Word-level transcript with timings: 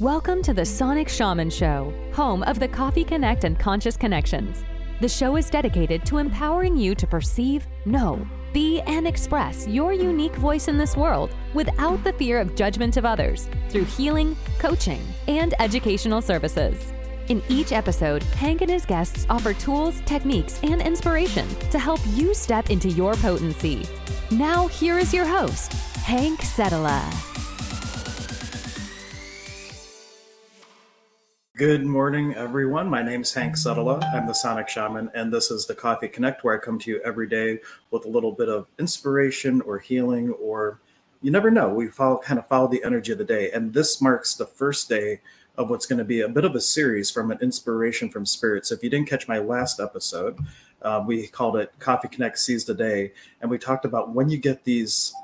Welcome 0.00 0.42
to 0.42 0.52
the 0.52 0.64
Sonic 0.64 1.08
Shaman 1.08 1.50
Show, 1.50 1.94
home 2.12 2.42
of 2.42 2.58
the 2.58 2.66
Coffee 2.66 3.04
Connect 3.04 3.44
and 3.44 3.56
Conscious 3.56 3.96
Connections. 3.96 4.64
The 5.00 5.08
show 5.08 5.36
is 5.36 5.48
dedicated 5.48 6.04
to 6.06 6.18
empowering 6.18 6.76
you 6.76 6.96
to 6.96 7.06
perceive, 7.06 7.68
know, 7.84 8.26
be, 8.52 8.80
and 8.88 9.06
express 9.06 9.68
your 9.68 9.92
unique 9.92 10.34
voice 10.34 10.66
in 10.66 10.76
this 10.76 10.96
world 10.96 11.30
without 11.54 12.02
the 12.02 12.12
fear 12.14 12.40
of 12.40 12.56
judgment 12.56 12.96
of 12.96 13.04
others 13.04 13.48
through 13.68 13.84
healing, 13.84 14.36
coaching, 14.58 15.00
and 15.28 15.54
educational 15.60 16.20
services. 16.20 16.92
In 17.28 17.40
each 17.48 17.70
episode, 17.70 18.24
Hank 18.24 18.62
and 18.62 18.70
his 18.72 18.84
guests 18.84 19.26
offer 19.30 19.54
tools, 19.54 20.00
techniques, 20.06 20.58
and 20.64 20.82
inspiration 20.82 21.48
to 21.70 21.78
help 21.78 22.00
you 22.14 22.34
step 22.34 22.68
into 22.68 22.88
your 22.88 23.14
potency. 23.14 23.86
Now, 24.32 24.66
here 24.66 24.98
is 24.98 25.14
your 25.14 25.24
host, 25.24 25.72
Hank 25.98 26.40
Setala. 26.40 27.33
Good 31.56 31.86
morning, 31.86 32.34
everyone. 32.34 32.88
My 32.88 33.00
name 33.00 33.20
is 33.20 33.32
Hank 33.32 33.54
Setala. 33.54 34.02
I'm 34.12 34.26
the 34.26 34.32
Sonic 34.32 34.68
Shaman, 34.68 35.08
and 35.14 35.32
this 35.32 35.52
is 35.52 35.66
the 35.66 35.74
Coffee 35.76 36.08
Connect, 36.08 36.42
where 36.42 36.52
I 36.52 36.58
come 36.58 36.80
to 36.80 36.90
you 36.90 37.00
every 37.04 37.28
day 37.28 37.60
with 37.92 38.06
a 38.06 38.08
little 38.08 38.32
bit 38.32 38.48
of 38.48 38.66
inspiration 38.80 39.60
or 39.60 39.78
healing, 39.78 40.30
or 40.30 40.80
you 41.22 41.30
never 41.30 41.52
know. 41.52 41.68
We 41.68 41.86
follow 41.86 42.18
kind 42.18 42.40
of 42.40 42.48
follow 42.48 42.66
the 42.66 42.82
energy 42.82 43.12
of 43.12 43.18
the 43.18 43.24
day, 43.24 43.52
and 43.52 43.72
this 43.72 44.02
marks 44.02 44.34
the 44.34 44.46
first 44.46 44.88
day 44.88 45.20
of 45.56 45.70
what's 45.70 45.86
going 45.86 46.00
to 46.00 46.04
be 46.04 46.22
a 46.22 46.28
bit 46.28 46.44
of 46.44 46.56
a 46.56 46.60
series 46.60 47.08
from 47.08 47.30
an 47.30 47.38
inspiration 47.40 48.08
from 48.08 48.26
spirit. 48.26 48.66
So 48.66 48.74
if 48.74 48.82
you 48.82 48.90
didn't 48.90 49.08
catch 49.08 49.28
my 49.28 49.38
last 49.38 49.78
episode, 49.78 50.36
uh, 50.82 51.04
we 51.06 51.28
called 51.28 51.56
it 51.56 51.72
Coffee 51.78 52.08
Connect 52.08 52.36
Seize 52.36 52.64
the 52.64 52.74
Day, 52.74 53.12
and 53.40 53.48
we 53.48 53.58
talked 53.58 53.84
about 53.84 54.10
when 54.10 54.28
you 54.28 54.38
get 54.38 54.64
these 54.64 55.14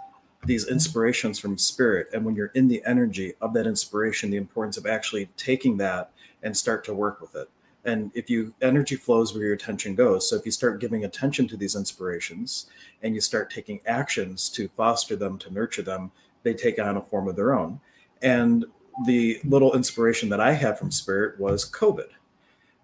these 0.46 0.68
inspirations 0.68 1.38
from 1.38 1.58
spirit 1.58 2.08
and 2.14 2.24
when 2.24 2.34
you're 2.34 2.52
in 2.54 2.68
the 2.68 2.82
energy 2.86 3.34
of 3.42 3.52
that 3.52 3.66
inspiration 3.66 4.30
the 4.30 4.38
importance 4.38 4.78
of 4.78 4.86
actually 4.86 5.28
taking 5.36 5.76
that 5.76 6.10
and 6.42 6.56
start 6.56 6.84
to 6.84 6.94
work 6.94 7.20
with 7.20 7.34
it. 7.34 7.48
And 7.84 8.10
if 8.14 8.28
you 8.28 8.52
energy 8.60 8.96
flows 8.96 9.32
where 9.32 9.44
your 9.44 9.54
attention 9.54 9.94
goes. 9.94 10.28
So 10.28 10.36
if 10.36 10.44
you 10.44 10.52
start 10.52 10.80
giving 10.80 11.04
attention 11.04 11.48
to 11.48 11.56
these 11.56 11.76
inspirations 11.76 12.66
and 13.02 13.14
you 13.14 13.20
start 13.20 13.50
taking 13.50 13.80
actions 13.86 14.50
to 14.50 14.68
foster 14.68 15.16
them, 15.16 15.38
to 15.38 15.52
nurture 15.52 15.82
them, 15.82 16.10
they 16.42 16.54
take 16.54 16.78
on 16.78 16.96
a 16.96 17.02
form 17.02 17.28
of 17.28 17.36
their 17.36 17.54
own. 17.54 17.80
And 18.22 18.66
the 19.06 19.40
little 19.44 19.74
inspiration 19.74 20.28
that 20.28 20.40
I 20.40 20.52
had 20.52 20.78
from 20.78 20.90
Spirit 20.90 21.40
was 21.40 21.70
COVID. 21.70 22.08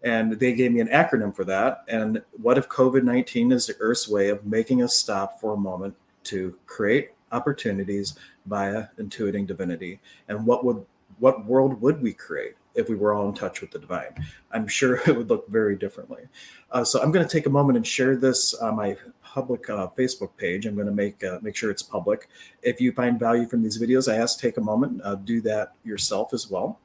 And 0.02 0.32
they 0.32 0.54
gave 0.54 0.72
me 0.72 0.80
an 0.80 0.88
acronym 0.88 1.34
for 1.34 1.44
that. 1.44 1.84
And 1.88 2.22
what 2.32 2.58
if 2.58 2.68
COVID 2.68 3.02
19 3.02 3.52
is 3.52 3.66
the 3.66 3.76
Earth's 3.80 4.08
way 4.08 4.28
of 4.28 4.46
making 4.46 4.82
us 4.82 4.94
stop 4.94 5.40
for 5.40 5.54
a 5.54 5.58
moment 5.58 5.94
to 6.24 6.56
create 6.66 7.10
opportunities 7.32 8.14
via 8.46 8.86
intuiting 8.98 9.46
divinity? 9.46 10.00
And 10.28 10.46
what 10.46 10.64
would 10.64 10.84
what 11.18 11.46
world 11.46 11.80
would 11.80 12.00
we 12.00 12.12
create 12.12 12.56
if 12.76 12.88
we 12.88 12.94
were 12.94 13.14
all 13.14 13.28
in 13.28 13.34
touch 13.34 13.60
with 13.60 13.70
the 13.70 13.78
divine. 13.78 14.14
I'm 14.52 14.68
sure 14.68 14.96
it 15.06 15.16
would 15.16 15.28
look 15.28 15.48
very 15.48 15.76
differently. 15.76 16.22
Uh, 16.70 16.84
so 16.84 17.02
I'm 17.02 17.10
going 17.10 17.26
to 17.26 17.32
take 17.32 17.46
a 17.46 17.50
moment 17.50 17.76
and 17.76 17.86
share 17.86 18.16
this 18.16 18.54
on 18.54 18.76
my 18.76 18.96
public 19.22 19.68
uh, 19.68 19.88
Facebook 19.98 20.30
page. 20.36 20.66
I'm 20.66 20.74
going 20.74 20.86
to 20.86 20.92
make 20.92 21.22
uh, 21.24 21.38
make 21.42 21.56
sure 21.56 21.70
it's 21.70 21.82
public. 21.82 22.28
If 22.62 22.80
you 22.80 22.92
find 22.92 23.18
value 23.18 23.46
from 23.46 23.62
these 23.62 23.80
videos, 23.80 24.12
I 24.12 24.16
ask 24.16 24.38
take 24.38 24.56
a 24.56 24.60
moment, 24.62 25.00
uh, 25.04 25.16
do 25.16 25.40
that 25.42 25.74
yourself 25.84 26.32
as 26.32 26.50
well. 26.50 26.78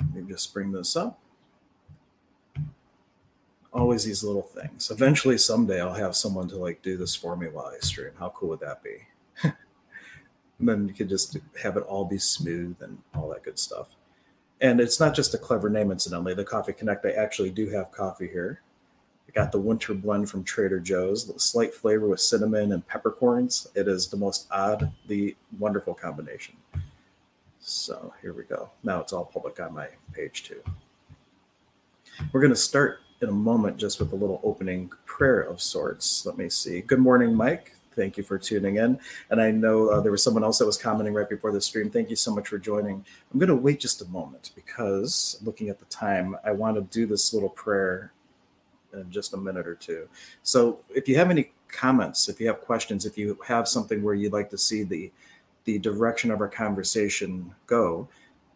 Let 0.00 0.14
me 0.14 0.22
just 0.32 0.52
bring 0.54 0.72
this 0.72 0.96
up. 0.96 1.18
Always 3.72 4.04
these 4.04 4.24
little 4.24 4.42
things. 4.42 4.90
Eventually, 4.90 5.36
someday, 5.36 5.80
I'll 5.80 5.92
have 5.92 6.16
someone 6.16 6.48
to 6.48 6.56
like 6.56 6.82
do 6.82 6.96
this 6.96 7.14
for 7.14 7.36
me 7.36 7.48
while 7.48 7.66
I 7.66 7.78
stream. 7.80 8.12
How 8.18 8.30
cool 8.30 8.50
would 8.50 8.60
that 8.60 8.82
be? 8.82 8.96
and 9.42 10.68
then 10.68 10.88
you 10.88 10.94
could 10.94 11.08
just 11.08 11.36
have 11.62 11.76
it 11.76 11.82
all 11.82 12.04
be 12.04 12.18
smooth 12.18 12.76
and 12.80 12.98
all 13.14 13.28
that 13.28 13.44
good 13.44 13.58
stuff 13.58 13.97
and 14.60 14.80
it's 14.80 15.00
not 15.00 15.14
just 15.14 15.34
a 15.34 15.38
clever 15.38 15.68
name, 15.68 15.90
incidentally. 15.90 16.34
The 16.34 16.44
Coffee 16.44 16.72
Connect, 16.72 17.04
I 17.06 17.10
actually 17.10 17.50
do 17.50 17.68
have 17.70 17.92
coffee 17.92 18.28
here. 18.28 18.60
I 19.28 19.32
got 19.32 19.52
the 19.52 19.58
winter 19.58 19.94
blend 19.94 20.30
from 20.30 20.42
Trader 20.42 20.80
Joe's, 20.80 21.26
the 21.26 21.38
slight 21.38 21.74
flavor 21.74 22.08
with 22.08 22.20
cinnamon 22.20 22.72
and 22.72 22.86
peppercorns. 22.86 23.68
It 23.74 23.86
is 23.86 24.08
the 24.08 24.16
most 24.16 24.48
oddly 24.50 25.36
wonderful 25.58 25.94
combination. 25.94 26.56
So 27.60 28.14
here 28.22 28.32
we 28.32 28.44
go. 28.44 28.70
Now 28.82 29.00
it's 29.00 29.12
all 29.12 29.26
public 29.26 29.60
on 29.60 29.74
my 29.74 29.88
page 30.12 30.44
too. 30.44 30.62
We're 32.32 32.40
going 32.40 32.52
to 32.52 32.56
start 32.56 33.00
in 33.20 33.28
a 33.28 33.32
moment 33.32 33.76
just 33.76 34.00
with 34.00 34.12
a 34.12 34.16
little 34.16 34.40
opening 34.42 34.90
prayer 35.04 35.40
of 35.40 35.60
sorts. 35.60 36.24
Let 36.24 36.38
me 36.38 36.48
see. 36.48 36.80
Good 36.80 36.98
morning, 36.98 37.34
Mike. 37.34 37.74
Thank 37.98 38.16
you 38.16 38.22
for 38.22 38.38
tuning 38.38 38.76
in. 38.76 39.00
And 39.30 39.42
I 39.42 39.50
know 39.50 39.88
uh, 39.88 40.00
there 40.00 40.12
was 40.12 40.22
someone 40.22 40.44
else 40.44 40.60
that 40.60 40.66
was 40.66 40.78
commenting 40.78 41.14
right 41.14 41.28
before 41.28 41.50
the 41.50 41.60
stream. 41.60 41.90
Thank 41.90 42.10
you 42.10 42.14
so 42.14 42.32
much 42.32 42.46
for 42.46 42.56
joining. 42.56 43.04
I'm 43.32 43.40
going 43.40 43.48
to 43.48 43.56
wait 43.56 43.80
just 43.80 44.02
a 44.02 44.04
moment 44.04 44.52
because 44.54 45.36
looking 45.44 45.68
at 45.68 45.80
the 45.80 45.84
time, 45.86 46.36
I 46.44 46.52
want 46.52 46.76
to 46.76 46.82
do 46.82 47.06
this 47.06 47.34
little 47.34 47.48
prayer 47.48 48.12
in 48.92 49.10
just 49.10 49.34
a 49.34 49.36
minute 49.36 49.66
or 49.66 49.74
two. 49.74 50.08
So 50.44 50.78
if 50.90 51.08
you 51.08 51.16
have 51.16 51.28
any 51.28 51.50
comments, 51.66 52.28
if 52.28 52.40
you 52.40 52.46
have 52.46 52.60
questions, 52.60 53.04
if 53.04 53.18
you 53.18 53.36
have 53.44 53.66
something 53.66 54.00
where 54.00 54.14
you'd 54.14 54.32
like 54.32 54.50
to 54.50 54.58
see 54.58 54.84
the 54.84 55.10
the 55.64 55.80
direction 55.80 56.30
of 56.30 56.40
our 56.40 56.48
conversation 56.48 57.52
go, 57.66 58.08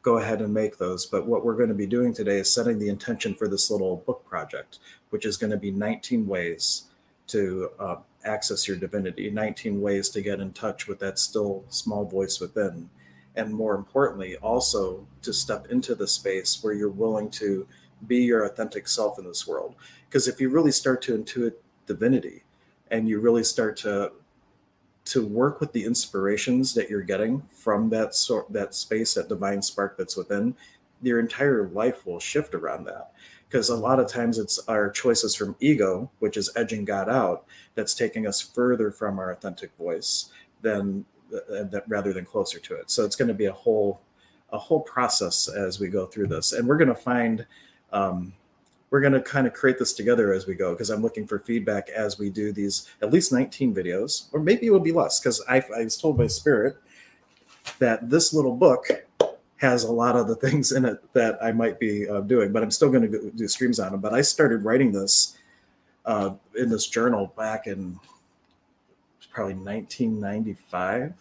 go 0.02 0.18
ahead 0.18 0.40
and 0.40 0.54
make 0.54 0.78
those. 0.78 1.04
But 1.04 1.26
what 1.26 1.44
we're 1.44 1.56
going 1.56 1.68
to 1.68 1.74
be 1.74 1.86
doing 1.86 2.14
today 2.14 2.38
is 2.38 2.50
setting 2.50 2.78
the 2.78 2.88
intention 2.88 3.34
for 3.34 3.48
this 3.48 3.70
little 3.70 3.96
book 4.06 4.24
project, 4.24 4.78
which 5.10 5.26
is 5.26 5.36
going 5.36 5.50
to 5.50 5.58
be 5.58 5.72
19 5.72 6.26
ways 6.26 6.84
to 7.32 7.70
uh, 7.78 7.96
access 8.24 8.68
your 8.68 8.76
divinity, 8.76 9.30
19 9.30 9.80
ways 9.80 10.08
to 10.10 10.22
get 10.22 10.40
in 10.40 10.52
touch 10.52 10.86
with 10.86 10.98
that 11.00 11.18
still 11.18 11.64
small 11.68 12.04
voice 12.04 12.40
within. 12.40 12.88
And 13.34 13.52
more 13.52 13.74
importantly, 13.74 14.36
also 14.36 15.06
to 15.22 15.32
step 15.32 15.66
into 15.70 15.94
the 15.94 16.06
space 16.06 16.62
where 16.62 16.74
you're 16.74 16.88
willing 16.88 17.30
to 17.30 17.66
be 18.06 18.18
your 18.18 18.44
authentic 18.44 18.86
self 18.88 19.18
in 19.18 19.24
this 19.24 19.46
world. 19.46 19.74
Because 20.08 20.28
if 20.28 20.40
you 20.40 20.50
really 20.50 20.72
start 20.72 21.00
to 21.02 21.16
intuit 21.16 21.54
divinity 21.86 22.42
and 22.90 23.08
you 23.08 23.20
really 23.20 23.44
start 23.44 23.76
to 23.78 24.12
to 25.04 25.26
work 25.26 25.60
with 25.60 25.72
the 25.72 25.84
inspirations 25.84 26.74
that 26.74 26.88
you're 26.88 27.02
getting 27.02 27.42
from 27.50 27.90
that 27.90 28.14
sort 28.14 28.52
that 28.52 28.72
space 28.72 29.14
that 29.14 29.28
divine 29.28 29.60
spark 29.60 29.96
that's 29.96 30.16
within 30.16 30.54
your 31.02 31.18
entire 31.18 31.66
life 31.68 32.06
will 32.06 32.20
shift 32.20 32.54
around 32.54 32.84
that 32.84 33.10
because 33.52 33.68
a 33.68 33.76
lot 33.76 34.00
of 34.00 34.08
times 34.08 34.38
it's 34.38 34.58
our 34.66 34.88
choices 34.88 35.34
from 35.34 35.54
ego, 35.60 36.10
which 36.20 36.38
is 36.38 36.50
edging 36.56 36.86
God 36.86 37.10
out, 37.10 37.44
that's 37.74 37.92
taking 37.92 38.26
us 38.26 38.40
further 38.40 38.90
from 38.90 39.18
our 39.18 39.30
authentic 39.30 39.76
voice 39.76 40.30
than 40.62 41.04
uh, 41.34 41.64
that 41.64 41.84
rather 41.86 42.14
than 42.14 42.24
closer 42.24 42.58
to 42.58 42.74
it. 42.74 42.90
So 42.90 43.04
it's 43.04 43.14
going 43.14 43.28
to 43.28 43.34
be 43.34 43.44
a 43.44 43.52
whole 43.52 44.00
a 44.52 44.58
whole 44.58 44.80
process 44.80 45.48
as 45.48 45.80
we 45.80 45.88
go 45.88 46.06
through 46.06 46.28
this, 46.28 46.54
and 46.54 46.66
we're 46.66 46.78
going 46.78 46.88
to 46.88 46.94
find. 46.94 47.46
Um, 47.92 48.32
we're 48.88 49.00
going 49.00 49.14
to 49.14 49.22
kind 49.22 49.46
of 49.46 49.54
create 49.54 49.78
this 49.78 49.94
together 49.94 50.34
as 50.34 50.46
we 50.46 50.54
go 50.54 50.72
because 50.72 50.90
I'm 50.90 51.00
looking 51.00 51.26
for 51.26 51.38
feedback 51.38 51.88
as 51.88 52.18
we 52.18 52.28
do 52.28 52.52
these 52.52 52.90
at 53.00 53.10
least 53.10 53.32
19 53.32 53.74
videos, 53.74 54.26
or 54.32 54.40
maybe 54.40 54.66
it 54.66 54.70
will 54.70 54.80
be 54.80 54.92
less 54.92 55.18
because 55.18 55.42
I, 55.48 55.64
I 55.74 55.84
was 55.84 55.96
told 55.96 56.18
by 56.18 56.26
Spirit 56.26 56.76
that 57.78 58.10
this 58.10 58.34
little 58.34 58.54
book 58.54 58.86
has 59.62 59.84
a 59.84 59.92
lot 59.92 60.16
of 60.16 60.26
the 60.26 60.34
things 60.34 60.72
in 60.72 60.84
it 60.84 61.00
that 61.14 61.38
I 61.42 61.52
might 61.52 61.78
be 61.78 62.08
uh, 62.08 62.20
doing, 62.20 62.52
but 62.52 62.62
I'm 62.62 62.70
still 62.70 62.90
going 62.90 63.10
to 63.10 63.30
do 63.30 63.48
streams 63.48 63.78
on 63.78 63.92
them. 63.92 64.00
But 64.00 64.12
I 64.12 64.20
started 64.20 64.64
writing 64.64 64.92
this 64.92 65.38
uh, 66.04 66.34
in 66.56 66.68
this 66.68 66.88
journal 66.88 67.32
back 67.36 67.68
in 67.68 67.98
probably 69.30 69.54
1995. 69.54 71.14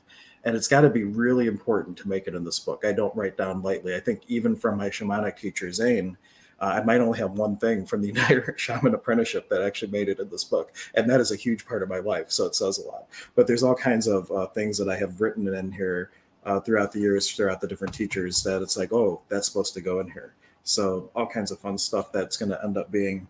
And 0.43 0.55
it's 0.55 0.67
got 0.67 0.81
to 0.81 0.89
be 0.89 1.03
really 1.03 1.45
important 1.45 1.95
to 1.97 2.09
make 2.09 2.27
it 2.27 2.33
in 2.33 2.43
this 2.43 2.59
book. 2.59 2.83
I 2.83 2.93
don't 2.93 3.15
write 3.15 3.37
down 3.37 3.61
lightly. 3.61 3.95
I 3.95 3.99
think 3.99 4.23
even 4.27 4.55
from 4.55 4.75
my 4.75 4.89
shamanic 4.89 5.37
teacher, 5.37 5.71
Zane, 5.71 6.17
uh, 6.59 6.79
I 6.81 6.83
might 6.83 6.99
only 6.99 7.19
have 7.19 7.33
one 7.33 7.57
thing 7.57 7.85
from 7.85 8.01
the 8.01 8.07
United 8.15 8.43
shaman 8.57 8.95
apprenticeship 8.95 9.49
that 9.49 9.61
actually 9.61 9.91
made 9.91 10.09
it 10.09 10.19
in 10.19 10.29
this 10.29 10.43
book. 10.43 10.75
And 10.95 11.07
that 11.11 11.21
is 11.21 11.31
a 11.31 11.35
huge 11.35 11.67
part 11.67 11.83
of 11.83 11.89
my 11.89 11.99
life. 11.99 12.31
So 12.31 12.47
it 12.47 12.55
says 12.55 12.79
a 12.79 12.87
lot. 12.87 13.05
But 13.35 13.45
there's 13.45 13.61
all 13.61 13.75
kinds 13.75 14.07
of 14.07 14.31
uh, 14.31 14.47
things 14.47 14.79
that 14.79 14.89
I 14.89 14.97
have 14.97 15.21
written 15.21 15.47
in 15.53 15.71
here 15.71 16.09
uh, 16.45 16.59
throughout 16.59 16.91
the 16.91 16.99
years, 16.99 17.31
throughout 17.31 17.61
the 17.61 17.67
different 17.67 17.93
teachers, 17.93 18.43
that 18.43 18.61
it's 18.61 18.77
like, 18.77 18.91
oh, 18.91 19.21
that's 19.29 19.47
supposed 19.47 19.73
to 19.73 19.81
go 19.81 19.99
in 19.99 20.09
here. 20.09 20.33
So 20.63 21.09
all 21.15 21.27
kinds 21.27 21.51
of 21.51 21.59
fun 21.59 21.77
stuff 21.77 22.11
that's 22.11 22.37
going 22.37 22.49
to 22.49 22.63
end 22.63 22.77
up 22.77 22.91
being 22.91 23.27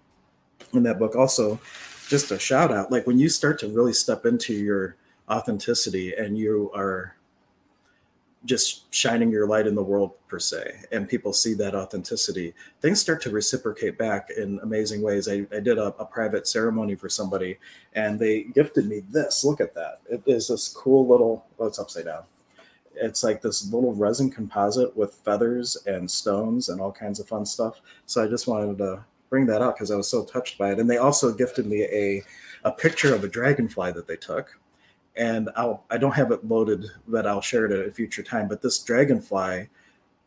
in 0.74 0.84
that 0.84 1.00
book. 1.00 1.16
Also, 1.16 1.60
just 2.08 2.32
a 2.32 2.40
shout 2.40 2.72
out, 2.72 2.92
like 2.92 3.08
when 3.08 3.18
you 3.20 3.30
start 3.30 3.60
to 3.60 3.70
really 3.70 3.94
step 3.94 4.26
into 4.26 4.54
your 4.54 4.98
authenticity 5.30 6.14
and 6.14 6.38
you 6.38 6.72
are 6.76 7.16
just 8.44 8.94
shining 8.94 9.30
your 9.30 9.48
light 9.48 9.68
in 9.68 9.76
the 9.76 9.84
world 9.84 10.12
per 10.28 10.40
se 10.40 10.84
and 10.92 11.08
people 11.08 11.32
see 11.32 11.54
that 11.54 11.76
authenticity 11.76 12.54
things 12.82 13.00
start 13.00 13.22
to 13.22 13.30
reciprocate 13.30 13.98
back 14.00 14.30
in 14.36 14.60
amazing 14.64 15.02
ways 15.02 15.30
i, 15.30 15.46
I 15.56 15.60
did 15.60 15.78
a, 15.78 15.94
a, 16.00 16.06
private 16.06 16.48
ceremony 16.48 16.96
for 16.96 17.08
somebody 17.08 17.60
and 17.94 18.20
they 18.20 18.44
gifted 18.44 18.88
me 18.88 19.04
this 19.10 19.44
look 19.44 19.62
at 19.62 19.76
that 19.76 20.02
it 20.10 20.24
is 20.26 20.48
this 20.48 20.70
cool 20.70 21.08
little 21.08 21.46
oh 21.60 21.68
it's 21.68 21.78
upside 21.78 22.06
down 22.06 22.24
it's 22.96 23.24
like 23.24 23.42
this 23.42 23.72
little 23.72 23.94
resin 23.94 24.30
composite 24.30 24.96
with 24.96 25.14
feathers 25.26 25.78
and 25.86 26.10
stones 26.10 26.70
and 26.70 26.82
all 26.82 26.92
kinds 26.92 27.20
of 27.20 27.28
fun 27.28 27.46
stuff. 27.46 27.82
So 28.06 28.24
I 28.24 28.28
just 28.28 28.48
wanted 28.48 28.78
to 28.80 29.04
bring 29.30 29.46
that 29.48 29.62
up 29.62 29.76
because 29.76 29.92
I 29.92 29.96
was 29.96 30.10
so 30.10 30.24
touched 30.26 30.58
by 30.58 30.72
it. 30.72 30.80
And 30.80 30.90
they 30.90 30.98
also 30.98 31.34
gifted 31.34 31.66
me 31.66 31.84
a 31.84 32.24
a 32.64 32.72
picture 32.72 33.16
of 33.16 33.24
a 33.24 33.28
dragonfly 33.28 33.92
that 33.94 34.08
they 34.08 34.18
took. 34.18 34.60
And 35.16 35.50
I'll 35.56 35.84
I 35.90 35.98
don't 35.98 36.16
have 36.16 36.32
it 36.32 36.46
loaded, 36.46 36.86
but 37.08 37.26
I'll 37.26 37.42
share 37.42 37.66
it 37.66 37.72
at 37.72 37.88
a 37.88 37.92
future 37.92 38.24
time. 38.24 38.48
But 38.48 38.62
this 38.62 38.80
dragonfly 38.80 39.70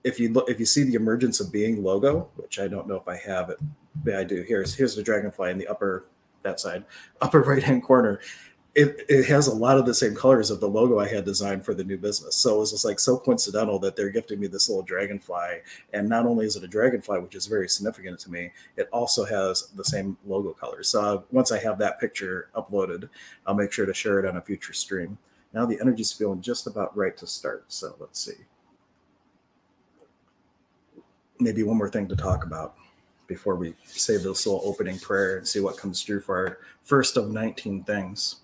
if 0.04 0.20
you 0.20 0.28
look, 0.28 0.48
if 0.48 0.60
you 0.60 0.66
see 0.66 0.84
the 0.84 0.94
emergence 0.94 1.40
of 1.40 1.50
being 1.50 1.82
logo, 1.82 2.28
which 2.36 2.60
I 2.60 2.68
don't 2.68 2.86
know 2.86 2.96
if 2.96 3.08
I 3.08 3.16
have 3.16 3.48
it, 3.48 3.58
yeah, 4.04 4.18
I 4.18 4.24
do. 4.24 4.44
Here's 4.46 4.74
here's 4.74 4.94
the 4.94 5.02
dragonfly 5.02 5.50
in 5.50 5.58
the 5.58 5.66
upper 5.66 6.04
that 6.42 6.60
side, 6.60 6.84
upper 7.20 7.40
right 7.42 7.62
hand 7.62 7.82
corner. 7.82 8.20
It, 8.74 9.04
it 9.08 9.26
has 9.26 9.46
a 9.46 9.54
lot 9.54 9.78
of 9.78 9.86
the 9.86 9.94
same 9.94 10.16
colors 10.16 10.50
of 10.50 10.58
the 10.58 10.68
logo 10.68 10.98
I 10.98 11.06
had 11.06 11.24
designed 11.24 11.64
for 11.64 11.74
the 11.74 11.84
new 11.84 11.96
business. 11.96 12.34
So 12.34 12.56
it 12.56 12.58
was 12.58 12.72
just 12.72 12.84
like 12.84 12.98
so 12.98 13.16
coincidental 13.16 13.78
that 13.78 13.94
they're 13.94 14.10
gifting 14.10 14.40
me 14.40 14.48
this 14.48 14.68
little 14.68 14.82
dragonfly. 14.82 15.60
And 15.92 16.08
not 16.08 16.26
only 16.26 16.44
is 16.44 16.56
it 16.56 16.64
a 16.64 16.68
dragonfly, 16.68 17.20
which 17.20 17.36
is 17.36 17.46
very 17.46 17.68
significant 17.68 18.18
to 18.20 18.32
me, 18.32 18.50
it 18.76 18.88
also 18.92 19.24
has 19.24 19.68
the 19.76 19.84
same 19.84 20.16
logo 20.26 20.52
colors. 20.52 20.88
So 20.88 21.00
uh, 21.00 21.22
once 21.30 21.52
I 21.52 21.60
have 21.60 21.78
that 21.78 22.00
picture 22.00 22.48
uploaded, 22.56 23.08
I'll 23.46 23.54
make 23.54 23.70
sure 23.70 23.86
to 23.86 23.94
share 23.94 24.18
it 24.18 24.26
on 24.26 24.38
a 24.38 24.42
future 24.42 24.72
stream. 24.72 25.18
Now 25.52 25.66
the 25.66 25.80
energy's 25.80 26.12
feeling 26.12 26.42
just 26.42 26.66
about 26.66 26.96
right 26.96 27.16
to 27.18 27.28
start. 27.28 27.66
So 27.68 27.94
let's 28.00 28.18
see. 28.18 28.44
Maybe 31.38 31.62
one 31.62 31.78
more 31.78 31.90
thing 31.90 32.08
to 32.08 32.16
talk 32.16 32.44
about 32.44 32.74
before 33.26 33.54
we 33.54 33.74
say 33.84 34.16
this 34.16 34.46
little 34.46 34.62
opening 34.64 34.98
prayer 34.98 35.38
and 35.38 35.46
see 35.46 35.60
what 35.60 35.76
comes 35.76 36.02
through 36.02 36.20
for 36.20 36.36
our 36.36 36.58
first 36.82 37.16
of 37.16 37.30
19 37.30 37.84
things. 37.84 38.40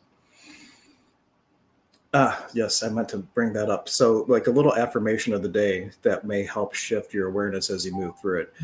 Ah, 2.13 2.49
yes, 2.55 2.83
I 2.83 2.89
meant 2.89 3.09
to 3.11 3.19
bring 3.19 3.53
that 3.53 3.71
up. 3.71 3.89
So, 3.89 4.25
like 4.27 4.49
a 4.49 4.51
little 4.51 4.75
affirmation 4.75 5.33
of 5.33 5.43
the 5.43 5.49
day 5.49 5.91
that 6.03 6.25
may 6.25 6.45
help 6.45 6.75
shift 6.75 7.15
your 7.15 7.29
awareness 7.29 7.71
as 7.71 7.87
you 7.87 7.93
move 7.93 8.19
through 8.19 8.41
it. 8.41 8.55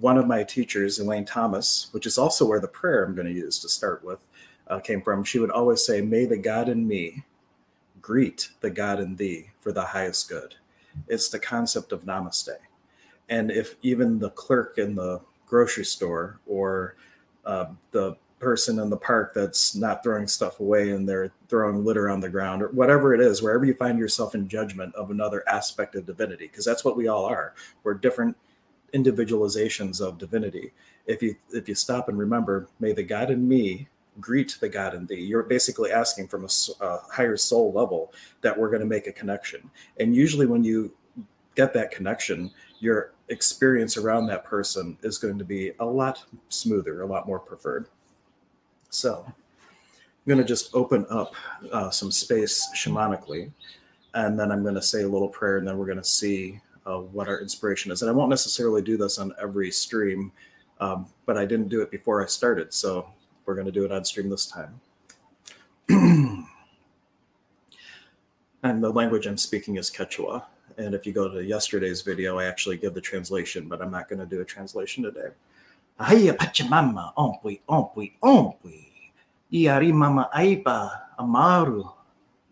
One 0.00 0.18
of 0.18 0.26
my 0.26 0.42
teachers, 0.42 0.98
Elaine 0.98 1.24
Thomas, 1.24 1.88
which 1.92 2.04
is 2.04 2.18
also 2.18 2.44
where 2.44 2.58
the 2.58 2.66
prayer 2.66 3.04
I'm 3.04 3.14
going 3.14 3.28
to 3.28 3.32
use 3.32 3.60
to 3.60 3.68
start 3.68 4.02
with 4.02 4.18
uh, 4.66 4.80
came 4.80 5.02
from, 5.02 5.22
she 5.22 5.38
would 5.38 5.52
always 5.52 5.86
say, 5.86 6.00
May 6.00 6.24
the 6.24 6.36
God 6.36 6.68
in 6.68 6.86
me 6.88 7.24
greet 8.02 8.50
the 8.60 8.70
God 8.70 8.98
in 8.98 9.14
thee 9.14 9.50
for 9.60 9.70
the 9.70 9.84
highest 9.84 10.28
good. 10.28 10.56
It's 11.06 11.28
the 11.28 11.38
concept 11.38 11.92
of 11.92 12.04
namaste. 12.04 12.56
And 13.28 13.52
if 13.52 13.76
even 13.82 14.18
the 14.18 14.30
clerk 14.30 14.78
in 14.78 14.96
the 14.96 15.20
grocery 15.46 15.84
store 15.84 16.40
or 16.46 16.96
uh, 17.44 17.66
the 17.92 18.16
person 18.38 18.78
in 18.78 18.90
the 18.90 18.96
park 18.96 19.32
that's 19.34 19.74
not 19.74 20.02
throwing 20.02 20.28
stuff 20.28 20.60
away 20.60 20.90
and 20.90 21.08
they're 21.08 21.32
throwing 21.48 21.84
litter 21.84 22.10
on 22.10 22.20
the 22.20 22.28
ground 22.28 22.62
or 22.62 22.68
whatever 22.68 23.14
it 23.14 23.20
is 23.20 23.42
wherever 23.42 23.64
you 23.64 23.74
find 23.74 23.98
yourself 23.98 24.34
in 24.34 24.46
judgment 24.46 24.94
of 24.94 25.10
another 25.10 25.42
aspect 25.48 25.94
of 25.94 26.04
divinity 26.04 26.46
because 26.46 26.64
that's 26.64 26.84
what 26.84 26.96
we 26.96 27.08
all 27.08 27.24
are. 27.24 27.54
We're 27.82 27.94
different 27.94 28.36
individualizations 28.94 30.00
of 30.00 30.18
divinity. 30.18 30.72
If 31.06 31.22
you 31.22 31.36
if 31.50 31.68
you 31.68 31.74
stop 31.74 32.08
and 32.08 32.18
remember 32.18 32.68
may 32.78 32.92
the 32.92 33.02
god 33.02 33.30
in 33.30 33.46
me 33.46 33.88
greet 34.20 34.56
the 34.60 34.68
god 34.68 34.94
in 34.94 35.06
thee. 35.06 35.20
You're 35.20 35.42
basically 35.42 35.90
asking 35.92 36.28
from 36.28 36.44
a, 36.44 36.84
a 36.84 36.98
higher 37.10 37.36
soul 37.36 37.72
level 37.72 38.12
that 38.42 38.56
we're 38.56 38.70
going 38.70 38.80
to 38.80 38.86
make 38.86 39.06
a 39.06 39.12
connection. 39.12 39.70
And 39.98 40.14
usually 40.14 40.46
when 40.46 40.64
you 40.64 40.94
get 41.54 41.72
that 41.72 41.90
connection 41.90 42.50
your 42.80 43.14
experience 43.28 43.96
around 43.96 44.26
that 44.26 44.44
person 44.44 44.96
is 45.02 45.18
going 45.18 45.38
to 45.38 45.44
be 45.44 45.72
a 45.80 45.84
lot 45.84 46.24
smoother, 46.48 47.02
a 47.02 47.06
lot 47.06 47.26
more 47.26 47.38
preferred. 47.38 47.88
So 48.96 49.24
I'm 49.26 49.34
going 50.26 50.38
to 50.38 50.44
just 50.44 50.74
open 50.74 51.04
up 51.10 51.34
uh, 51.70 51.90
some 51.90 52.10
space 52.10 52.66
shamanically, 52.74 53.50
and 54.14 54.40
then 54.40 54.50
I'm 54.50 54.62
going 54.62 54.74
to 54.74 54.82
say 54.82 55.02
a 55.02 55.08
little 55.08 55.28
prayer, 55.28 55.58
and 55.58 55.68
then 55.68 55.76
we're 55.76 55.84
going 55.84 55.98
to 55.98 56.04
see 56.04 56.60
uh, 56.86 57.00
what 57.00 57.28
our 57.28 57.40
inspiration 57.40 57.92
is. 57.92 58.00
And 58.00 58.10
I 58.10 58.14
won't 58.14 58.30
necessarily 58.30 58.80
do 58.80 58.96
this 58.96 59.18
on 59.18 59.34
every 59.40 59.70
stream, 59.70 60.32
um, 60.80 61.06
but 61.26 61.36
I 61.36 61.44
didn't 61.44 61.68
do 61.68 61.82
it 61.82 61.90
before 61.90 62.22
I 62.22 62.26
started, 62.26 62.72
so 62.72 63.06
we're 63.44 63.54
going 63.54 63.66
to 63.66 63.72
do 63.72 63.84
it 63.84 63.92
on 63.92 64.02
stream 64.04 64.30
this 64.30 64.46
time. 64.46 64.80
and 65.90 66.46
the 68.82 68.90
language 68.90 69.26
I'm 69.26 69.36
speaking 69.36 69.76
is 69.76 69.90
Quechua. 69.90 70.44
And 70.78 70.94
if 70.94 71.06
you 71.06 71.12
go 71.12 71.28
to 71.28 71.44
yesterday's 71.44 72.00
video, 72.00 72.38
I 72.38 72.46
actually 72.46 72.78
give 72.78 72.94
the 72.94 73.00
translation, 73.00 73.68
but 73.68 73.82
I'm 73.82 73.90
not 73.90 74.08
going 74.08 74.20
to 74.20 74.26
do 74.26 74.40
a 74.40 74.44
translation 74.44 75.04
today. 75.04 75.28
Ahaya 75.98 76.36
pachamama, 76.36 77.14
ompui, 77.16 77.60
ompui, 77.68 78.12
ompui. 78.22 78.85
Iari 79.52 79.92
mama 79.92 80.26
aiba, 80.32 81.12
amaru, 81.18 81.86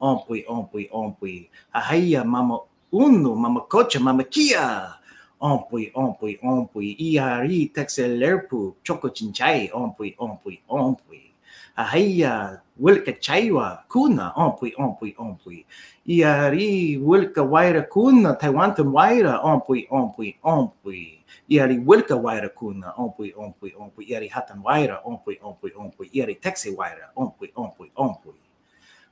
ompui, 0.00 0.44
ompui, 0.46 0.88
ompui. 0.92 1.50
Ahaia 1.72 2.24
mama 2.24 2.60
unu, 2.92 3.34
mama 3.34 3.60
kocha, 3.66 4.00
mama 4.00 4.22
kia. 4.24 4.94
Ompui, 5.40 5.90
ompui, 5.94 6.38
ompui. 6.42 6.96
Iari 6.98 7.66
texelerpu, 7.74 8.76
choco 8.82 9.08
chinchai, 9.10 9.70
ompui, 9.74 10.14
ompui, 10.18 10.62
ompui. 10.68 11.34
Ahaya 11.76 12.62
wilka 12.78 13.12
chaiwa, 13.12 13.84
kuna, 13.88 14.32
ompui, 14.36 14.74
ompui, 14.78 15.14
ompui. 15.18 15.66
Iari 16.06 16.98
wilka 16.98 17.42
waira 17.42 17.82
kuna 17.82 18.34
Taiwantan 18.34 18.88
waira 18.88 19.40
ompui 19.40 19.86
ompui 19.90 20.36
ompui. 20.42 21.20
Iari 21.48 21.78
wilka 21.86 22.16
waira 22.16 22.48
kuna 22.48 22.92
ompui 22.96 23.34
ompui 23.36 23.74
ompui. 23.78 24.04
Iari 24.04 24.28
hatan 24.28 24.60
waira 24.64 25.00
ompui 25.04 25.38
ompui 25.42 25.72
ompui. 25.76 26.10
Iari 26.12 26.34
texi 26.34 26.70
waira 26.70 27.10
ompui 27.16 27.52
ompui 27.56 27.90
ompui. 27.96 28.34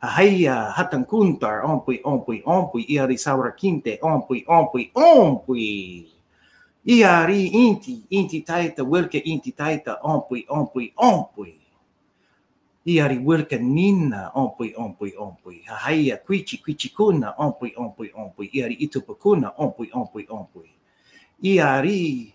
Ahaya 0.00 0.72
hatan 0.74 1.04
kuntar 1.04 1.64
ompui 1.64 2.00
ompui 2.04 2.42
ompui. 2.46 2.82
Iari 2.88 3.18
saura 3.18 3.52
kinte 3.52 3.98
ompui 4.02 4.44
ompui 4.48 4.90
ompui. 4.94 6.08
Iari 6.84 7.46
inti 7.46 8.02
inti 8.10 8.40
taita 8.40 8.82
wilka 8.82 9.18
inti 9.18 9.52
taita 9.52 9.98
ompui 10.02 10.44
ompui 10.48 10.92
ompui. 10.96 11.61
Iari 12.84 13.18
wilka 13.18 13.58
nina 13.58 14.30
ompui 14.34 14.74
ompui 14.76 15.14
ompui. 15.18 15.62
Hahaia 15.66 16.16
quichi 16.16 16.88
kuna 16.96 17.34
ompui 17.38 17.72
ompui 17.76 18.10
ompui. 18.14 18.50
Iari 18.52 18.74
itupakuna 18.74 19.52
ompui 19.56 19.90
ompui 19.92 20.26
ompui. 20.28 20.70
Iari 21.42 22.34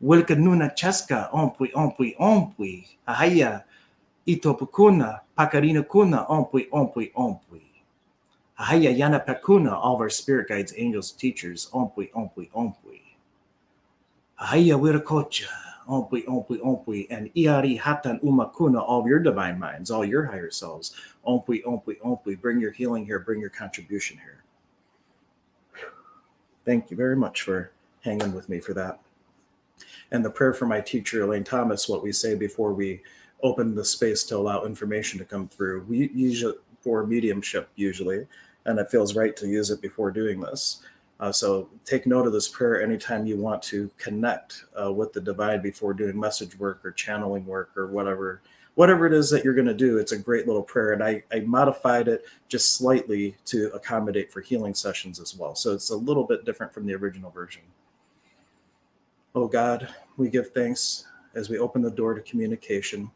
wilka 0.00 0.34
nuna 0.34 0.68
chaska 0.68 1.28
ompui 1.32 1.70
ompui 1.74 2.14
ompui. 2.18 2.86
Hahaia 3.06 3.64
itopakuna 4.26 5.20
pakarina 5.36 5.82
kuna 5.82 6.24
ompui 6.28 6.68
ompui 6.72 7.10
ompui. 7.14 7.62
Hahaia 8.54 8.90
yana 8.90 9.18
pakuna 9.18 9.72
all 9.72 9.94
of 9.94 10.00
our 10.00 10.10
spirit 10.10 10.46
guides, 10.48 10.72
angels, 10.78 11.10
teachers 11.10 11.68
ompui 11.72 12.10
ompui 12.14 12.50
ompui. 12.54 13.00
Hahaia 14.36 14.76
wirakocha 14.78 15.73
ompui, 15.88 16.24
ompui, 16.26 16.60
ompui, 16.60 17.06
and 17.10 17.32
iari 17.34 17.78
hatan 17.78 18.22
umakuna, 18.22 18.82
all 18.82 19.06
your 19.06 19.18
divine 19.18 19.58
minds, 19.58 19.90
all 19.90 20.04
your 20.04 20.24
higher 20.24 20.50
selves. 20.50 20.94
Ompui, 21.26 21.62
ompui, 21.64 21.96
ompui. 22.04 22.40
Bring 22.40 22.60
your 22.60 22.70
healing 22.70 23.04
here, 23.04 23.18
bring 23.18 23.40
your 23.40 23.50
contribution 23.50 24.18
here. 24.18 24.42
Thank 26.64 26.90
you 26.90 26.96
very 26.96 27.16
much 27.16 27.42
for 27.42 27.72
hanging 28.02 28.32
with 28.32 28.48
me 28.48 28.60
for 28.60 28.74
that. 28.74 29.00
And 30.10 30.24
the 30.24 30.30
prayer 30.30 30.54
for 30.54 30.66
my 30.66 30.80
teacher, 30.80 31.22
Elaine 31.22 31.44
Thomas, 31.44 31.88
what 31.88 32.02
we 32.02 32.12
say 32.12 32.34
before 32.34 32.72
we 32.72 33.02
open 33.42 33.74
the 33.74 33.84
space 33.84 34.24
to 34.24 34.36
allow 34.36 34.64
information 34.64 35.18
to 35.18 35.24
come 35.24 35.48
through. 35.48 35.84
We 35.88 36.10
usually, 36.14 36.54
for 36.80 37.06
mediumship, 37.06 37.68
usually, 37.76 38.26
and 38.64 38.78
it 38.78 38.90
feels 38.90 39.14
right 39.14 39.36
to 39.36 39.46
use 39.46 39.70
it 39.70 39.82
before 39.82 40.10
doing 40.10 40.40
this 40.40 40.80
uh, 41.20 41.30
so 41.32 41.68
take 41.84 42.06
note 42.06 42.26
of 42.26 42.32
this 42.32 42.48
prayer 42.48 42.82
anytime 42.82 43.26
you 43.26 43.36
want 43.36 43.62
to 43.62 43.90
connect 43.98 44.64
uh, 44.82 44.92
with 44.92 45.12
the 45.12 45.20
divine 45.20 45.62
before 45.62 45.94
doing 45.94 46.18
message 46.18 46.58
work 46.58 46.84
or 46.84 46.90
channeling 46.90 47.46
work 47.46 47.70
or 47.76 47.86
whatever 47.86 48.40
whatever 48.74 49.06
it 49.06 49.12
is 49.12 49.30
that 49.30 49.44
you're 49.44 49.54
going 49.54 49.66
to 49.66 49.74
do. 49.74 49.98
It's 49.98 50.12
a 50.12 50.18
great 50.18 50.46
little 50.46 50.62
prayer, 50.62 50.92
and 50.92 51.02
I, 51.02 51.22
I 51.32 51.40
modified 51.40 52.08
it 52.08 52.24
just 52.48 52.74
slightly 52.76 53.36
to 53.46 53.70
accommodate 53.74 54.32
for 54.32 54.40
healing 54.40 54.74
sessions 54.74 55.20
as 55.20 55.34
well. 55.34 55.54
So 55.54 55.72
it's 55.72 55.90
a 55.90 55.96
little 55.96 56.24
bit 56.24 56.44
different 56.44 56.72
from 56.72 56.86
the 56.86 56.94
original 56.94 57.30
version. 57.30 57.62
Oh 59.34 59.48
God, 59.48 59.88
we 60.16 60.28
give 60.28 60.50
thanks 60.50 61.06
as 61.34 61.48
we 61.48 61.58
open 61.58 61.82
the 61.82 61.90
door 61.90 62.14
to 62.14 62.20
communication 62.20 63.10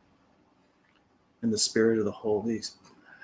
in 1.43 1.51
the 1.51 1.59
spirit 1.59 1.99
of 1.99 2.05
the 2.05 2.13
Holy. 2.13 2.63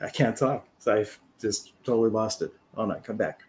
I 0.01 0.09
can't 0.11 0.37
talk. 0.37 0.67
I've 0.87 1.19
just 1.41 1.73
totally 1.85 2.11
lost 2.11 2.43
it. 2.43 2.53
Oh 2.77 2.85
no, 2.85 2.95
come 2.97 3.17
back. 3.17 3.43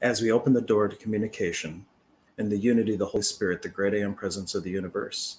As 0.00 0.22
we 0.22 0.30
open 0.30 0.52
the 0.52 0.60
door 0.60 0.86
to 0.86 0.94
communication 0.94 1.84
in 2.38 2.48
the 2.48 2.56
unity 2.56 2.92
of 2.92 3.00
the 3.00 3.06
Holy 3.06 3.22
Spirit, 3.22 3.62
the 3.62 3.68
great 3.68 3.92
I 3.94 4.04
am 4.04 4.14
presence 4.14 4.54
of 4.54 4.62
the 4.62 4.70
universe, 4.70 5.38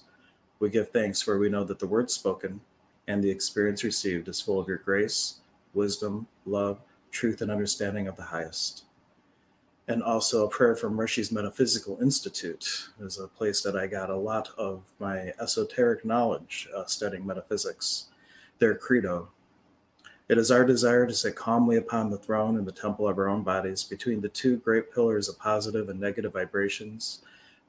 we 0.58 0.68
give 0.68 0.90
thanks 0.90 1.22
for 1.22 1.38
we 1.38 1.48
know 1.48 1.64
that 1.64 1.78
the 1.78 1.86
word 1.86 2.10
spoken 2.10 2.60
and 3.08 3.24
the 3.24 3.30
experience 3.30 3.82
received 3.82 4.28
is 4.28 4.42
full 4.42 4.60
of 4.60 4.68
your 4.68 4.76
grace, 4.76 5.36
wisdom, 5.72 6.26
love, 6.44 6.80
truth, 7.10 7.40
and 7.40 7.50
understanding 7.50 8.08
of 8.08 8.16
the 8.16 8.24
highest. 8.24 8.84
And 9.88 10.02
also 10.02 10.44
a 10.44 10.50
prayer 10.50 10.76
from 10.76 11.00
Rishi's 11.00 11.32
Metaphysical 11.32 11.98
Institute 12.02 12.88
is 13.00 13.18
a 13.18 13.28
place 13.28 13.62
that 13.62 13.76
I 13.76 13.86
got 13.86 14.10
a 14.10 14.16
lot 14.16 14.50
of 14.58 14.82
my 14.98 15.32
esoteric 15.40 16.04
knowledge 16.04 16.68
uh, 16.76 16.84
studying 16.84 17.24
metaphysics. 17.24 18.08
Their 18.58 18.74
credo 18.74 19.28
it 20.28 20.38
is 20.38 20.50
our 20.50 20.64
desire 20.64 21.06
to 21.06 21.14
sit 21.14 21.36
calmly 21.36 21.76
upon 21.76 22.10
the 22.10 22.18
throne 22.18 22.58
in 22.58 22.64
the 22.64 22.72
temple 22.72 23.08
of 23.08 23.18
our 23.18 23.28
own 23.28 23.42
bodies 23.42 23.84
between 23.84 24.20
the 24.20 24.28
two 24.28 24.56
great 24.56 24.92
pillars 24.92 25.28
of 25.28 25.38
positive 25.38 25.88
and 25.88 26.00
negative 26.00 26.32
vibrations, 26.32 27.20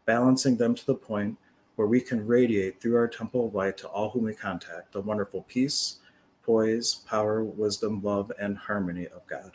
balancing 0.06 0.58
them 0.58 0.74
to 0.74 0.86
the 0.86 0.96
point 0.96 1.38
where 1.76 1.88
we 1.88 2.02
can 2.02 2.26
radiate 2.26 2.82
through 2.82 2.96
our 2.96 3.08
temple 3.08 3.46
of 3.46 3.54
light 3.54 3.78
to 3.78 3.88
all 3.88 4.10
whom 4.10 4.24
we 4.24 4.34
contact 4.34 4.92
the 4.92 5.02
wonderful 5.02 5.44
peace, 5.44 5.98
poise, 6.44 6.96
power, 7.08 7.44
wisdom, 7.44 8.02
love, 8.02 8.32
and 8.40 8.58
harmony 8.58 9.06
of 9.08 9.26
God. 9.28 9.52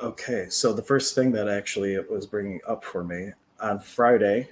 Okay, 0.00 0.46
so 0.48 0.72
the 0.72 0.82
first 0.82 1.14
thing 1.14 1.32
that 1.32 1.48
actually 1.48 1.94
it 1.94 2.08
was 2.08 2.26
bringing 2.26 2.60
up 2.66 2.84
for 2.84 3.02
me 3.02 3.30
on 3.60 3.78
Friday, 3.80 4.48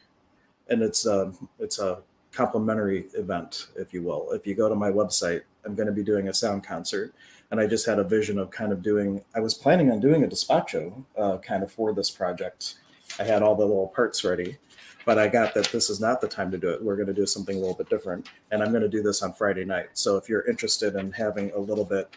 and 0.68 0.82
it's 0.82 1.06
a 1.06 1.32
it's 1.58 1.78
a 1.78 2.02
complimentary 2.32 3.06
event, 3.14 3.68
if 3.76 3.92
you 3.92 4.02
will. 4.02 4.30
If 4.32 4.46
you 4.46 4.54
go 4.54 4.68
to 4.68 4.74
my 4.74 4.90
website, 4.90 5.42
I'm 5.64 5.74
going 5.74 5.86
to 5.86 5.92
be 5.92 6.04
doing 6.04 6.28
a 6.28 6.34
sound 6.34 6.64
concert, 6.64 7.14
and 7.50 7.60
I 7.60 7.66
just 7.66 7.86
had 7.86 7.98
a 7.98 8.04
vision 8.04 8.38
of 8.38 8.50
kind 8.50 8.72
of 8.72 8.82
doing. 8.82 9.22
I 9.34 9.40
was 9.40 9.54
planning 9.54 9.90
on 9.90 10.00
doing 10.00 10.24
a 10.24 10.28
despacho 10.28 11.04
uh, 11.16 11.38
kind 11.38 11.62
of 11.62 11.72
for 11.72 11.92
this 11.92 12.10
project. 12.10 12.76
I 13.18 13.24
had 13.24 13.42
all 13.42 13.56
the 13.56 13.64
little 13.64 13.88
parts 13.88 14.24
ready, 14.24 14.56
but 15.04 15.18
I 15.18 15.28
got 15.28 15.54
that 15.54 15.66
this 15.72 15.90
is 15.90 16.00
not 16.00 16.20
the 16.20 16.28
time 16.28 16.50
to 16.52 16.58
do 16.58 16.70
it. 16.70 16.82
We're 16.82 16.96
going 16.96 17.08
to 17.08 17.14
do 17.14 17.26
something 17.26 17.56
a 17.56 17.58
little 17.58 17.74
bit 17.74 17.90
different, 17.90 18.28
and 18.50 18.62
I'm 18.62 18.70
going 18.70 18.82
to 18.82 18.88
do 18.88 19.02
this 19.02 19.22
on 19.22 19.32
Friday 19.32 19.64
night. 19.64 19.90
So 19.94 20.16
if 20.16 20.28
you're 20.28 20.48
interested 20.48 20.94
in 20.94 21.12
having 21.12 21.50
a 21.52 21.58
little 21.58 21.84
bit, 21.84 22.08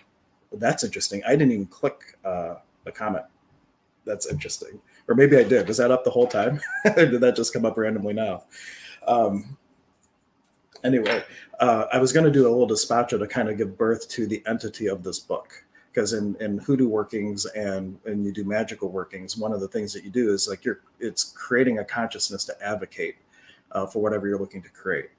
that's 0.53 0.83
interesting. 0.83 1.23
I 1.25 1.31
didn't 1.31 1.51
even 1.51 1.65
click. 1.67 2.17
Uh, 2.23 2.55
a 2.85 2.91
comment. 2.91 3.25
That's 4.05 4.27
interesting. 4.27 4.79
Or 5.07 5.15
maybe 5.15 5.37
I 5.37 5.43
did. 5.43 5.67
Was 5.67 5.77
that 5.77 5.91
up 5.91 6.03
the 6.03 6.11
whole 6.11 6.27
time? 6.27 6.59
or 6.85 7.05
did 7.05 7.21
that 7.21 7.35
just 7.35 7.53
come 7.53 7.65
up 7.65 7.77
randomly 7.77 8.13
now? 8.13 8.43
Um, 9.07 9.57
anyway, 10.83 11.23
uh, 11.59 11.85
I 11.91 11.97
was 11.97 12.11
going 12.11 12.25
to 12.25 12.31
do 12.31 12.47
a 12.47 12.51
little 12.51 12.67
despacho 12.67 13.19
to 13.19 13.27
kind 13.27 13.49
of 13.49 13.57
give 13.57 13.77
birth 13.77 14.07
to 14.09 14.27
the 14.27 14.43
entity 14.45 14.87
of 14.87 15.03
this 15.03 15.19
book. 15.19 15.63
Because 15.91 16.13
in, 16.13 16.35
in 16.39 16.57
hoodoo 16.57 16.87
workings 16.87 17.45
and 17.45 17.99
when 18.01 18.25
you 18.25 18.31
do 18.31 18.43
magical 18.43 18.89
workings, 18.89 19.37
one 19.37 19.51
of 19.51 19.61
the 19.61 19.67
things 19.67 19.93
that 19.93 20.03
you 20.03 20.09
do 20.09 20.33
is 20.33 20.47
like 20.47 20.65
you're 20.65 20.79
it's 20.99 21.23
creating 21.23 21.77
a 21.77 21.85
consciousness 21.85 22.43
to 22.45 22.55
advocate 22.63 23.17
uh, 23.73 23.85
for 23.85 24.01
whatever 24.01 24.27
you're 24.27 24.39
looking 24.39 24.63
to 24.63 24.69
create. 24.69 25.11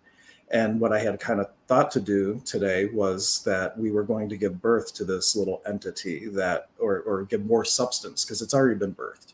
And 0.51 0.81
what 0.81 0.93
I 0.93 0.99
had 0.99 1.19
kind 1.21 1.41
of 1.41 1.49
thought 1.69 1.91
to 1.93 2.01
do 2.01 2.41
today 2.45 2.87
was 2.87 3.43
that 3.45 3.79
we 3.79 3.91
were 3.91 4.03
going 4.03 4.29
to 4.29 4.37
give 4.37 4.61
birth 4.61 4.93
to 4.95 5.05
this 5.05 5.35
little 5.35 5.63
entity 5.67 6.29
that, 6.29 6.69
or, 6.79 7.01
or 7.01 7.25
give 7.25 7.47
more 7.47 7.65
substance 7.65 8.25
because 8.25 8.43
it's 8.43 8.53
already 8.53 8.79
been 8.79 8.95
birthed, 8.95 9.33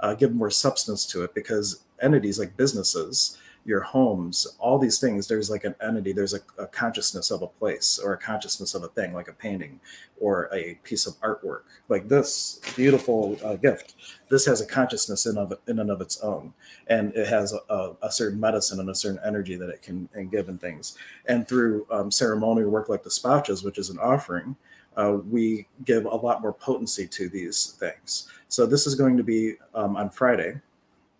uh, 0.00 0.14
give 0.14 0.34
more 0.34 0.50
substance 0.50 1.06
to 1.06 1.22
it 1.22 1.34
because 1.34 1.82
entities 2.02 2.38
like 2.38 2.56
businesses 2.56 3.38
your 3.64 3.80
homes, 3.80 4.46
all 4.58 4.78
these 4.78 4.98
things, 4.98 5.26
there's 5.26 5.50
like 5.50 5.64
an 5.64 5.74
entity, 5.82 6.12
there's 6.12 6.34
a, 6.34 6.40
a, 6.58 6.66
consciousness 6.66 7.30
of 7.30 7.42
a 7.42 7.46
place 7.46 7.98
or 7.98 8.14
a 8.14 8.18
consciousness 8.18 8.74
of 8.74 8.82
a 8.82 8.88
thing, 8.88 9.12
like 9.12 9.28
a 9.28 9.32
painting 9.32 9.78
or 10.18 10.48
a 10.52 10.78
piece 10.82 11.06
of 11.06 11.18
artwork. 11.20 11.62
Like 11.88 12.08
this 12.08 12.60
beautiful 12.74 13.38
uh, 13.44 13.56
gift, 13.56 13.94
this 14.30 14.46
has 14.46 14.60
a 14.60 14.66
consciousness 14.66 15.26
in 15.26 15.36
of 15.36 15.52
in 15.68 15.78
and 15.78 15.90
of 15.90 16.00
its 16.00 16.20
own, 16.20 16.54
and 16.86 17.14
it 17.14 17.28
has 17.28 17.54
a, 17.68 17.92
a 18.02 18.10
certain 18.10 18.40
medicine 18.40 18.80
and 18.80 18.88
a 18.88 18.94
certain 18.94 19.20
energy 19.24 19.56
that 19.56 19.68
it 19.68 19.82
can 19.82 20.08
and 20.14 20.30
give 20.30 20.48
and 20.48 20.60
things. 20.60 20.96
And 21.26 21.46
through 21.46 21.86
um, 21.90 22.10
ceremonial 22.10 22.70
work 22.70 22.88
like 22.88 23.04
despachos, 23.04 23.64
which 23.64 23.78
is 23.78 23.90
an 23.90 23.98
offering, 23.98 24.56
uh, 24.96 25.18
we 25.28 25.66
give 25.84 26.06
a 26.06 26.16
lot 26.16 26.40
more 26.40 26.52
potency 26.52 27.06
to 27.06 27.28
these 27.28 27.76
things. 27.78 28.28
So 28.48 28.66
this 28.66 28.86
is 28.86 28.94
going 28.94 29.16
to 29.16 29.22
be 29.22 29.56
um, 29.74 29.96
on 29.96 30.10
Friday, 30.10 30.60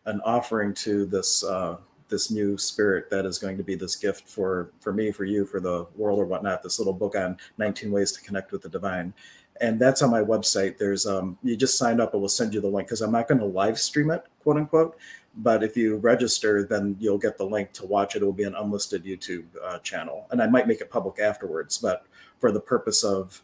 an 0.06 0.20
offering 0.25 0.73
to 0.75 1.04
this. 1.04 1.44
Uh, 1.44 1.76
this 2.11 2.31
new 2.31 2.59
spirit 2.59 3.09
that 3.11 3.25
is 3.25 3.38
going 3.38 3.57
to 3.57 3.62
be 3.62 3.75
this 3.75 3.97
gift 3.97 4.29
for 4.29 4.71
for 4.81 4.93
me 4.93 5.11
for 5.11 5.25
you 5.25 5.47
for 5.47 5.61
the 5.61 5.87
world 5.97 6.19
or 6.19 6.26
whatnot 6.26 6.62
this 6.62 6.79
little 6.79 6.93
book 6.93 7.14
on 7.17 7.38
19 7.59 7.90
ways 7.90 8.12
to 8.12 8.21
connect 8.23 8.52
with 8.52 8.62
the 8.62 8.69
divine. 8.69 9.14
And 9.61 9.79
that's 9.79 10.00
on 10.00 10.11
my 10.11 10.23
website. 10.23 10.79
There's 10.79 11.07
um 11.07 11.38
you 11.43 11.57
just 11.57 11.79
sign 11.79 12.00
up 12.00 12.12
and 12.12 12.21
we'll 12.21 12.29
send 12.29 12.52
you 12.52 12.61
the 12.61 12.69
link 12.69 12.88
because 12.88 13.00
i'm 13.00 13.12
not 13.12 13.29
going 13.29 13.40
to 13.40 13.47
live 13.47 13.79
stream 13.79 14.11
it 14.11 14.25
quote 14.43 14.57
unquote. 14.57 14.99
But 15.37 15.62
if 15.62 15.76
you 15.76 15.97
register 15.97 16.64
then 16.64 16.97
you'll 16.99 17.19
get 17.19 17.38
the 17.38 17.47
link 17.47 17.73
to 17.75 17.87
watch 17.87 18.17
it. 18.17 18.23
It 18.23 18.25
will 18.25 18.33
be 18.33 18.45
an 18.45 18.55
unlisted 18.55 19.05
youtube 19.05 19.47
uh, 19.64 19.79
channel. 19.79 20.26
And 20.31 20.43
i 20.43 20.47
might 20.47 20.69
make 20.69 20.81
it 20.81 20.90
public 20.90 21.19
afterwards 21.21 21.79
but 21.79 22.07
for 22.38 22.50
the 22.50 22.61
purpose 22.61 23.05
of 23.05 23.43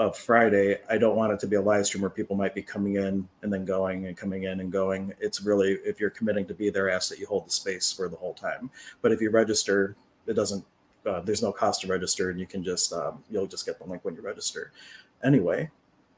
of 0.00 0.16
Friday, 0.16 0.78
I 0.88 0.96
don't 0.96 1.14
want 1.14 1.34
it 1.34 1.38
to 1.40 1.46
be 1.46 1.56
a 1.56 1.60
live 1.60 1.84
stream 1.84 2.00
where 2.00 2.10
people 2.10 2.34
might 2.34 2.54
be 2.54 2.62
coming 2.62 2.96
in 2.96 3.28
and 3.42 3.52
then 3.52 3.66
going 3.66 4.06
and 4.06 4.16
coming 4.16 4.44
in 4.44 4.60
and 4.60 4.72
going. 4.72 5.12
It's 5.20 5.42
really 5.42 5.72
if 5.84 6.00
you're 6.00 6.08
committing 6.08 6.46
to 6.46 6.54
be 6.54 6.70
there, 6.70 6.90
ask 6.90 7.10
that 7.10 7.18
you 7.18 7.26
hold 7.26 7.46
the 7.46 7.50
space 7.50 7.92
for 7.92 8.08
the 8.08 8.16
whole 8.16 8.32
time. 8.32 8.70
But 9.02 9.12
if 9.12 9.20
you 9.20 9.30
register, 9.30 9.94
it 10.26 10.32
doesn't. 10.32 10.64
Uh, 11.04 11.20
there's 11.20 11.42
no 11.42 11.52
cost 11.52 11.82
to 11.82 11.86
register, 11.86 12.30
and 12.30 12.40
you 12.40 12.46
can 12.46 12.64
just 12.64 12.94
um, 12.94 13.22
you'll 13.30 13.46
just 13.46 13.66
get 13.66 13.78
the 13.78 13.84
link 13.84 14.02
when 14.02 14.14
you 14.14 14.22
register. 14.22 14.72
Anyway, 15.22 15.70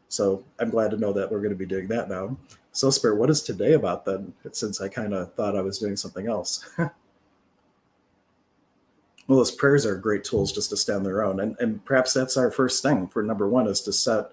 so 0.09 0.45
I'm 0.61 0.71
glad 0.71 0.93
to 0.93 0.97
know 0.97 1.13
that 1.13 1.31
we're 1.31 1.41
going 1.41 1.51
to 1.51 1.57
be 1.57 1.67
doing 1.67 1.89
that 1.89 2.09
now. 2.09 2.37
So, 2.71 2.89
Spirit, 2.89 3.17
what 3.17 3.31
is 3.31 3.43
today 3.43 3.73
about 3.73 4.05
then? 4.05 4.33
Since 4.53 4.81
I 4.81 4.89
kind 4.89 5.13
of 5.13 5.35
thought 5.35 5.57
I 5.57 5.61
was 5.61 5.79
doing 5.79 5.97
something 5.97 6.29
else. 6.29 6.65
well 9.33 9.39
those 9.39 9.51
prayers 9.51 9.87
are 9.87 9.97
great 9.97 10.25
tools 10.25 10.53
just 10.53 10.69
to 10.69 10.77
stand 10.77 11.07
their 11.07 11.25
own. 11.25 11.41
And, 11.41 11.57
and 11.59 11.83
perhaps 11.87 12.13
that's 12.13 12.37
our 12.37 12.51
first 12.51 12.83
thing 12.83 13.09
for 13.09 13.23
number 13.23 13.49
one 13.49 13.67
is 13.67 13.81
to 13.83 13.93
set 13.93 14.33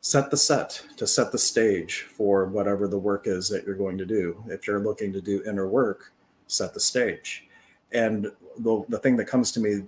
set 0.00 0.28
the 0.28 0.36
set 0.36 0.82
to 0.96 1.06
set 1.06 1.30
the 1.30 1.38
stage 1.38 2.02
for 2.02 2.46
whatever 2.46 2.88
the 2.88 2.98
work 2.98 3.28
is 3.28 3.48
that 3.48 3.64
you're 3.64 3.76
going 3.76 3.96
to 3.98 4.04
do. 4.04 4.42
If 4.48 4.66
you're 4.66 4.80
looking 4.80 5.12
to 5.12 5.20
do 5.20 5.40
inner 5.46 5.68
work 5.68 6.12
set 6.48 6.74
the 6.74 6.80
stage. 6.80 7.46
And 7.92 8.26
the, 8.58 8.84
the 8.88 8.98
thing 8.98 9.16
that 9.18 9.26
comes 9.26 9.52
to 9.52 9.60
me 9.60 9.84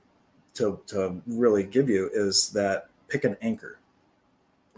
to, 0.55 0.81
to 0.87 1.21
really 1.27 1.65
give 1.65 1.91
you 1.91 2.09
is 2.15 2.51
that 2.51 2.91
pick 3.09 3.25
an 3.25 3.37
anchor. 3.43 3.81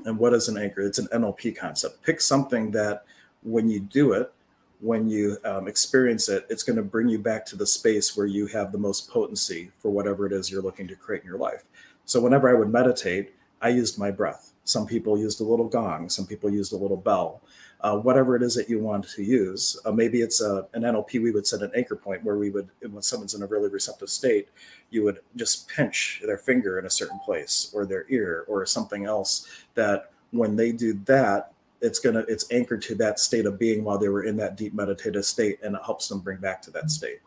And 0.06 0.18
what 0.18 0.32
is 0.32 0.48
an 0.48 0.56
anchor? 0.56 0.80
It's 0.80 0.98
an 0.98 1.08
nlp 1.08 1.58
concept. 1.58 2.02
Pick 2.02 2.22
something 2.22 2.70
that 2.70 3.04
when 3.42 3.68
you 3.68 3.80
do 3.80 4.14
it 4.14 4.32
when 4.80 5.08
you 5.08 5.36
um, 5.44 5.68
experience 5.68 6.28
it, 6.28 6.46
it's 6.48 6.62
going 6.62 6.76
to 6.76 6.82
bring 6.82 7.08
you 7.08 7.18
back 7.18 7.44
to 7.46 7.56
the 7.56 7.66
space 7.66 8.16
where 8.16 8.26
you 8.26 8.46
have 8.46 8.72
the 8.72 8.78
most 8.78 9.10
potency 9.10 9.70
for 9.78 9.90
whatever 9.90 10.26
it 10.26 10.32
is 10.32 10.50
you're 10.50 10.62
looking 10.62 10.88
to 10.88 10.96
create 10.96 11.22
in 11.22 11.28
your 11.28 11.38
life. 11.38 11.64
So, 12.06 12.20
whenever 12.20 12.48
I 12.48 12.58
would 12.58 12.70
meditate, 12.70 13.34
I 13.60 13.68
used 13.68 13.98
my 13.98 14.10
breath. 14.10 14.52
Some 14.64 14.86
people 14.86 15.18
used 15.18 15.40
a 15.40 15.44
little 15.44 15.68
gong, 15.68 16.08
some 16.08 16.26
people 16.26 16.50
used 16.50 16.72
a 16.72 16.76
little 16.76 16.96
bell, 16.96 17.42
uh, 17.80 17.96
whatever 17.96 18.36
it 18.36 18.42
is 18.42 18.54
that 18.54 18.68
you 18.68 18.78
want 18.78 19.08
to 19.08 19.22
use. 19.22 19.78
Uh, 19.84 19.92
maybe 19.92 20.22
it's 20.22 20.40
a, 20.40 20.66
an 20.74 20.82
NLP, 20.82 21.22
we 21.22 21.30
would 21.30 21.46
set 21.46 21.62
an 21.62 21.70
anchor 21.74 21.96
point 21.96 22.24
where 22.24 22.36
we 22.36 22.50
would, 22.50 22.68
when 22.80 23.02
someone's 23.02 23.34
in 23.34 23.42
a 23.42 23.46
really 23.46 23.68
receptive 23.68 24.08
state, 24.08 24.48
you 24.90 25.02
would 25.04 25.20
just 25.36 25.68
pinch 25.68 26.22
their 26.24 26.38
finger 26.38 26.78
in 26.78 26.86
a 26.86 26.90
certain 26.90 27.18
place 27.24 27.70
or 27.74 27.84
their 27.84 28.06
ear 28.08 28.44
or 28.48 28.64
something 28.66 29.04
else 29.04 29.48
that 29.74 30.12
when 30.30 30.56
they 30.56 30.72
do 30.72 30.94
that, 31.04 31.52
it's 31.80 31.98
gonna 31.98 32.24
it's 32.28 32.50
anchored 32.50 32.82
to 32.82 32.94
that 32.96 33.18
state 33.18 33.46
of 33.46 33.58
being 33.58 33.84
while 33.84 33.98
they 33.98 34.08
were 34.08 34.24
in 34.24 34.36
that 34.36 34.56
deep 34.56 34.74
meditative 34.74 35.24
state 35.24 35.58
and 35.62 35.74
it 35.74 35.82
helps 35.84 36.08
them 36.08 36.20
bring 36.20 36.38
back 36.38 36.60
to 36.62 36.70
that 36.70 36.90
state. 36.90 37.20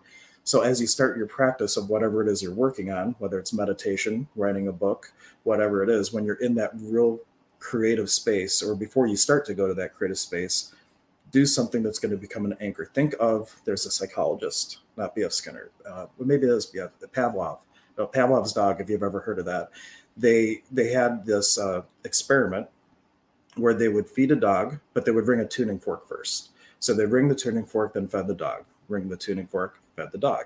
So 0.45 0.62
as 0.62 0.81
you 0.81 0.88
start 0.88 1.17
your 1.17 1.27
practice 1.27 1.77
of 1.77 1.89
whatever 1.89 2.22
it 2.22 2.27
is 2.27 2.41
you're 2.41 2.53
working 2.53 2.91
on 2.91 3.15
whether 3.19 3.39
it's 3.39 3.53
meditation 3.53 4.27
writing 4.36 4.67
a 4.67 4.74
book 4.74 5.13
whatever 5.43 5.83
it 5.83 5.89
is 5.89 6.13
when 6.13 6.25
you're 6.25 6.36
in 6.36 6.55
that 6.55 6.72
real 6.75 7.19
creative 7.60 8.10
space 8.10 8.62
or 8.62 8.75
before 8.75 9.07
you 9.07 9.15
start 9.15 9.45
to 9.45 9.53
go 9.53 9.67
to 9.67 9.74
that 9.74 9.93
creative 9.93 10.19
space 10.19 10.74
do 11.31 11.45
something 11.48 11.81
that's 11.81 11.98
going 11.98 12.12
to 12.12 12.17
become 12.17 12.45
an 12.45 12.55
anchor. 12.62 12.86
Think 12.93 13.15
of 13.19 13.60
there's 13.65 13.86
a 13.86 13.91
psychologist 13.91 14.79
not 14.98 15.15
bf 15.15 15.31
skinner 15.31 15.72
uh, 15.89 16.05
but 16.17 16.27
maybe 16.27 16.45
it 16.45 16.51
is 16.51 16.72
bf 16.72 16.91
pavlov 17.12 17.60
pavlov's 17.98 18.53
dog 18.53 18.81
if 18.81 18.89
you've 18.89 19.03
ever 19.03 19.19
heard 19.19 19.39
of 19.39 19.45
that. 19.45 19.69
They 20.15 20.62
they 20.72 20.91
had 20.91 21.25
this 21.25 21.57
uh, 21.57 21.81
experiment 22.03 22.67
where 23.55 23.74
they 23.74 23.88
would 23.88 24.07
feed 24.07 24.31
a 24.31 24.36
dog, 24.36 24.79
but 24.93 25.05
they 25.05 25.12
would 25.12 25.25
bring 25.25 25.39
a 25.39 25.48
tuning 25.48 25.79
fork 25.79 26.07
first. 26.07 26.50
So 26.79 26.93
they 26.93 27.05
bring 27.05 27.27
the 27.27 27.36
tuning 27.36 27.65
fork, 27.65 27.93
then 27.93 28.07
fed 28.07 28.27
the 28.27 28.33
dog. 28.33 28.65
Ring 28.89 29.10
the 29.10 29.17
tuning 29.17 29.48
fork, 29.48 29.79
fed 29.95 30.12
the 30.12 30.17
dog. 30.17 30.45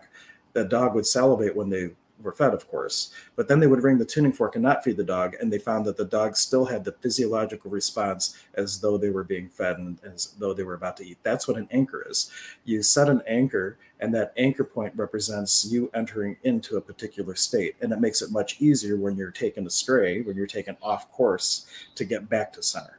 The 0.54 0.66
dog 0.66 0.94
would 0.96 1.06
salivate 1.06 1.56
when 1.56 1.70
they 1.70 1.92
were 2.22 2.32
fed, 2.32 2.54
of 2.54 2.68
course. 2.68 3.12
But 3.36 3.48
then 3.48 3.60
they 3.60 3.68
would 3.68 3.84
ring 3.84 3.98
the 3.98 4.06
tuning 4.06 4.34
fork 4.34 4.56
and 4.56 4.64
not 4.64 4.84
feed 4.84 4.98
the 4.98 5.04
dog, 5.04 5.36
and 5.40 5.52
they 5.52 5.60
found 5.60 5.86
that 5.86 5.98
the 5.98 6.06
dog 6.06 6.36
still 6.36 6.66
had 6.66 6.84
the 6.84 6.92
physiological 6.94 7.72
response 7.72 8.38
as 8.56 8.80
though 8.80 8.98
they 8.98 9.10
were 9.10 9.24
being 9.24 9.50
fed 9.50 9.78
and 9.78 10.00
as 10.04 10.34
though 10.38 10.54
they 10.54 10.64
were 10.64 10.74
about 10.74 10.98
to 10.98 11.06
eat. 11.06 11.18
That's 11.24 11.48
what 11.48 11.58
an 11.58 11.68
anchor 11.72 12.06
is. 12.10 12.32
You 12.66 12.82
set 12.84 13.10
an 13.10 13.22
anchor, 13.28 13.78
and 14.00 14.14
that 14.14 14.34
anchor 14.38 14.64
point 14.64 14.94
represents 14.96 15.66
you 15.66 15.90
entering 15.94 16.38
into 16.44 16.78
a 16.78 16.82
particular 16.82 17.36
state, 17.36 17.76
and 17.82 17.92
it 17.92 18.00
makes 18.00 18.22
it 18.22 18.32
much 18.32 18.60
easier 18.60 18.98
when 18.98 19.16
you're 19.16 19.32
taken 19.32 19.66
astray, 19.66 20.22
when 20.22 20.36
you're 20.36 20.48
taken 20.48 20.78
off 20.82 21.12
course, 21.12 21.66
to 21.96 22.06
get 22.06 22.30
back 22.30 22.54
to 22.54 22.64
center. 22.64 22.97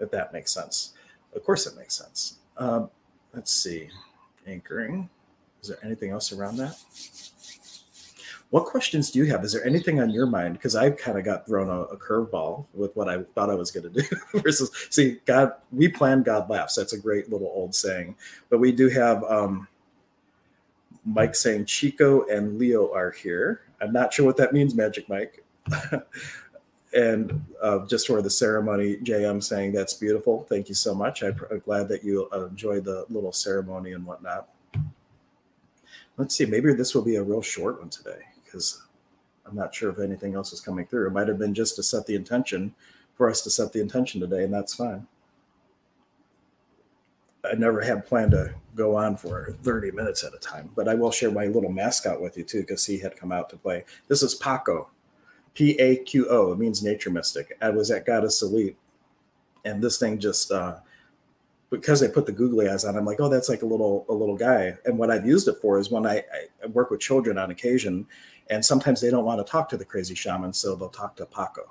If 0.00 0.10
that 0.10 0.32
makes 0.32 0.52
sense. 0.52 0.94
Of 1.34 1.44
course, 1.44 1.66
it 1.66 1.76
makes 1.76 1.94
sense. 1.94 2.38
Um, 2.56 2.90
let's 3.34 3.54
see, 3.54 3.88
anchoring. 4.46 5.08
Is 5.62 5.68
there 5.68 5.78
anything 5.82 6.10
else 6.10 6.32
around 6.32 6.56
that? 6.56 6.76
What 8.50 8.64
questions 8.64 9.10
do 9.10 9.18
you 9.18 9.26
have? 9.26 9.44
Is 9.44 9.52
there 9.52 9.66
anything 9.66 10.00
on 10.00 10.08
your 10.08 10.24
mind? 10.24 10.54
Because 10.54 10.74
I 10.74 10.90
kind 10.90 11.18
of 11.18 11.24
got 11.24 11.46
thrown 11.46 11.68
a, 11.68 11.82
a 11.82 11.96
curveball 11.98 12.64
with 12.72 12.96
what 12.96 13.08
I 13.08 13.22
thought 13.34 13.50
I 13.50 13.54
was 13.54 13.70
going 13.70 13.92
to 13.92 14.02
do. 14.02 14.16
versus, 14.40 14.70
see, 14.88 15.18
God, 15.26 15.52
we 15.70 15.88
plan, 15.88 16.22
God 16.22 16.48
laughs. 16.48 16.74
That's 16.74 16.94
a 16.94 16.98
great 16.98 17.30
little 17.30 17.48
old 17.48 17.74
saying. 17.74 18.16
But 18.48 18.58
we 18.58 18.72
do 18.72 18.88
have 18.88 19.22
um, 19.24 19.68
Mike 21.04 21.34
saying 21.34 21.66
Chico 21.66 22.26
and 22.28 22.58
Leo 22.58 22.92
are 22.94 23.10
here. 23.10 23.62
I'm 23.82 23.92
not 23.92 24.14
sure 24.14 24.24
what 24.24 24.38
that 24.38 24.54
means, 24.54 24.74
Magic 24.74 25.08
Mike. 25.10 25.44
and 26.94 27.44
uh, 27.62 27.84
just 27.86 28.06
for 28.06 28.22
the 28.22 28.30
ceremony, 28.30 28.96
JM 28.96 29.42
saying 29.42 29.72
that's 29.72 29.94
beautiful. 29.94 30.46
Thank 30.48 30.68
you 30.68 30.74
so 30.74 30.94
much. 30.94 31.22
I'm 31.22 31.36
glad 31.64 31.88
that 31.88 32.02
you 32.02 32.28
enjoyed 32.32 32.84
the 32.84 33.04
little 33.10 33.32
ceremony 33.32 33.92
and 33.92 34.06
whatnot. 34.06 34.48
let's 36.16 36.34
see, 36.34 36.46
maybe 36.46 36.72
this 36.72 36.94
will 36.94 37.02
be 37.04 37.16
a 37.16 37.22
real 37.22 37.42
short 37.42 37.80
one 37.80 37.90
today 37.90 38.22
because 38.44 38.82
I'm 39.46 39.54
not 39.54 39.74
sure 39.74 39.90
if 39.90 39.98
anything 39.98 40.34
else 40.34 40.52
is 40.52 40.60
coming 40.60 40.86
through. 40.86 41.06
It 41.06 41.12
might 41.12 41.28
have 41.28 41.38
been 41.38 41.54
just 41.54 41.76
to 41.76 41.82
set 41.82 42.06
the 42.06 42.14
intention 42.14 42.74
for 43.14 43.28
us 43.28 43.42
to 43.42 43.50
set 43.50 43.72
the 43.72 43.80
intention 43.80 44.20
today, 44.20 44.44
and 44.44 44.52
that's 44.52 44.74
fine. 44.74 45.06
I 47.44 47.54
never 47.54 47.80
had 47.80 48.06
planned 48.06 48.32
to 48.32 48.54
go 48.74 48.96
on 48.96 49.16
for 49.16 49.56
30 49.62 49.92
minutes 49.92 50.24
at 50.24 50.34
a 50.34 50.38
time, 50.38 50.70
but 50.74 50.88
I 50.88 50.94
will 50.94 51.10
share 51.10 51.30
my 51.30 51.46
little 51.46 51.70
mascot 51.70 52.20
with 52.20 52.36
you 52.36 52.44
too 52.44 52.60
because 52.60 52.84
he 52.84 52.98
had 52.98 53.16
come 53.16 53.32
out 53.32 53.48
to 53.50 53.56
play. 53.56 53.84
This 54.08 54.22
is 54.22 54.38
Paqo, 54.38 54.86
P 55.58 55.76
A 55.80 55.96
Q 55.96 56.28
O. 56.30 56.52
It 56.52 56.58
means 56.58 56.84
nature 56.84 57.10
mystic. 57.10 57.58
I 57.60 57.70
was 57.70 57.90
at 57.90 58.06
Goddess 58.06 58.42
Elite, 58.42 58.76
and 59.64 59.82
this 59.82 59.98
thing 59.98 60.20
just 60.20 60.52
uh, 60.52 60.76
because 61.68 61.98
they 61.98 62.06
put 62.06 62.26
the 62.26 62.32
googly 62.32 62.68
eyes 62.68 62.84
on, 62.84 62.96
I'm 62.96 63.04
like, 63.04 63.20
oh, 63.20 63.28
that's 63.28 63.48
like 63.48 63.62
a 63.62 63.66
little 63.66 64.06
a 64.08 64.14
little 64.14 64.36
guy. 64.36 64.78
And 64.84 64.96
what 64.96 65.10
I've 65.10 65.26
used 65.26 65.48
it 65.48 65.56
for 65.60 65.80
is 65.80 65.90
when 65.90 66.06
I, 66.06 66.22
I 66.62 66.66
work 66.68 66.92
with 66.92 67.00
children 67.00 67.38
on 67.38 67.50
occasion, 67.50 68.06
and 68.50 68.64
sometimes 68.64 69.00
they 69.00 69.10
don't 69.10 69.24
want 69.24 69.44
to 69.44 69.50
talk 69.50 69.68
to 69.70 69.76
the 69.76 69.84
crazy 69.84 70.14
shaman, 70.14 70.52
so 70.52 70.76
they'll 70.76 70.90
talk 70.90 71.16
to 71.16 71.26
Paqo. 71.26 71.64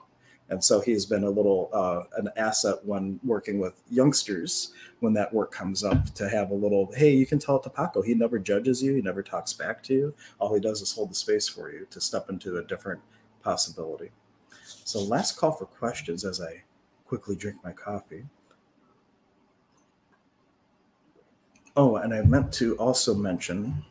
And 0.49 0.61
so 0.61 0.81
he's 0.81 1.05
been 1.05 1.23
a 1.23 1.29
little 1.29 1.69
uh, 1.71 2.03
an 2.17 2.27
asset 2.35 2.83
when 2.83 3.21
working 3.23 3.57
with 3.57 3.81
youngsters 3.89 4.73
when 4.99 5.13
that 5.13 5.33
work 5.33 5.53
comes 5.53 5.85
up 5.85 6.13
to 6.15 6.27
have 6.27 6.51
a 6.51 6.55
little, 6.55 6.91
hey, 6.93 7.11
you 7.13 7.25
can 7.25 7.39
tell 7.39 7.55
it 7.55 7.63
to 7.63 7.69
Paqo. 7.69 8.03
He 8.03 8.15
never 8.15 8.37
judges 8.37 8.83
you, 8.83 8.95
he 8.95 9.01
never 9.01 9.23
talks 9.23 9.53
back 9.53 9.81
to 9.83 9.93
you. 9.93 10.13
All 10.39 10.53
he 10.53 10.59
does 10.59 10.81
is 10.81 10.91
hold 10.91 11.11
the 11.11 11.15
space 11.15 11.47
for 11.47 11.71
you 11.71 11.87
to 11.89 12.01
step 12.01 12.29
into 12.29 12.57
a 12.57 12.63
different 12.63 12.99
possibility. 13.47 14.11
So, 14.83 14.99
last 14.99 15.37
call 15.37 15.53
for 15.53 15.67
questions 15.67 16.25
as 16.25 16.41
I 16.41 16.63
quickly 17.05 17.35
drink 17.37 17.57
my 17.63 17.71
coffee. 17.71 18.25
Oh, 21.77 21.95
and 21.95 22.13
I 22.13 22.23
meant 22.23 22.51
to 22.53 22.75
also 22.75 23.13
mention 23.15 23.85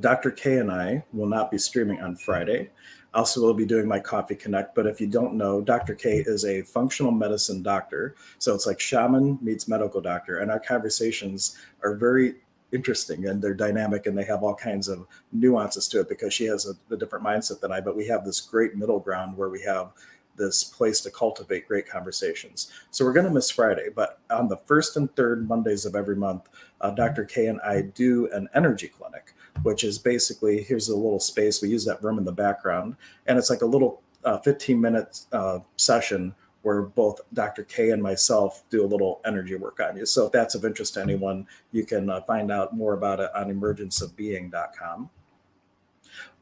Dr. 0.00 0.30
K 0.30 0.56
and 0.58 0.72
I 0.72 1.04
will 1.12 1.26
not 1.26 1.50
be 1.50 1.58
streaming 1.58 2.00
on 2.00 2.16
Friday. 2.16 2.70
Also, 3.12 3.42
will 3.42 3.54
be 3.54 3.66
doing 3.66 3.86
my 3.86 4.00
Coffee 4.00 4.34
Connect. 4.34 4.74
But 4.74 4.86
if 4.86 5.00
you 5.00 5.06
don't 5.06 5.34
know, 5.34 5.60
Dr. 5.60 5.94
K 5.94 6.22
is 6.26 6.44
a 6.44 6.62
functional 6.62 7.12
medicine 7.12 7.62
doctor. 7.62 8.14
So 8.38 8.54
it's 8.54 8.66
like 8.66 8.80
shaman 8.80 9.38
meets 9.42 9.68
medical 9.68 10.00
doctor. 10.00 10.38
And 10.38 10.50
our 10.50 10.60
conversations 10.60 11.58
are 11.82 11.94
very 11.94 12.36
interesting 12.72 13.26
and 13.26 13.40
they're 13.40 13.54
dynamic 13.54 14.06
and 14.06 14.16
they 14.16 14.24
have 14.24 14.42
all 14.42 14.54
kinds 14.54 14.88
of 14.88 15.06
nuances 15.32 15.88
to 15.88 16.00
it 16.00 16.08
because 16.08 16.34
she 16.34 16.44
has 16.44 16.66
a, 16.66 16.94
a 16.94 16.96
different 16.96 17.24
mindset 17.24 17.60
than 17.60 17.72
I. 17.72 17.80
But 17.80 17.96
we 17.96 18.06
have 18.08 18.24
this 18.24 18.40
great 18.40 18.76
middle 18.76 18.98
ground 18.98 19.36
where 19.36 19.48
we 19.48 19.62
have 19.62 19.92
this 20.36 20.64
place 20.64 21.00
to 21.00 21.10
cultivate 21.10 21.66
great 21.66 21.88
conversations. 21.88 22.70
So 22.90 23.04
we're 23.04 23.14
going 23.14 23.26
to 23.26 23.32
miss 23.32 23.50
Friday, 23.50 23.88
but 23.94 24.18
on 24.30 24.48
the 24.48 24.58
first 24.58 24.96
and 24.96 25.14
third 25.16 25.48
Mondays 25.48 25.86
of 25.86 25.96
every 25.96 26.16
month, 26.16 26.48
uh, 26.82 26.90
Dr. 26.90 27.24
K 27.24 27.46
and 27.46 27.60
I 27.62 27.82
do 27.82 28.28
an 28.32 28.48
energy 28.54 28.88
clinic 28.88 29.32
which 29.62 29.84
is 29.84 29.98
basically 29.98 30.62
here's 30.62 30.88
a 30.88 30.96
little 30.96 31.20
space. 31.20 31.62
We 31.62 31.68
use 31.68 31.84
that 31.84 32.02
room 32.02 32.18
in 32.18 32.24
the 32.24 32.32
background, 32.32 32.96
and 33.26 33.38
it's 33.38 33.50
like 33.50 33.62
a 33.62 33.66
little 33.66 34.02
uh, 34.24 34.38
15 34.38 34.80
minute 34.80 35.20
uh, 35.32 35.60
session 35.76 36.34
where 36.66 36.82
both 36.82 37.20
Dr. 37.32 37.62
K 37.62 37.90
and 37.90 38.02
myself 38.02 38.64
do 38.70 38.84
a 38.84 38.88
little 38.88 39.20
energy 39.24 39.54
work 39.54 39.78
on 39.78 39.96
you. 39.96 40.04
So 40.04 40.26
if 40.26 40.32
that's 40.32 40.56
of 40.56 40.64
interest 40.64 40.94
to 40.94 41.00
anyone, 41.00 41.46
you 41.70 41.86
can 41.86 42.10
uh, 42.10 42.22
find 42.22 42.50
out 42.50 42.76
more 42.76 42.94
about 42.94 43.20
it 43.20 43.30
on 43.36 43.54
emergenceofbeing.com. 43.54 45.08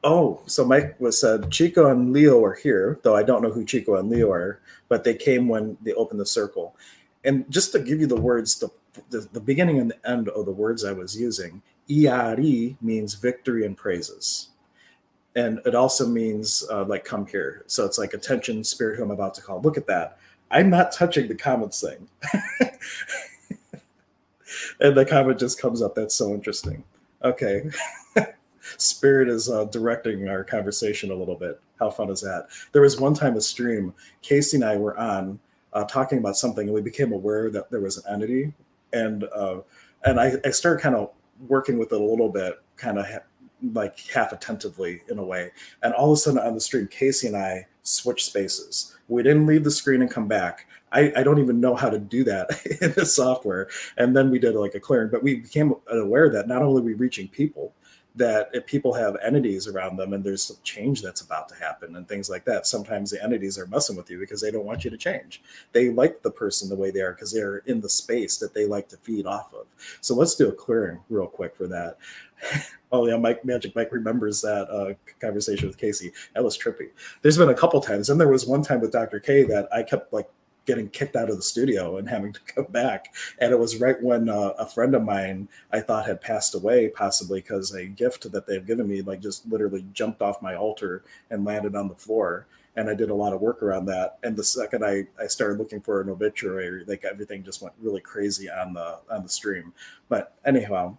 Oh, 0.03 0.41
so 0.47 0.65
Mike 0.65 0.99
was 0.99 1.21
said 1.21 1.51
Chico 1.51 1.91
and 1.91 2.11
Leo 2.11 2.43
are 2.43 2.55
here, 2.55 3.01
though 3.03 3.15
I 3.15 3.23
don't 3.23 3.43
know 3.43 3.51
who 3.51 3.67
Chico 3.67 3.97
and 3.97 4.09
Leo 4.09 4.31
are, 4.31 4.61
but 4.89 5.05
they 5.05 5.13
came 5.13 5.47
when 5.47 5.77
they 5.83 5.93
opened 5.93 6.21
the 6.21 6.27
circle. 6.27 6.75
And 7.23 7.45
just 7.51 7.73
to 7.73 7.79
give 7.79 8.01
you 8.01 8.07
the 8.07 8.17
words, 8.17 8.59
the, 8.59 8.71
the, 9.11 9.29
the 9.31 9.41
beginning 9.41 9.79
and 9.79 9.91
the 9.91 10.09
end 10.11 10.31
of 10.31 10.47
the 10.47 10.53
words 10.53 10.87
I 10.87 10.93
was 10.93 11.21
using, 11.21 11.61
Iari 11.91 12.79
means 12.81 13.13
victory 13.13 13.67
and 13.67 13.77
praises. 13.77 14.49
And 15.37 15.61
it 15.67 15.75
also 15.75 16.07
means 16.07 16.65
uh, 16.71 16.85
like 16.85 17.05
come 17.05 17.27
here. 17.27 17.65
So 17.67 17.85
it's 17.85 17.99
like 17.99 18.15
attention, 18.15 18.63
spirit 18.63 18.97
who 18.97 19.03
I'm 19.03 19.11
about 19.11 19.35
to 19.35 19.43
call. 19.43 19.61
Look 19.61 19.77
at 19.77 19.87
that. 19.89 20.19
I'm 20.51 20.71
not 20.71 20.93
touching 20.93 21.27
the 21.27 21.35
comments 21.35 21.81
thing. 21.81 22.09
and 24.81 24.97
the 24.97 25.05
comment 25.05 25.39
just 25.39 25.61
comes 25.61 25.83
up. 25.83 25.95
That's 25.95 26.15
so 26.15 26.33
interesting. 26.33 26.85
Okay. 27.23 27.71
Spirit 28.77 29.29
is 29.29 29.51
uh, 29.51 29.65
directing 29.65 30.29
our 30.29 30.45
conversation 30.45 31.11
a 31.11 31.15
little 31.15 31.35
bit. 31.35 31.61
How 31.79 31.91
fun 31.91 32.11
is 32.11 32.21
that? 32.21 32.49
There 32.73 32.83
was 32.83 33.01
one 33.01 33.15
time 33.15 33.37
a 33.37 33.41
stream, 33.41 33.95
Casey 34.23 34.57
and 34.57 34.65
I 34.65 34.77
were 34.77 34.97
on 34.99 35.39
uh, 35.73 35.85
talking 35.85 36.19
about 36.19 36.37
something, 36.37 36.67
and 36.67 36.75
we 36.75 36.81
became 36.81 37.13
aware 37.13 37.51
that 37.51 37.71
there 37.71 37.81
was 37.81 37.99
an 37.99 38.05
entity, 38.15 38.53
and 38.93 39.25
uh, 39.25 39.59
and 40.05 40.21
I, 40.21 40.35
I 40.45 40.51
started 40.51 40.83
kind 40.83 40.95
of 40.95 41.11
working 41.49 41.79
with 41.79 41.93
it 41.93 42.01
a 42.01 42.05
little 42.05 42.29
bit, 42.29 42.61
kind 42.77 42.99
of 42.99 43.07
ha- 43.07 43.25
like 43.73 43.99
half 44.01 44.33
attentively 44.33 45.03
in 45.09 45.19
a 45.19 45.25
way. 45.25 45.51
And 45.83 45.95
all 45.95 46.13
of 46.13 46.17
a 46.17 46.21
sudden 46.21 46.41
on 46.41 46.55
the 46.55 46.61
stream, 46.61 46.87
Casey 46.89 47.27
and 47.27 47.37
I 47.37 47.67
switched 47.83 48.27
spaces. 48.27 48.95
We 49.09 49.23
didn't 49.23 49.47
leave 49.47 49.65
the 49.65 49.71
screen 49.71 50.03
and 50.03 50.11
come 50.11 50.29
back. 50.29 50.67
I, 50.93 51.13
I 51.17 51.23
don't 51.23 51.41
even 51.41 51.61
know 51.61 51.75
how 51.75 51.91
to 51.91 51.99
do 51.99 52.25
that 52.25 52.51
in 52.81 52.93
the 52.93 53.05
software. 53.05 53.69
And 53.97 54.17
then 54.17 54.31
we 54.31 54.39
did 54.39 54.55
like 54.55 54.75
a 54.75 54.81
clearing, 54.81 55.11
but 55.11 55.23
we 55.23 55.37
became 55.37 55.75
aware 55.91 56.31
that 56.31 56.49
not 56.49 56.63
only 56.63 56.81
are 56.83 56.85
we 56.85 56.95
reaching 56.95 57.29
people, 57.29 57.75
that 58.17 58.49
if 58.53 58.65
people 58.65 58.93
have 58.93 59.17
entities 59.25 59.67
around 59.67 59.97
them 59.97 60.13
and 60.13 60.23
there's 60.23 60.57
change 60.63 61.03
that's 61.03 61.21
about 61.21 61.49
to 61.49 61.55
happen 61.57 61.97
and 61.97 62.07
things 62.07 62.31
like 62.31 62.45
that, 62.45 62.67
sometimes 62.67 63.11
the 63.11 63.23
entities 63.23 63.59
are 63.59 63.67
messing 63.67 63.97
with 63.97 64.09
you 64.09 64.19
because 64.19 64.41
they 64.41 64.51
don't 64.51 64.65
want 64.65 64.85
you 64.85 64.91
to 64.91 64.97
change. 64.97 65.43
They 65.73 65.91
like 65.91 66.23
the 66.23 66.31
person 66.31 66.69
the 66.69 66.77
way 66.77 66.91
they 66.91 67.01
are 67.01 67.13
because 67.13 67.33
they're 67.33 67.59
in 67.59 67.81
the 67.81 67.89
space 67.89 68.37
that 68.39 68.55
they 68.55 68.67
like 68.67 68.89
to 68.91 68.97
feed 68.97 69.27
off 69.27 69.53
of. 69.53 69.67
So 70.01 70.15
let's 70.15 70.37
do 70.37 70.49
a 70.49 70.53
clearing 70.53 71.01
real 71.09 71.27
quick 71.27 71.57
for 71.57 71.67
that. 71.69 71.99
oh 72.93 73.07
yeah, 73.07 73.17
Mike 73.17 73.45
Magic 73.45 73.75
Mike 73.75 73.93
remembers 73.93 74.41
that 74.43 74.69
uh, 74.71 74.95
conversation 75.21 75.67
with 75.67 75.79
Casey. 75.79 76.13
That 76.35 76.45
was 76.45 76.57
trippy. 76.57 76.91
There's 77.23 77.39
been 77.39 77.49
a 77.49 77.55
couple 77.55 77.81
times, 77.81 78.11
and 78.11 78.21
there 78.21 78.29
was 78.29 78.47
one 78.47 78.63
time 78.63 78.81
with 78.81 78.93
Dr. 78.93 79.21
K 79.21 79.45
that 79.45 79.69
I 79.73 79.83
kept 79.83 80.13
like 80.13 80.29
getting 80.67 80.89
kicked 80.89 81.17
out 81.17 81.31
of 81.31 81.37
the 81.37 81.43
studio 81.43 81.99
and 81.99 82.09
having 82.09 82.33
to 82.33 82.41
come 82.41 82.67
back. 82.71 83.15
And 83.39 83.53
it 83.53 83.59
was 83.59 83.81
right 83.81 84.01
when 84.03 84.29
uh, 84.29 84.55
a 84.59 84.67
friend 84.67 84.95
of 84.95 85.03
mine 85.03 85.49
I 85.73 85.81
thought 85.81 86.07
had 86.07 86.21
passed 86.21 86.55
away, 86.55 86.89
possibly 86.89 87.41
because 87.41 87.75
a 87.75 87.87
gift 87.87 88.31
that 88.31 88.47
they've 88.47 88.67
given 88.67 88.89
me, 88.89 89.03
like 89.03 89.21
just 89.21 89.47
literally 89.51 89.85
jumped 89.93 90.23
off 90.23 90.43
my 90.43 90.55
altar 90.55 91.05
and 91.31 91.45
landed 91.45 91.75
on 91.75 91.89
the 91.89 91.95
floor. 91.95 92.47
And 92.77 92.91
I 92.91 92.95
did 92.95 93.11
a 93.11 93.15
lot 93.15 93.33
of 93.33 93.41
work 93.41 93.63
around 93.63 93.87
that. 93.87 94.19
And 94.25 94.37
the 94.37 94.43
second 94.43 94.85
I, 94.85 95.07
I 95.21 95.29
started 95.29 95.59
looking 95.59 95.81
for 95.81 96.01
an 96.01 96.11
obituary, 96.11 96.85
like 96.87 97.05
everything 97.05 97.45
just 97.45 97.63
went 97.63 97.75
really 97.81 98.01
crazy 98.01 98.51
on 98.51 98.75
the 98.75 98.99
on 99.11 99.23
the 99.23 99.29
stream. 99.29 99.73
But 100.09 100.35
anyhow, 100.45 100.97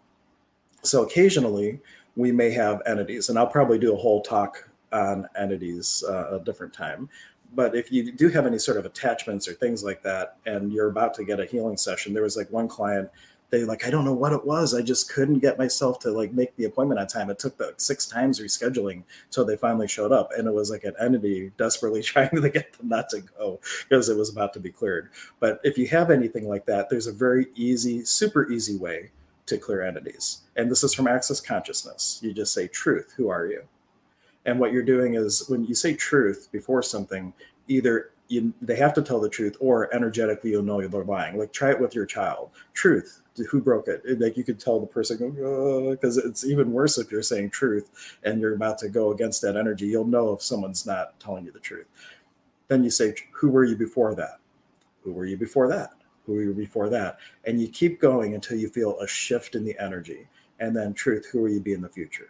so 0.84 1.04
occasionally 1.04 1.82
we 2.16 2.32
may 2.32 2.52
have 2.52 2.82
entities, 2.86 3.28
and 3.28 3.38
I'll 3.38 3.48
probably 3.48 3.78
do 3.78 3.94
a 3.94 3.98
whole 3.98 4.22
talk 4.22 4.70
on 4.94 5.28
entities 5.36 6.02
uh, 6.08 6.38
a 6.40 6.44
different 6.46 6.72
time 6.72 7.10
but 7.56 7.76
if 7.76 7.92
you 7.92 8.12
do 8.12 8.30
have 8.30 8.46
any 8.46 8.60
sort 8.60 8.78
of 8.78 8.86
attachments 8.86 9.48
or 9.48 9.54
things 9.54 9.84
like 9.84 10.02
that 10.04 10.38
and 10.46 10.72
you're 10.72 10.90
about 10.90 11.14
to 11.14 11.24
get 11.24 11.40
a 11.40 11.46
healing 11.46 11.78
session 11.78 12.14
there 12.14 12.24
was 12.24 12.38
like 12.38 12.50
one 12.52 12.68
client 12.68 13.10
they 13.50 13.64
like 13.64 13.86
i 13.86 13.90
don't 13.90 14.06
know 14.06 14.14
what 14.14 14.34
it 14.34 14.46
was 14.46 14.74
i 14.74 14.82
just 14.82 15.12
couldn't 15.12 15.40
get 15.40 15.58
myself 15.58 16.00
to 16.00 16.12
like 16.12 16.34
make 16.34 16.56
the 16.56 16.66
appointment 16.66 17.00
on 17.00 17.08
time. 17.08 17.30
It 17.30 17.40
took 17.40 17.60
like 17.60 17.76
six 17.80 18.06
times 18.06 18.40
rescheduling 18.40 19.04
until 19.26 19.46
they 19.46 19.58
finally 19.58 19.88
showed 19.88 20.12
up 20.12 20.32
and 20.38 20.48
it 20.48 20.54
was 20.54 20.70
like 20.70 20.84
an 20.84 20.96
entity 21.00 21.52
desperately 21.58 22.02
trying 22.04 22.30
to 22.30 22.50
get 22.50 22.74
them 22.74 22.90
not 22.90 23.10
to 23.10 23.22
go 23.22 23.60
because 23.88 24.10
it 24.10 24.18
was 24.18 24.30
about 24.30 24.54
to 24.54 24.60
be 24.60 24.72
cleared. 24.72 25.10
But 25.40 25.60
if 25.64 25.78
you 25.78 25.88
have 25.88 26.12
anything 26.12 26.48
like 26.48 26.66
that 26.66 26.90
there's 26.90 27.08
a 27.08 27.14
very 27.14 27.48
easy 27.56 28.04
super 28.06 28.52
easy 28.52 28.78
way 28.78 29.12
to 29.46 29.58
clear 29.58 29.84
entities. 29.84 30.42
And 30.56 30.72
this 30.72 30.84
is 30.84 30.94
from 30.94 31.08
access 31.08 31.40
consciousness. 31.40 32.20
You 32.24 32.34
just 32.34 32.54
say 32.54 32.68
truth 32.68 33.14
who 33.16 33.30
are 33.30 33.46
you 33.46 33.64
and 34.46 34.60
what 34.60 34.72
you're 34.72 34.84
doing 34.84 35.16
is 35.16 35.48
when 35.48 35.66
you 35.66 35.76
say 35.76 35.94
truth 35.94 36.50
before 36.52 36.84
something, 36.84 37.34
either 37.68 38.12
you, 38.28 38.54
they 38.62 38.76
have 38.76 38.94
to 38.94 39.02
tell 39.02 39.20
the 39.20 39.30
truth 39.30 39.56
or 39.60 39.94
energetically 39.94 40.52
you'll 40.52 40.64
know 40.64 40.86
they're 40.88 41.04
lying. 41.04 41.38
Like 41.38 41.52
try 41.52 41.72
it 41.72 41.80
with 41.80 41.96
your 41.96 42.06
child. 42.06 42.52
Truth. 42.74 43.22
Who 43.50 43.62
broke 43.62 43.88
it? 43.88 44.02
Like 44.20 44.38
you 44.38 44.44
could 44.44 44.60
tell 44.60 44.80
the 44.80 44.88
person 44.88 45.18
because 45.92 46.18
oh, 46.18 46.22
it's 46.26 46.46
even 46.46 46.72
worse 46.72 46.98
if 46.98 47.12
you're 47.12 47.22
saying 47.22 47.50
truth 47.50 48.18
and 48.24 48.40
you're 48.40 48.56
about 48.56 48.78
to 48.80 48.90
go 48.90 49.12
against 49.12 49.42
that 49.42 49.58
energy. 49.58 49.88
You'll 49.88 50.08
know 50.08 50.32
if 50.32 50.42
someone's 50.42 50.86
not 50.86 51.20
telling 51.20 51.46
you 51.46 51.52
the 51.52 51.60
truth. 51.60 51.88
Then 52.70 52.84
you 52.84 52.90
say, 52.90 53.14
Who 53.34 53.50
were 53.50 53.66
you 53.66 53.76
before 53.76 54.16
that? 54.16 54.40
Who 55.04 55.12
were 55.12 55.26
you 55.26 55.38
before 55.38 55.68
that? 55.68 55.92
Who 56.26 56.34
were 56.34 56.44
you 56.44 56.54
before 56.54 56.90
that? 56.90 57.18
And 57.44 57.62
you 57.62 57.68
keep 57.68 58.00
going 58.00 58.36
until 58.36 58.58
you 58.58 58.70
feel 58.70 59.00
a 59.00 59.08
shift 59.08 59.56
in 59.56 59.66
the 59.66 59.76
energy. 59.80 60.28
And 60.60 60.76
then 60.76 60.94
truth, 60.94 61.28
who 61.32 61.42
will 61.42 61.52
you 61.52 61.60
be 61.60 61.74
in 61.74 61.82
the 61.82 61.90
future? 61.90 62.30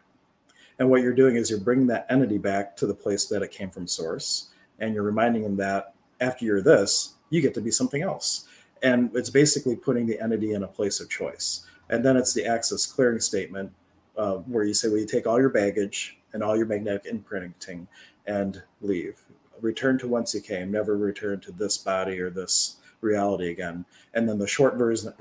And 0.80 0.90
what 0.90 1.02
you're 1.02 1.14
doing 1.14 1.36
is 1.36 1.50
you're 1.50 1.60
bringing 1.60 1.88
that 1.88 2.06
entity 2.10 2.38
back 2.38 2.76
to 2.78 2.88
the 2.88 2.94
place 2.94 3.26
that 3.26 3.42
it 3.42 3.52
came 3.52 3.70
from 3.70 3.88
source. 3.88 4.50
And 4.80 4.94
you're 4.94 5.04
reminding 5.04 5.44
them 5.44 5.56
that 5.58 5.94
after 6.20 6.46
you're 6.46 6.62
this, 6.62 7.16
you 7.30 7.42
get 7.42 7.54
to 7.54 7.62
be 7.62 7.72
something 7.72 8.02
else. 8.02 8.48
And 8.84 9.10
it's 9.14 9.30
basically 9.30 9.76
putting 9.76 10.06
the 10.06 10.20
entity 10.22 10.54
in 10.54 10.64
a 10.64 10.68
place 10.68 11.00
of 11.00 11.10
choice. 11.10 11.66
And 11.90 12.04
then 12.04 12.18
it's 12.18 12.34
the 12.34 12.46
access 12.46 12.86
clearing 12.86 13.20
statement 13.20 13.72
uh, 14.18 14.36
where 14.36 14.64
you 14.64 14.74
say, 14.74 14.90
well, 14.90 14.98
you 14.98 15.06
take 15.06 15.28
all 15.28 15.40
your 15.40 15.50
baggage 15.50 16.18
and 16.34 16.44
all 16.44 16.58
your 16.58 16.66
magnetic 16.66 17.06
imprinting 17.06 17.88
and 18.28 18.62
leave. 18.82 19.20
Return 19.62 19.98
to 20.00 20.08
whence 20.08 20.34
you 20.34 20.42
came, 20.42 20.72
never 20.72 20.98
return 20.98 21.40
to 21.42 21.52
this 21.52 21.78
body 21.78 22.20
or 22.20 22.30
this 22.30 22.78
reality 23.02 23.52
again. 23.52 23.86
And 24.14 24.28
then 24.28 24.38
the 24.38 24.48
short 24.48 24.76
version, 24.76 25.14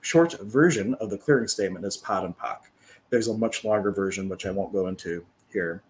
short 0.00 0.40
version 0.40 0.94
of 0.94 1.10
the 1.10 1.18
clearing 1.18 1.48
statement 1.48 1.86
is 1.86 1.96
POD 1.96 2.24
and 2.24 2.38
POC 2.38 2.69
There's 3.10 3.28
a 3.28 3.36
much 3.36 3.64
longer 3.64 3.90
version, 3.90 4.28
which 4.28 4.46
I 4.46 4.50
won't 4.50 4.72
go 4.72 4.86
into 4.86 5.24
here. 5.52 5.82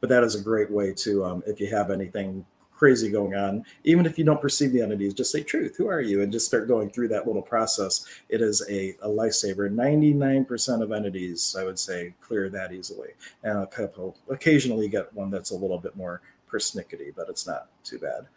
But 0.00 0.10
that 0.10 0.24
is 0.24 0.34
a 0.34 0.42
great 0.42 0.70
way 0.70 0.92
to, 0.92 1.24
um, 1.24 1.42
if 1.46 1.60
you 1.60 1.68
have 1.68 1.90
anything 1.90 2.44
crazy 2.78 3.10
going 3.10 3.34
on, 3.34 3.64
even 3.82 4.06
if 4.06 4.16
you 4.18 4.24
don't 4.24 4.40
perceive 4.40 4.72
the 4.72 4.80
entities, 4.80 5.12
just 5.12 5.32
say 5.32 5.42
truth. 5.42 5.76
Who 5.76 5.88
are 5.88 6.00
you? 6.00 6.22
And 6.22 6.32
just 6.32 6.46
start 6.46 6.68
going 6.68 6.90
through 6.90 7.08
that 7.08 7.26
little 7.26 7.42
process. 7.42 8.06
It 8.28 8.40
is 8.40 8.62
a, 8.70 8.90
a 9.02 9.08
lifesaver. 9.08 9.68
99% 9.68 10.82
of 10.82 10.92
entities, 10.92 11.56
I 11.58 11.64
would 11.64 11.78
say, 11.78 12.14
clear 12.20 12.48
that 12.50 12.72
easily. 12.72 13.10
And 13.42 13.58
a 13.58 13.66
couple 13.66 14.16
occasionally 14.30 14.88
get 14.88 15.12
one 15.12 15.30
that's 15.30 15.50
a 15.50 15.56
little 15.56 15.78
bit 15.78 15.96
more 15.96 16.22
persnickety, 16.50 17.12
but 17.14 17.28
it's 17.28 17.46
not 17.46 17.66
too 17.82 17.98
bad. 17.98 18.28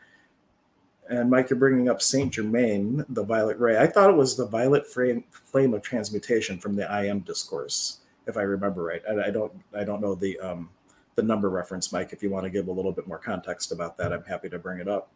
And 1.12 1.30
Mike, 1.30 1.50
you're 1.50 1.60
bringing 1.60 1.90
up 1.90 2.02
Saint 2.02 2.32
Germain, 2.32 3.04
the 3.10 3.24
violet 3.24 3.60
ray. 3.60 3.78
I 3.78 3.86
thought 3.86 4.10
it 4.10 4.16
was 4.16 4.38
the 4.38 4.48
violet 4.48 4.88
flame, 4.88 5.26
of 5.74 5.82
transmutation 5.82 6.58
from 6.58 6.78
the 6.78 6.90
I 6.90 7.06
am 7.06 7.20
discourse, 7.20 8.00
if 8.28 8.38
I 8.38 8.44
remember 8.44 8.82
right. 8.82 9.02
I, 9.10 9.28
I 9.28 9.30
don't, 9.30 9.52
I 9.76 9.84
don't 9.84 10.00
know 10.00 10.16
the 10.16 10.40
um, 10.40 10.70
the 11.16 11.22
number 11.22 11.50
reference, 11.50 11.92
Mike. 11.92 12.14
If 12.14 12.24
you 12.24 12.30
want 12.30 12.46
to 12.46 12.50
give 12.50 12.70
a 12.70 12.72
little 12.72 12.94
bit 12.94 13.08
more 13.08 13.18
context 13.18 13.74
about 13.74 13.98
that, 13.98 14.14
I'm 14.14 14.24
happy 14.24 14.48
to 14.48 14.58
bring 14.58 14.80
it 14.80 14.88
up. 14.88 15.10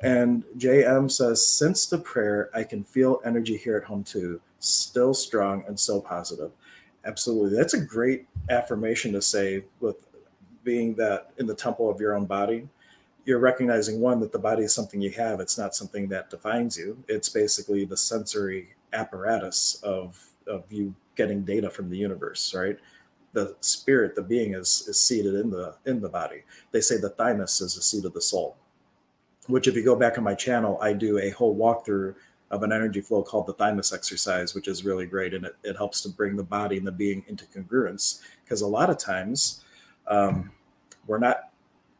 And 0.00 0.42
JM 0.56 1.10
says, 1.10 1.46
since 1.46 1.84
the 1.84 1.98
prayer, 1.98 2.48
I 2.54 2.64
can 2.64 2.82
feel 2.82 3.20
energy 3.22 3.58
here 3.58 3.76
at 3.76 3.84
home 3.84 4.02
too, 4.02 4.40
still 4.60 5.12
strong 5.12 5.62
and 5.68 5.78
so 5.78 6.00
positive. 6.00 6.52
Absolutely. 7.04 7.54
That's 7.54 7.74
a 7.74 7.80
great 7.80 8.26
affirmation 8.48 9.12
to 9.12 9.20
say 9.20 9.64
with 9.80 9.96
being 10.64 10.94
that 10.94 11.32
in 11.36 11.46
the 11.46 11.54
temple 11.54 11.90
of 11.90 12.00
your 12.00 12.14
own 12.14 12.24
body. 12.24 12.66
You're 13.26 13.38
recognizing 13.38 14.00
one 14.00 14.20
that 14.20 14.32
the 14.32 14.38
body 14.38 14.62
is 14.62 14.72
something 14.72 15.00
you 15.00 15.10
have. 15.10 15.40
It's 15.40 15.58
not 15.58 15.74
something 15.74 16.08
that 16.08 16.30
defines 16.30 16.78
you. 16.78 16.96
It's 17.08 17.28
basically 17.28 17.84
the 17.84 17.96
sensory 17.96 18.70
apparatus 18.92 19.80
of 19.82 20.24
of 20.46 20.64
you 20.70 20.94
getting 21.16 21.44
data 21.44 21.68
from 21.68 21.90
the 21.90 21.98
universe, 21.98 22.54
right? 22.54 22.78
the 23.36 23.54
spirit, 23.60 24.14
the 24.14 24.22
being 24.22 24.54
is 24.54 24.88
is 24.88 24.98
seated 24.98 25.34
in 25.34 25.50
the 25.50 25.74
in 25.84 26.00
the 26.00 26.08
body. 26.08 26.42
They 26.72 26.80
say 26.80 26.96
the 26.96 27.10
thymus 27.10 27.60
is 27.60 27.74
the 27.74 27.82
seat 27.82 28.06
of 28.06 28.14
the 28.14 28.20
soul. 28.20 28.56
Which, 29.46 29.68
if 29.68 29.76
you 29.76 29.84
go 29.84 29.94
back 29.94 30.16
on 30.16 30.24
my 30.24 30.34
channel, 30.34 30.78
I 30.80 30.94
do 30.94 31.18
a 31.18 31.30
whole 31.30 31.54
walkthrough 31.54 32.14
of 32.50 32.62
an 32.62 32.72
energy 32.72 33.02
flow 33.02 33.22
called 33.22 33.46
the 33.46 33.52
thymus 33.52 33.92
exercise, 33.92 34.54
which 34.54 34.68
is 34.68 34.84
really 34.84 35.04
great, 35.04 35.34
and 35.34 35.44
it, 35.44 35.54
it 35.62 35.76
helps 35.76 36.00
to 36.00 36.08
bring 36.08 36.34
the 36.34 36.42
body 36.42 36.78
and 36.78 36.86
the 36.86 36.92
being 36.92 37.24
into 37.28 37.44
congruence. 37.44 38.22
Because 38.42 38.62
a 38.62 38.66
lot 38.66 38.88
of 38.88 38.96
times, 38.96 39.64
um, 40.08 40.50
we're 41.06 41.18
not 41.18 41.50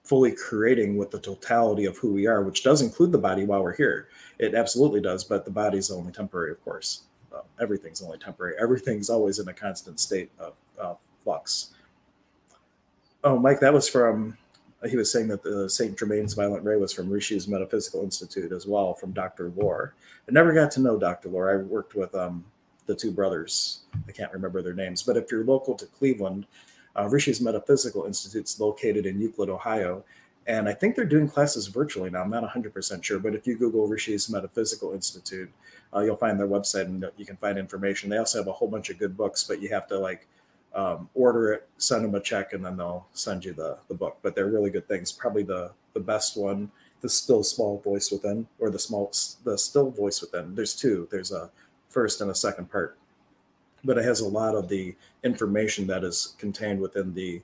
fully 0.06 0.32
creating 0.32 0.96
with 0.96 1.10
the 1.10 1.18
totality 1.18 1.84
of 1.84 1.98
who 1.98 2.12
we 2.12 2.26
are, 2.26 2.42
which 2.42 2.62
does 2.62 2.80
include 2.80 3.10
the 3.10 3.18
body 3.18 3.44
while 3.44 3.62
we're 3.62 3.74
here. 3.74 4.08
It 4.38 4.54
absolutely 4.54 5.00
does, 5.00 5.24
but 5.24 5.44
the 5.44 5.50
body's 5.50 5.90
only 5.90 6.12
temporary, 6.12 6.52
of 6.52 6.64
course. 6.64 7.02
Uh, 7.34 7.40
everything's 7.60 8.00
only 8.02 8.18
temporary. 8.18 8.54
Everything's 8.60 9.10
always 9.10 9.40
in 9.40 9.48
a 9.48 9.52
constant 9.52 9.98
state 9.98 10.30
of, 10.38 10.54
of 10.78 10.98
flux. 11.24 11.74
Oh, 13.24 13.36
Mike, 13.38 13.58
that 13.60 13.74
was 13.74 13.88
from. 13.88 14.38
He 14.88 14.96
was 14.96 15.10
saying 15.10 15.26
that 15.28 15.42
the 15.42 15.68
Saint 15.68 15.98
Germain's 15.98 16.34
Violet 16.34 16.62
Ray 16.62 16.76
was 16.76 16.92
from 16.92 17.10
Rishi's 17.10 17.48
Metaphysical 17.48 18.02
Institute 18.04 18.52
as 18.52 18.66
well, 18.66 18.94
from 18.94 19.10
Dr. 19.10 19.52
Lore. 19.56 19.94
I 20.28 20.32
never 20.32 20.52
got 20.52 20.70
to 20.72 20.80
know 20.80 20.96
Dr. 20.96 21.30
Lore. 21.30 21.50
I 21.50 21.56
worked 21.56 21.96
with 21.96 22.14
um, 22.14 22.44
the 22.86 22.94
two 22.94 23.10
brothers. 23.10 23.80
I 24.06 24.12
can't 24.12 24.32
remember 24.32 24.62
their 24.62 24.74
names, 24.74 25.02
but 25.02 25.16
if 25.16 25.32
you're 25.32 25.44
local 25.44 25.74
to 25.74 25.86
Cleveland, 25.86 26.46
uh, 26.98 27.08
Rishi's 27.08 27.40
Metaphysical 27.40 28.04
Institute 28.04 28.44
is 28.44 28.60
located 28.60 29.06
in 29.06 29.20
Euclid, 29.20 29.48
Ohio. 29.48 30.04
And 30.46 30.68
I 30.68 30.74
think 30.74 30.94
they're 30.94 31.04
doing 31.04 31.28
classes 31.28 31.66
virtually 31.66 32.08
now. 32.08 32.22
I'm 32.22 32.30
not 32.30 32.44
100% 32.44 33.02
sure, 33.02 33.18
but 33.18 33.34
if 33.34 33.46
you 33.46 33.56
Google 33.56 33.88
Rishi's 33.88 34.30
Metaphysical 34.30 34.92
Institute, 34.92 35.50
uh, 35.94 36.00
you'll 36.00 36.16
find 36.16 36.38
their 36.38 36.46
website 36.46 36.84
and 36.84 37.04
you 37.16 37.26
can 37.26 37.36
find 37.36 37.58
information. 37.58 38.08
They 38.08 38.18
also 38.18 38.38
have 38.38 38.46
a 38.46 38.52
whole 38.52 38.68
bunch 38.68 38.90
of 38.90 38.98
good 38.98 39.16
books, 39.16 39.42
but 39.42 39.60
you 39.60 39.68
have 39.70 39.88
to 39.88 39.98
like 39.98 40.28
um, 40.74 41.08
order 41.14 41.52
it, 41.52 41.68
send 41.78 42.04
them 42.04 42.14
a 42.14 42.20
check, 42.20 42.52
and 42.52 42.64
then 42.64 42.76
they'll 42.76 43.06
send 43.12 43.44
you 43.44 43.54
the, 43.54 43.78
the 43.88 43.94
book. 43.94 44.18
But 44.22 44.34
they're 44.34 44.46
really 44.46 44.70
good 44.70 44.86
things. 44.86 45.10
Probably 45.10 45.42
the 45.42 45.72
the 45.94 46.00
best 46.00 46.36
one, 46.36 46.70
the 47.00 47.08
still 47.08 47.42
small 47.42 47.78
voice 47.78 48.10
within, 48.12 48.46
or 48.58 48.70
the 48.70 48.78
small 48.78 49.10
the 49.44 49.56
still 49.56 49.90
voice 49.90 50.20
within. 50.20 50.54
There's 50.54 50.74
two. 50.74 51.08
There's 51.10 51.32
a 51.32 51.50
first 51.88 52.20
and 52.20 52.30
a 52.30 52.34
second 52.34 52.70
part, 52.70 52.98
but 53.86 53.98
it 53.98 54.04
has 54.04 54.20
a 54.20 54.28
lot 54.28 54.54
of 54.54 54.68
the 54.68 54.94
information 55.24 55.86
that 55.86 56.04
is 56.04 56.34
contained 56.38 56.80
within 56.80 57.14
the 57.14 57.40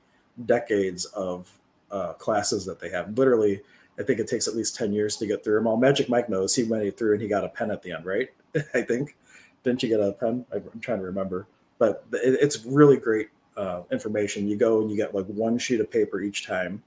decades 0.46 1.04
of 1.06 1.50
uh, 1.90 2.12
classes 2.14 2.64
that 2.66 2.80
they 2.80 2.90
have. 2.90 3.16
Literally, 3.16 3.60
I 3.98 4.02
think 4.02 4.18
it 4.18 4.28
takes 4.28 4.48
at 4.48 4.56
least 4.56 4.76
ten 4.76 4.92
years 4.92 5.16
to 5.16 5.26
get 5.26 5.42
through 5.42 5.54
them 5.54 5.66
all. 5.66 5.76
Magic 5.76 6.08
Mike 6.08 6.28
knows 6.28 6.54
he 6.54 6.64
went 6.64 6.96
through 6.98 7.12
and 7.14 7.22
he 7.22 7.28
got 7.28 7.44
a 7.44 7.48
pen 7.48 7.70
at 7.70 7.82
the 7.82 7.92
end, 7.92 8.04
right? 8.04 8.28
I 8.74 8.82
think. 8.82 9.16
Didn't 9.62 9.82
you 9.82 9.88
get 9.88 10.00
a 10.00 10.12
pen? 10.12 10.44
I'm 10.52 10.80
trying 10.80 10.98
to 10.98 11.04
remember 11.04 11.46
but 11.82 12.04
it's 12.12 12.64
really 12.64 12.96
great 12.96 13.30
uh, 13.56 13.82
information. 13.90 14.46
You 14.46 14.54
go 14.54 14.82
and 14.82 14.88
you 14.88 14.96
get 14.96 15.16
like 15.16 15.26
one 15.26 15.58
sheet 15.58 15.80
of 15.80 15.90
paper 15.90 16.20
each 16.20 16.46
time, 16.46 16.80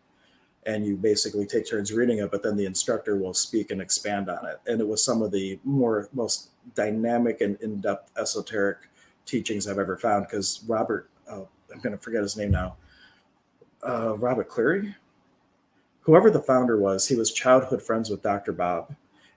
and 0.65 0.85
you 0.85 0.95
basically 0.95 1.45
take 1.45 1.69
turns 1.69 1.91
reading 1.91 2.19
it. 2.19 2.31
But 2.31 2.43
then 2.43 2.55
the 2.55 2.65
instructor 2.65 3.17
will 3.17 3.33
speak 3.33 3.71
and 3.71 3.81
expand 3.81 4.29
on 4.29 4.45
it. 4.45 4.61
And 4.67 4.79
it 4.79 4.87
was 4.87 5.03
some 5.03 5.21
of 5.21 5.33
the 5.33 5.59
more 5.65 6.07
most 6.13 6.51
dynamic 6.75 7.41
and 7.41 7.59
in-depth 7.59 8.09
esoteric 8.17 8.89
teachings 9.25 9.67
I've 9.67 9.79
ever 9.79 9.97
found. 9.97 10.27
Because 10.27 10.63
Robert, 10.67 11.09
uh, 11.29 11.41
I'm 11.73 11.79
going 11.81 11.95
to 11.95 12.01
forget 12.01 12.21
his 12.21 12.37
name 12.37 12.51
now. 12.51 12.77
Uh, 13.87 14.17
Robert 14.17 14.49
Cleary, 14.49 14.95
whoever 16.01 16.31
the 16.31 16.41
founder 16.41 16.77
was, 16.77 17.07
he 17.07 17.15
was 17.15 17.31
childhood 17.31 17.81
friends 17.81 18.09
with 18.09 18.23
Dr. 18.23 18.51
Bob 18.51 18.95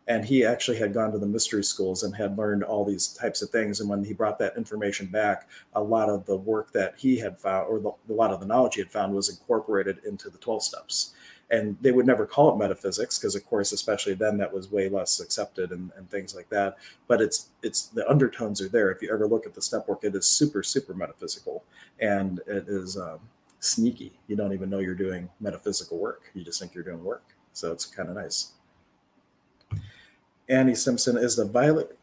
and 0.09 0.25
he 0.25 0.43
actually 0.45 0.79
had 0.79 0.95
gone 0.95 1.13
to 1.13 1.19
the 1.19 1.27
mystery 1.27 1.63
schools 1.63 2.03
and 2.03 2.17
had 2.17 2.37
learned 2.37 2.65
all 2.65 2.85
these 2.85 3.09
types 3.09 3.43
of 3.43 3.51
things 3.51 3.79
and 3.79 3.89
when 3.89 4.03
he 4.03 4.13
brought 4.13 4.39
that 4.39 4.57
information 4.57 5.07
back 5.07 5.49
a 5.75 5.83
lot 5.83 6.09
of 6.09 6.25
the 6.27 6.37
work 6.37 6.73
that 6.73 6.95
he 6.97 7.19
had 7.19 7.39
found 7.39 7.69
or 7.69 7.79
the, 7.79 7.91
a 8.13 8.17
lot 8.17 8.33
of 8.33 8.41
the 8.41 8.47
knowledge 8.47 8.75
he 8.75 8.81
had 8.81 8.91
found 8.91 9.15
was 9.15 9.29
incorporated 9.29 9.99
into 10.05 10.31
the 10.31 10.39
12 10.39 10.63
steps 10.63 11.15
and 11.51 11.77
they 11.81 11.93
would 11.93 12.07
never 12.07 12.27
call 12.27 12.53
it 12.53 12.59
metaphysics 12.59 13.19
because 13.19 13.35
of 13.35 13.47
course 13.47 13.73
especially 13.73 14.15
then 14.15 14.37
that 14.37 14.53
was 14.53 14.71
way 14.71 14.89
less 14.89 15.19
accepted 15.21 15.73
and, 15.73 15.91
and 15.97 16.11
things 16.11 16.35
like 16.35 16.49
that. 16.51 16.77
But 17.07 17.21
it's 17.21 17.49
it's 17.63 17.87
the 17.87 18.09
undertones 18.09 18.61
are 18.61 18.69
there. 18.69 18.91
If 18.91 19.03
you 19.03 19.13
ever 19.13 19.27
look 19.27 19.47
at 19.47 19.55
the 19.55 19.63
step 19.63 19.89
work 19.89 20.05
it 20.05 20.15
is 20.15 20.27
super 20.27 20.63
super 20.63 20.95
metaphysical 20.95 21.65
and 22.01 22.41
it 22.47 22.69
is 22.69 22.97
um, 22.97 23.21
sneaky. 23.61 24.13
You 24.27 24.37
don't 24.37 24.53
even 24.53 24.71
know 24.71 24.79
you're 24.79 24.95
doing 24.95 25.29
metaphysical 25.41 25.99
work. 25.99 26.31
You 26.35 26.45
just 26.45 26.61
think 26.61 26.75
you're 26.75 26.85
doing 26.85 27.03
work. 27.03 27.25
So 27.53 27.73
it's 27.73 27.85
kind 27.87 28.09
of 28.09 28.15
nice. 28.15 28.53
Annie 30.49 30.75
Simpson 30.75 31.17
is 31.17 31.37
the 31.37 31.45
Violet 31.45 31.99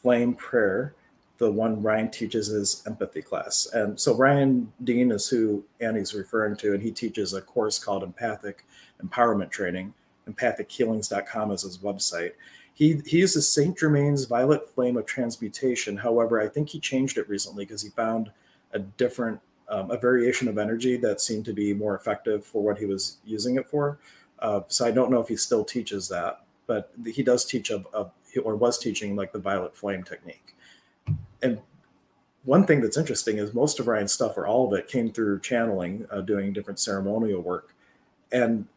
Flame 0.00 0.34
Prayer, 0.34 0.94
the 1.38 1.50
one 1.50 1.82
Ryan 1.82 2.10
teaches 2.10 2.46
his 2.46 2.82
empathy 2.86 3.22
class. 3.22 3.68
And 3.72 3.98
so 3.98 4.14
Ryan 4.14 4.72
Dean 4.84 5.10
is 5.10 5.28
who 5.28 5.64
Annie's 5.80 6.14
referring 6.14 6.56
to, 6.58 6.72
and 6.74 6.82
he 6.82 6.90
teaches 6.90 7.34
a 7.34 7.42
course 7.42 7.78
called 7.78 8.02
Empathic 8.02 8.64
Empowerment 9.04 9.50
Training. 9.50 9.94
EmpathicHealings.com 10.28 11.50
is 11.50 11.62
his 11.62 11.78
website. 11.78 12.32
He, 12.74 13.00
he 13.04 13.18
uses 13.18 13.52
St. 13.52 13.76
Germain's 13.76 14.24
Violet 14.24 14.72
Flame 14.74 14.96
of 14.96 15.06
Transmutation. 15.06 15.96
However, 15.96 16.40
I 16.40 16.48
think 16.48 16.68
he 16.68 16.80
changed 16.80 17.18
it 17.18 17.28
recently 17.28 17.64
because 17.64 17.82
he 17.82 17.90
found 17.90 18.30
a 18.72 18.78
different, 18.78 19.40
um, 19.68 19.90
a 19.90 19.98
variation 19.98 20.48
of 20.48 20.56
energy 20.56 20.96
that 20.98 21.20
seemed 21.20 21.44
to 21.46 21.52
be 21.52 21.74
more 21.74 21.96
effective 21.96 22.44
for 22.44 22.62
what 22.62 22.78
he 22.78 22.86
was 22.86 23.18
using 23.24 23.56
it 23.56 23.66
for. 23.66 23.98
Uh, 24.38 24.60
so 24.68 24.86
I 24.86 24.90
don't 24.90 25.10
know 25.10 25.20
if 25.20 25.28
he 25.28 25.36
still 25.36 25.64
teaches 25.64 26.08
that 26.08 26.40
but 26.70 26.92
he 27.04 27.24
does 27.24 27.44
teach 27.44 27.70
of, 27.70 27.84
of 27.92 28.12
or 28.44 28.54
was 28.54 28.78
teaching 28.78 29.16
like 29.16 29.32
the 29.32 29.40
violet 29.40 29.74
flame 29.74 30.04
technique. 30.04 30.54
And 31.42 31.58
one 32.44 32.64
thing 32.64 32.80
that's 32.80 32.96
interesting 32.96 33.38
is 33.38 33.52
most 33.52 33.80
of 33.80 33.88
Ryan's 33.88 34.12
stuff, 34.12 34.38
or 34.38 34.46
all 34.46 34.68
of 34.72 34.78
it, 34.78 34.86
came 34.86 35.10
through 35.10 35.40
channeling, 35.40 36.06
uh, 36.12 36.20
doing 36.20 36.52
different 36.52 36.78
ceremonial 36.78 37.40
work. 37.40 37.74
And 38.30 38.68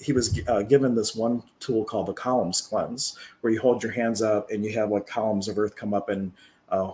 he 0.00 0.12
was 0.12 0.40
uh, 0.48 0.62
given 0.62 0.94
this 0.94 1.14
one 1.14 1.42
tool 1.60 1.84
called 1.84 2.06
the 2.06 2.12
columns 2.12 2.60
cleanse, 2.60 3.18
where 3.40 3.52
you 3.52 3.60
hold 3.60 3.82
your 3.82 3.92
hands 3.92 4.22
up 4.22 4.50
and 4.50 4.64
you 4.64 4.72
have 4.72 4.90
like 4.90 5.06
columns 5.06 5.48
of 5.48 5.58
earth 5.58 5.76
come 5.76 5.94
up 5.94 6.08
and 6.08 6.32
uh, 6.70 6.92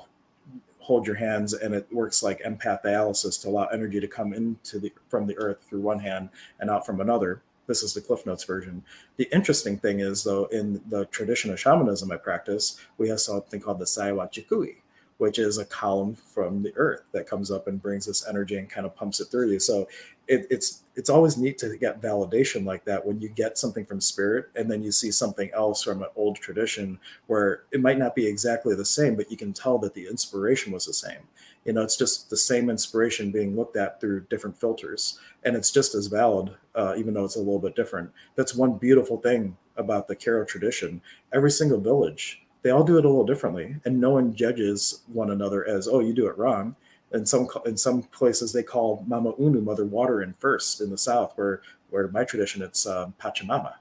hold 0.79 1.07
your 1.07 1.17
hands, 1.17 1.55
and 1.55 1.75
it 1.75 1.87
works 1.91 2.23
like 2.23 2.43
empath 2.43 2.85
dialysis 2.85 3.41
to 3.41 3.49
allow 3.49 3.65
energy 3.67 4.01
to 4.01 4.09
come 4.09 4.35
into 4.35 4.79
the 4.79 4.93
from 5.09 5.27
the 5.27 5.37
earth 5.39 5.59
through 5.67 5.81
one 5.81 5.99
hand 5.99 6.29
and 6.61 6.71
out 6.71 6.85
from 6.85 7.01
another. 7.01 7.43
This 7.67 7.83
is 7.83 7.95
the 7.95 8.03
Cliff 8.03 8.27
Notes 8.27 8.45
version. 8.45 8.85
The 9.17 9.27
interesting 9.33 9.79
thing 9.79 10.01
is, 10.01 10.23
though, 10.23 10.45
in 10.47 10.83
the 10.91 11.07
tradition 11.07 11.51
of 11.51 11.59
shamanism 11.59 12.13
I 12.13 12.19
practice, 12.19 12.79
we 12.99 13.09
have 13.09 13.21
something 13.21 13.61
called 13.61 13.79
the 13.79 13.87
Saiwa 13.87 14.31
Chikui, 14.31 14.77
which 15.19 15.39
is 15.39 15.59
a 15.59 15.65
column 15.65 16.15
from 16.15 16.63
the 16.63 16.73
earth 16.77 17.03
that 17.13 17.27
comes 17.27 17.51
up 17.51 17.69
and 17.69 17.81
brings 17.81 18.07
this 18.07 18.27
energy 18.27 18.57
and 18.57 18.69
kind 18.69 18.87
of 18.87 18.97
pumps 18.97 19.21
it 19.21 19.27
through 19.27 19.51
you. 19.51 19.61
So 19.61 19.89
it, 20.27 20.47
it's 20.51 20.83
it's 20.97 21.11
always 21.11 21.37
neat 21.37 21.59
to 21.59 21.77
get 21.77 22.01
validation 22.01 22.65
like 22.65 22.85
that 22.85 23.05
when 23.05 23.21
you 23.21 23.29
get 23.29 23.59
something 23.59 23.85
from 23.85 24.01
spirit 24.01 24.47
and 24.55 24.71
then 24.71 24.83
you 24.83 24.93
see 24.93 25.11
something 25.11 25.51
else 25.53 25.83
from 25.83 26.03
an 26.03 26.09
old 26.15 26.37
tradition 26.37 26.99
where 27.27 27.65
it 27.73 27.81
might 27.81 27.99
not 27.99 28.15
be 28.15 28.27
exactly 28.27 28.75
the 28.77 28.85
same, 28.85 29.17
but 29.17 29.31
you 29.31 29.37
can 29.37 29.53
tell 29.53 29.77
that 29.79 29.95
the 29.95 30.07
inspiration 30.07 30.73
was 30.73 30.87
the 30.87 30.93
same. 30.93 31.21
You 31.65 31.73
know 31.73 31.83
it's 31.83 31.97
just 31.97 32.31
the 32.31 32.37
same 32.37 32.71
inspiration 32.71 33.31
being 33.31 33.57
looked 33.57 33.77
at 33.77 34.01
through 34.01 34.27
different 34.31 34.59
filters 34.59 35.19
and 35.45 35.57
it's 35.57 35.71
just 35.71 35.95
as 35.95 36.07
valid 36.07 36.55
uh, 36.75 36.95
even 36.97 37.15
though 37.15 37.25
it's 37.25 37.37
a 37.37 37.41
little 37.41 37.59
bit 37.59 37.77
different. 37.77 38.11
That's 38.37 38.55
one 38.55 38.79
beautiful 38.79 39.19
thing 39.19 39.57
about 39.77 40.09
the 40.09 40.17
Q'ero 40.17 40.47
tradition. 40.47 41.01
Every 41.33 41.51
single 41.51 41.81
village 41.81 42.44
they 42.65 42.71
all 42.71 42.83
do 42.83 42.99
it 42.99 43.05
a 43.05 43.09
little 43.09 43.27
differently 43.27 43.77
and 43.85 44.01
no 44.01 44.11
one 44.11 44.35
judges 44.35 45.03
one 45.13 45.31
another 45.31 45.65
as 45.69 45.87
oh 45.87 46.01
you 46.01 46.13
do 46.13 46.27
it 46.27 46.37
wrong 46.37 46.75
In 47.13 47.25
some 47.27 47.47
in 47.65 47.77
some 47.77 48.03
places 48.03 48.53
they 48.53 48.65
call 48.65 49.05
Mama 49.07 49.35
Unu, 49.35 49.63
Mother 49.63 49.85
Water, 49.85 50.21
in 50.23 50.33
first 50.33 50.81
in 50.81 50.91
the 50.91 50.99
south, 50.99 51.33
where 51.37 51.63
where 51.91 52.09
my 52.09 52.25
tradition 52.25 52.61
it's 52.61 52.87
um, 52.87 53.15
Pachamama, 53.23 53.75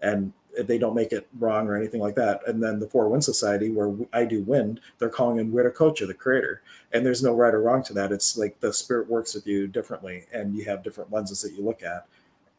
and 0.00 0.32
they 0.56 0.78
don't 0.78 0.94
make 0.94 1.12
it 1.12 1.28
wrong 1.38 1.68
or 1.68 1.76
anything 1.76 2.00
like 2.00 2.14
that. 2.14 2.40
And 2.46 2.62
then 2.62 2.80
the 2.80 2.88
Four 2.88 3.10
Wind 3.10 3.22
Society, 3.22 3.70
where 3.70 3.94
I 4.14 4.24
do 4.24 4.40
wind, 4.42 4.80
they're 4.98 5.10
calling 5.10 5.38
in 5.38 5.52
Wiracocha, 5.52 6.06
the 6.06 6.14
creator. 6.14 6.62
And 6.92 7.04
there's 7.04 7.22
no 7.22 7.34
right 7.34 7.52
or 7.52 7.60
wrong 7.60 7.82
to 7.82 7.92
that. 7.94 8.12
It's 8.12 8.38
like 8.38 8.60
the 8.60 8.72
spirit 8.72 9.10
works 9.10 9.34
with 9.34 9.46
you 9.46 9.66
differently, 9.66 10.24
and 10.32 10.54
you 10.56 10.64
have 10.64 10.82
different 10.84 11.12
lenses 11.12 11.42
that 11.42 11.52
you 11.52 11.62
look 11.62 11.82
at. 11.82 12.06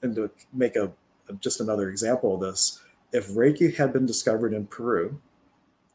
And 0.04 0.14
to 0.18 0.30
make 0.54 0.76
a 0.76 0.92
just 1.40 1.62
another 1.62 1.90
example 1.90 2.36
of 2.36 2.42
this, 2.42 2.80
if 3.12 3.30
Reiki 3.30 3.76
had 3.76 3.92
been 3.94 4.06
discovered 4.06 4.54
in 4.54 4.68
Peru, 4.68 5.20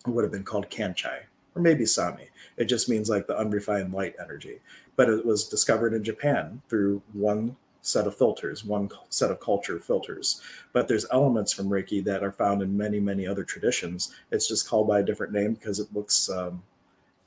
it 0.06 0.10
would 0.10 0.24
have 0.24 0.32
been 0.32 0.44
called 0.44 0.70
Kanchai 0.70 1.20
or 1.54 1.62
maybe 1.62 1.84
Sami. 1.84 2.28
It 2.56 2.66
just 2.66 2.88
means 2.88 3.08
like 3.08 3.26
the 3.26 3.38
unrefined 3.38 3.92
light 3.92 4.14
energy. 4.22 4.60
But 4.96 5.08
it 5.08 5.24
was 5.24 5.48
discovered 5.48 5.94
in 5.94 6.04
Japan 6.04 6.62
through 6.68 7.02
one 7.12 7.56
set 7.82 8.06
of 8.06 8.16
filters, 8.16 8.64
one 8.64 8.90
set 9.08 9.30
of 9.30 9.40
culture 9.40 9.78
filters. 9.78 10.40
But 10.72 10.88
there's 10.88 11.06
elements 11.10 11.52
from 11.52 11.70
Reiki 11.70 12.04
that 12.04 12.22
are 12.22 12.32
found 12.32 12.62
in 12.62 12.76
many, 12.76 13.00
many 13.00 13.26
other 13.26 13.44
traditions. 13.44 14.14
It's 14.30 14.46
just 14.46 14.68
called 14.68 14.88
by 14.88 15.00
a 15.00 15.04
different 15.04 15.32
name 15.32 15.54
because 15.54 15.80
it 15.80 15.88
looks 15.94 16.28
um, 16.28 16.62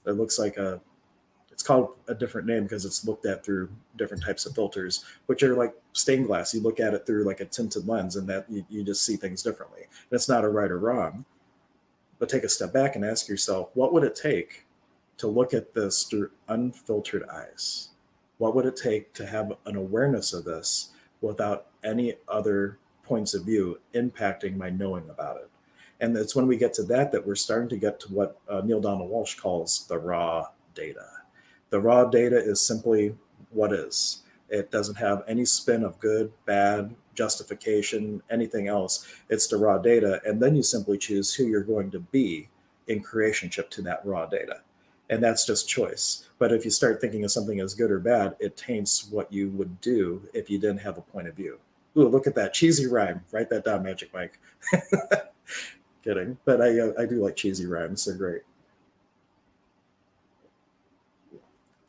it 0.05 0.11
looks 0.11 0.37
like 0.37 0.57
a 0.57 0.81
it's 1.51 1.63
called 1.63 1.89
a 2.07 2.15
different 2.15 2.47
name 2.47 2.63
because 2.63 2.83
it's 2.83 3.05
looked 3.05 3.25
at 3.25 3.45
through 3.45 3.69
different 3.95 4.23
types 4.23 4.45
of 4.45 4.55
filters, 4.55 5.05
which 5.27 5.43
are 5.43 5.55
like 5.55 5.73
stained 5.93 6.27
glass. 6.27 6.53
You 6.53 6.61
look 6.61 6.79
at 6.79 6.93
it 6.93 7.05
through 7.05 7.25
like 7.25 7.41
a 7.41 7.45
tinted 7.45 7.87
lens, 7.87 8.15
and 8.15 8.27
that 8.27 8.45
you, 8.49 8.65
you 8.69 8.83
just 8.83 9.05
see 9.05 9.15
things 9.15 9.43
differently. 9.43 9.81
And 9.81 10.15
it's 10.17 10.29
not 10.29 10.43
a 10.43 10.49
right 10.49 10.71
or 10.71 10.79
wrong, 10.79 11.25
but 12.23 12.29
take 12.29 12.45
a 12.45 12.49
step 12.49 12.71
back 12.71 12.95
and 12.95 13.03
ask 13.03 13.27
yourself, 13.27 13.69
what 13.73 13.91
would 13.91 14.05
it 14.05 14.15
take 14.15 14.65
to 15.17 15.27
look 15.27 15.53
at 15.53 15.73
this 15.73 16.03
through 16.03 16.31
unfiltered 16.47 17.27
eyes? 17.27 17.89
What 18.37 18.55
would 18.55 18.65
it 18.65 18.77
take 18.77 19.11
to 19.15 19.25
have 19.25 19.51
an 19.65 19.75
awareness 19.75 20.31
of 20.31 20.45
this 20.45 20.91
without 21.19 21.65
any 21.83 22.13
other 22.29 22.77
points 23.03 23.33
of 23.33 23.43
view 23.43 23.77
impacting 23.93 24.55
my 24.55 24.69
knowing 24.69 25.09
about 25.09 25.35
it? 25.35 25.49
And 25.99 26.15
it's 26.15 26.33
when 26.33 26.47
we 26.47 26.55
get 26.55 26.73
to 26.75 26.83
that 26.83 27.11
that 27.11 27.27
we're 27.27 27.35
starting 27.35 27.67
to 27.67 27.77
get 27.77 27.99
to 27.99 28.13
what 28.13 28.39
uh, 28.47 28.61
Neale 28.61 28.79
Donald 28.79 29.11
Walsch 29.11 29.37
calls 29.37 29.85
the 29.89 29.97
raw 29.97 30.47
data. 30.73 31.07
The 31.71 31.81
raw 31.81 32.05
data 32.05 32.37
is 32.37 32.61
simply 32.61 33.17
what 33.49 33.73
is. 33.73 34.21
It 34.47 34.71
doesn't 34.71 34.95
have 34.95 35.25
any 35.27 35.43
spin 35.43 35.83
of 35.83 35.99
good, 35.99 36.31
bad, 36.45 36.95
justification, 37.15 38.21
anything 38.29 38.67
else. 38.67 39.07
It's 39.29 39.47
the 39.47 39.57
raw 39.57 39.77
data. 39.77 40.21
And 40.25 40.41
then 40.41 40.55
you 40.55 40.63
simply 40.63 40.97
choose 40.97 41.33
who 41.33 41.45
you're 41.45 41.63
going 41.63 41.91
to 41.91 41.99
be 41.99 42.49
in 42.87 43.03
creationship 43.03 43.69
to 43.71 43.81
that 43.83 44.01
raw 44.05 44.25
data 44.25 44.61
and 45.09 45.23
that's 45.23 45.45
just 45.45 45.67
choice. 45.67 46.27
But 46.39 46.51
if 46.51 46.65
you 46.65 46.71
start 46.71 46.99
thinking 46.99 47.23
of 47.23 47.31
something 47.31 47.59
as 47.59 47.73
good 47.73 47.91
or 47.91 47.99
bad, 47.99 48.35
it 48.39 48.57
taints 48.57 49.07
what 49.09 49.31
you 49.31 49.49
would 49.51 49.79
do 49.81 50.21
if 50.33 50.49
you 50.49 50.57
didn't 50.57 50.79
have 50.79 50.97
a 50.97 51.01
point 51.01 51.27
of 51.27 51.35
view. 51.35 51.59
Ooh, 51.97 52.07
look 52.07 52.25
at 52.25 52.35
that 52.35 52.53
cheesy 52.53 52.87
rhyme. 52.87 53.23
Write 53.31 53.49
that 53.49 53.65
down, 53.65 53.83
Magic 53.83 54.11
Mike. 54.13 54.39
Kidding, 56.03 56.37
but 56.45 56.61
I 56.61 56.79
uh, 56.79 56.93
I 56.99 57.05
do 57.05 57.23
like 57.23 57.35
cheesy 57.35 57.65
rhymes. 57.65 58.05
They're 58.05 58.15
great. 58.15 58.41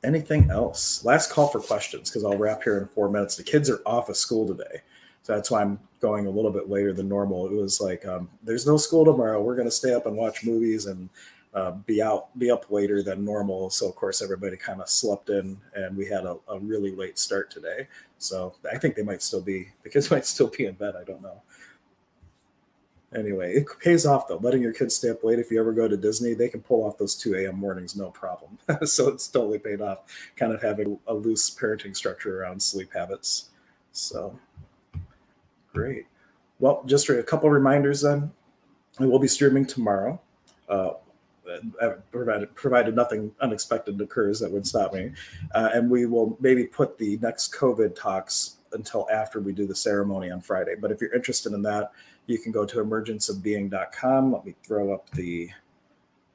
Anything 0.05 0.51
else? 0.51 1.03
Last 1.05 1.31
call 1.31 1.49
for 1.49 1.61
questions 1.61 2.11
because 2.11 2.25
I'll 2.25 2.37
wrap 2.37 2.63
here 2.63 2.79
in 2.79 2.87
four 2.89 3.09
minutes. 3.09 3.37
The 3.37 3.43
kids 3.43 3.71
are 3.71 3.81
off 3.87 4.11
of 4.11 4.17
school 4.17 4.47
today, 4.47 4.83
so 5.25 5.35
that's 5.35 5.51
why 5.51 5.63
I'm 5.63 5.81
going 6.01 6.27
a 6.27 6.31
little 6.31 6.51
bit 6.51 6.69
later 6.69 6.93
than 6.93 7.09
normal. 7.09 7.47
It 7.47 7.53
was 7.53 7.81
like, 7.81 8.05
um, 8.05 8.29
there's 8.43 8.67
no 8.67 8.77
school 8.77 9.07
tomorrow. 9.07 9.43
We're 9.43 9.57
going 9.57 9.67
to 9.67 9.73
stay 9.73 9.95
up 9.95 10.05
and 10.05 10.15
watch 10.15 10.45
movies 10.45 10.85
and 10.85 11.09
uh, 11.55 11.71
be 11.87 12.03
out 12.03 12.37
be 12.39 12.51
up 12.51 12.71
later 12.71 13.03
than 13.03 13.25
normal. 13.25 13.71
So 13.71 13.89
of 13.89 13.95
course 13.95 14.21
everybody 14.21 14.57
kind 14.57 14.83
of 14.83 14.89
slept 14.89 15.31
in 15.31 15.57
and 15.75 15.97
we 15.97 16.07
had 16.07 16.25
a, 16.25 16.37
a, 16.49 16.59
really 16.59 16.95
late 16.95 17.19
start 17.19 17.51
today. 17.51 17.87
So 18.19 18.55
i 18.71 18.77
think 18.77 18.97
they 18.97 19.03
might 19.03 19.23
still 19.23 19.41
be 19.41 19.69
the 19.83 19.89
kids 19.89 20.11
might 20.11 20.27
still 20.27 20.49
be 20.49 20.67
in 20.67 20.75
bed. 20.75 20.95
I 21.01 21.05
don't 21.05 21.23
know. 21.23 21.41
Anyway 23.15 23.55
it 23.55 23.67
pays 23.81 24.05
off 24.05 24.27
though. 24.27 24.39
Letting 24.39 24.63
your 24.63 24.73
kids 24.73 24.97
stay 24.97 25.11
up 25.11 25.23
late. 25.23 25.39
If 25.39 25.53
you 25.53 25.61
ever 25.61 25.73
go 25.73 25.87
to 25.87 25.97
disney 25.97 26.35
they 26.35 26.49
can 26.49 26.61
pull 26.61 26.85
off 26.85 26.99
those 26.99 27.15
2 27.15 27.37
a.m 27.37 27.57
mornings 27.57 27.95
no 27.95 28.11
problem. 28.11 28.59
So 28.85 29.09
it's 29.09 29.29
totally 29.29 29.61
paid 29.61 29.81
off. 29.81 30.01
Kind 30.35 30.53
of 30.53 30.61
having 30.61 30.99
a 31.07 31.15
loose 31.15 31.49
parenting 31.49 31.95
structure 31.95 32.43
around 32.43 32.61
sleep 32.61 32.93
habits. 32.93 33.51
So 33.93 34.37
great 35.75 36.07
well 36.59 36.83
just 36.87 37.09
a 37.09 37.23
couple 37.23 37.51
reminders 37.51 38.03
then 38.03 38.31
we 38.99 39.07
will 39.07 39.19
be 39.19 39.29
streaming 39.29 39.67
tomorrow 39.67 40.21
uh, 40.69 40.91
provided 42.11 42.55
provided 42.55 42.97
nothing 42.97 43.33
unexpected 43.41 44.01
occurs 44.01 44.41
that 44.41 44.51
would 44.51 44.67
stop 44.67 44.95
me. 44.95 45.13
Uh, 45.55 45.71
and 45.75 45.91
we 45.91 46.07
will 46.07 46.37
maybe 46.41 46.65
put 46.65 46.99
the 46.99 47.19
next 47.19 47.55
COVID 47.55 47.95
talks 47.95 48.57
until 48.73 49.07
after 49.11 49.41
we 49.41 49.53
do 49.53 49.67
the 49.67 49.75
ceremony 49.75 50.31
on 50.31 50.41
Friday. 50.41 50.75
But 50.81 50.91
if 50.91 51.01
you're 51.01 51.15
interested 51.15 51.53
in 51.53 51.63
that, 51.63 51.93
you 52.27 52.39
can 52.39 52.51
go 52.51 52.65
to 52.65 52.77
emergenceofbeing.com. 52.83 54.33
Let 54.33 54.45
me 54.45 54.55
throw 54.63 54.93
up 54.93 55.11
the 55.11 55.51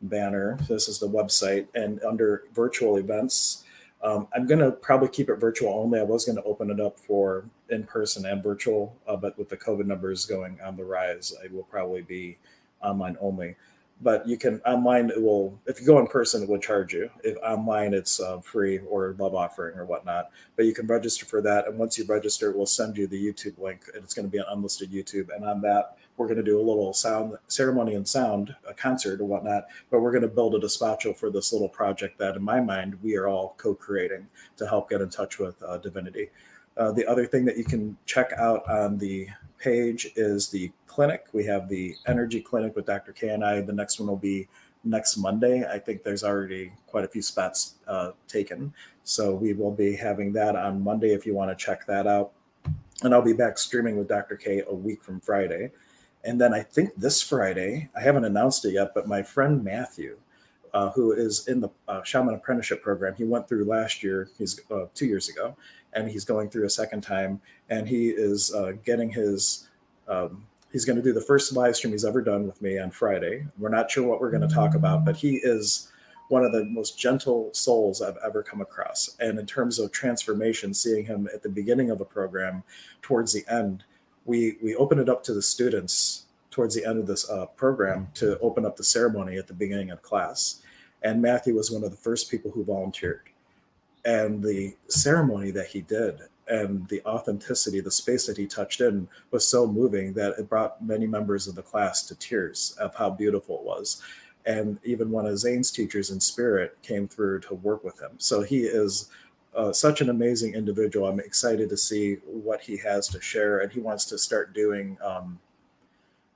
banner. 0.02 0.58
This 0.68 0.88
is 0.88 1.00
the 1.00 1.10
website, 1.10 1.68
and 1.76 2.02
under 2.04 2.44
virtual 2.54 2.98
events. 2.98 3.66
Um, 4.02 4.28
I'm 4.34 4.48
going 4.48 4.60
to 4.60 4.72
probably 4.72 5.10
keep 5.10 5.30
it 5.30 5.36
virtual 5.36 5.74
only. 5.74 6.00
I 6.00 6.04
was 6.04 6.26
going 6.26 6.38
to 6.38 6.44
open 6.44 6.70
it 6.72 6.80
up 6.80 6.98
for 6.98 7.46
in 7.70 7.84
person 7.84 8.26
and 8.26 8.42
virtual, 8.42 8.96
uh, 9.08 9.18
but 9.18 9.38
with 9.38 9.50
the 9.50 9.58
COVID 9.58 9.86
numbers 9.86 10.26
going 10.26 10.60
on 10.62 10.78
the 10.78 10.86
rise, 10.86 11.34
I 11.44 11.54
will 11.54 11.64
probably 11.64 12.02
be 12.02 12.38
online 12.82 13.18
only 13.20 13.56
but 14.02 14.28
you 14.28 14.38
can 14.38 14.62
online 14.62 15.10
it 15.10 15.22
will 15.22 15.60
if 15.66 15.80
you 15.80 15.86
go 15.86 16.00
in 16.00 16.08
person 16.08 16.44
it 16.44 16.50
will 16.50 16.60
charge 16.60 16.94
you. 16.94 17.10
If 17.24 17.38
online 17.38 17.94
it's 17.94 18.20
uh, 18.20 18.40
free 18.40 18.80
or 18.80 19.16
love 19.20 19.36
offering 19.36 19.78
or 19.78 19.86
whatnot 19.86 20.30
but 20.56 20.66
you 20.66 20.74
can 20.74 20.88
register 20.88 21.26
for 21.26 21.42
that 21.42 21.68
and 21.68 21.78
once 21.78 21.98
you 21.98 22.06
register 22.06 22.52
we'll 22.52 22.66
send 22.66 22.98
you 22.98 23.08
the 23.08 23.18
youtube 23.22 23.58
link 23.58 23.84
and 23.94 24.04
it's 24.04 24.14
going 24.14 24.26
to 24.26 24.32
be 24.32 24.38
an 24.38 24.46
unlisted 24.50 24.92
youtube 24.92 25.28
and 25.36 25.46
on 25.46 25.62
that 25.62 25.98
we're 26.18 26.28
going 26.28 26.38
to 26.38 26.44
do 26.44 26.60
a 26.60 26.62
little 26.62 26.94
sound 26.94 27.36
ceremony 27.48 27.96
and 27.96 28.08
sound 28.08 28.56
a 28.68 28.74
concert 28.74 29.22
or 29.22 29.26
whatnot 29.26 29.66
but 29.90 30.02
we're 30.02 30.12
going 30.12 30.22
to 30.22 30.28
build 30.28 30.56
a 30.56 30.60
despacho 30.60 31.16
for 31.16 31.30
this 31.30 31.52
little 31.54 31.70
project 31.70 32.18
that 32.18 32.36
in 32.36 32.44
my 32.44 32.60
mind 32.60 32.98
we 33.02 33.16
are 33.16 33.28
all 33.28 33.56
co-creating 33.58 34.28
to 34.58 34.68
help 34.68 34.90
get 34.90 35.02
in 35.02 35.10
touch 35.10 35.40
with 35.40 35.62
uh, 35.64 35.78
divinity 35.78 36.30
uh, 36.78 36.92
the 36.92 37.06
other 37.06 37.26
thing 37.26 37.46
that 37.46 37.58
you 37.58 37.64
can 37.64 37.98
check 38.06 38.32
out 38.38 38.68
on 38.70 38.98
the 38.98 39.28
page 39.58 40.08
is 40.16 40.50
the 40.50 40.72
clinic. 40.88 41.28
We 41.34 41.46
have 41.46 41.68
the 41.68 41.96
energy 42.08 42.42
clinic 42.42 42.76
with 42.76 42.86
Dr. 42.86 43.12
K 43.12 43.30
and 43.30 43.44
I. 43.44 43.62
The 43.62 43.74
next 43.74 44.00
one 44.00 44.08
will 44.08 44.18
be 44.18 44.48
next 44.84 45.18
Monday. 45.18 45.66
I 45.70 45.78
think 45.78 46.04
there's 46.04 46.24
already 46.24 46.72
quite 46.88 47.04
a 47.04 47.08
few 47.08 47.22
spots 47.22 47.76
uh, 47.88 48.12
taken. 48.28 48.74
So 49.04 49.34
we 49.34 49.54
will 49.54 49.72
be 49.72 49.96
having 49.96 50.32
that 50.34 50.56
on 50.56 50.84
Monday 50.84 51.14
if 51.14 51.26
you 51.26 51.34
want 51.34 51.52
to 51.52 51.66
check 51.66 51.86
that 51.88 52.08
out. 52.08 52.32
And 53.04 53.14
I'll 53.14 53.22
be 53.22 53.34
back 53.34 53.58
streaming 53.58 53.98
with 53.98 54.08
Dr. 54.08 54.36
K 54.36 54.64
a 54.68 54.74
week 54.74 55.04
from 55.04 55.20
Friday. 55.20 55.72
And 56.24 56.40
then 56.40 56.54
I 56.54 56.62
think 56.62 56.92
this 56.96 57.22
Friday, 57.22 57.90
I 57.96 58.02
haven't 58.02 58.26
announced 58.26 58.66
it 58.66 58.74
yet, 58.74 58.94
but 58.94 59.08
my 59.08 59.24
friend 59.24 59.64
Matthew, 59.64 60.18
uh, 60.74 60.90
who 60.92 61.12
is 61.12 61.48
in 61.48 61.60
the 61.62 61.70
uh, 61.88 62.04
Shaman 62.04 62.36
Apprenticeship 62.36 62.82
Program, 62.82 63.16
he 63.16 63.24
went 63.24 63.48
through 63.48 63.66
last 63.66 64.04
year, 64.04 64.30
he's 64.38 64.60
uh, 64.72 64.86
two 64.94 65.06
years 65.06 65.30
ago, 65.30 65.56
and 65.94 66.10
he's 66.10 66.26
going 66.26 66.50
through 66.50 66.66
a 66.66 66.70
second 66.70 67.02
time, 67.02 67.42
and 67.70 67.88
he 67.88 68.10
is 68.10 68.54
uh, 68.54 68.74
getting 68.84 69.10
his. 69.10 69.68
Um, 70.08 70.46
he's 70.72 70.86
going 70.86 70.98
to 70.98 71.02
do 71.02 71.14
the 71.14 71.22
first 71.22 71.54
live 71.54 71.76
stream 71.76 71.94
he's 71.94 72.06
ever 72.06 72.22
done 72.22 72.46
with 72.46 72.62
me 72.62 72.78
on 72.80 72.92
Friday. 72.92 73.46
We're 73.58 73.70
not 73.70 73.90
sure 73.90 74.08
what 74.08 74.20
we're 74.22 74.32
going 74.32 74.48
to 74.48 74.54
talk 74.54 74.76
about, 74.76 75.06
but 75.06 75.16
he 75.16 75.38
is 75.38 75.92
one 76.30 76.44
of 76.44 76.52
the 76.52 76.64
most 76.66 76.98
gentle 76.98 77.50
souls 77.54 78.02
I've 78.02 78.18
ever 78.24 78.44
come 78.44 78.62
across. 78.62 79.16
And 79.20 79.40
in 79.40 79.46
terms 79.46 79.80
of 79.80 79.92
transformation, 79.92 80.74
seeing 80.74 81.06
him 81.06 81.28
at 81.34 81.42
the 81.42 81.50
beginning 81.50 81.90
of 81.90 82.02
a 82.02 82.06
program, 82.06 82.64
towards 83.02 83.34
the 83.34 83.44
end, 83.52 83.84
we 84.26 84.58
we 84.62 84.76
open 84.76 85.00
it 85.00 85.10
up 85.10 85.24
to 85.24 85.34
the 85.34 85.42
students 85.42 86.26
towards 86.52 86.76
the 86.76 86.86
end 86.86 87.00
of 87.00 87.08
this 87.08 87.30
uh, 87.30 87.46
program 87.48 88.08
to 88.16 88.40
open 88.40 88.66
up 88.66 88.76
the 88.76 88.84
ceremony 88.84 89.38
at 89.38 89.48
the 89.48 89.54
beginning 89.54 89.92
of 89.92 90.02
class. 90.02 90.62
And 91.04 91.22
Matthew 91.22 91.56
was 91.56 91.72
one 91.72 91.84
of 91.84 91.92
the 91.92 91.98
first 91.98 92.30
people 92.30 92.52
who 92.52 92.64
volunteered 92.64 93.30
and 94.06 94.44
the 94.44 94.76
ceremony 94.88 95.52
that 95.52 95.68
he 95.68 95.82
did 95.82 96.20
and 96.48 96.88
the 96.88 97.02
authenticity, 97.06 97.80
the 97.80 97.92
space 97.92 98.26
that 98.26 98.38
he 98.38 98.48
touched 98.48 98.82
in 98.82 99.08
was 99.32 99.48
so 99.48 99.68
moving 99.68 100.14
that 100.14 100.34
it 100.40 100.50
brought 100.50 100.84
many 100.84 101.06
members 101.06 101.48
of 101.48 101.56
the 101.56 101.62
class 101.62 102.04
to 102.04 102.16
tears 102.16 102.76
of 102.80 102.96
how 102.96 103.10
beautiful 103.10 103.60
it 103.60 103.64
was. 103.64 104.02
And 104.46 104.80
even 104.84 105.12
one 105.12 105.28
of 105.28 105.38
Zane's 105.38 105.70
teachers 105.70 106.10
in 106.10 106.20
spirit 106.20 106.78
came 106.82 107.08
through 107.08 107.42
to 107.42 107.56
work 107.56 107.84
with 107.84 108.02
him. 108.02 108.12
So 108.18 108.42
he 108.42 108.62
is 108.62 109.10
uh, 109.56 109.72
such 109.74 110.02
an 110.02 110.10
amazing 110.10 110.56
individual. 110.56 111.08
I'm 111.08 111.20
excited 111.20 111.70
to 111.70 111.78
see 111.78 112.16
what 112.26 112.62
he 112.62 112.78
has 112.78 113.08
to 113.10 113.22
share, 113.22 113.60
and 113.60 113.72
he 113.72 113.80
wants 113.80 114.06
to 114.06 114.18
start 114.18 114.54
doing 114.54 114.98
um, 115.04 115.40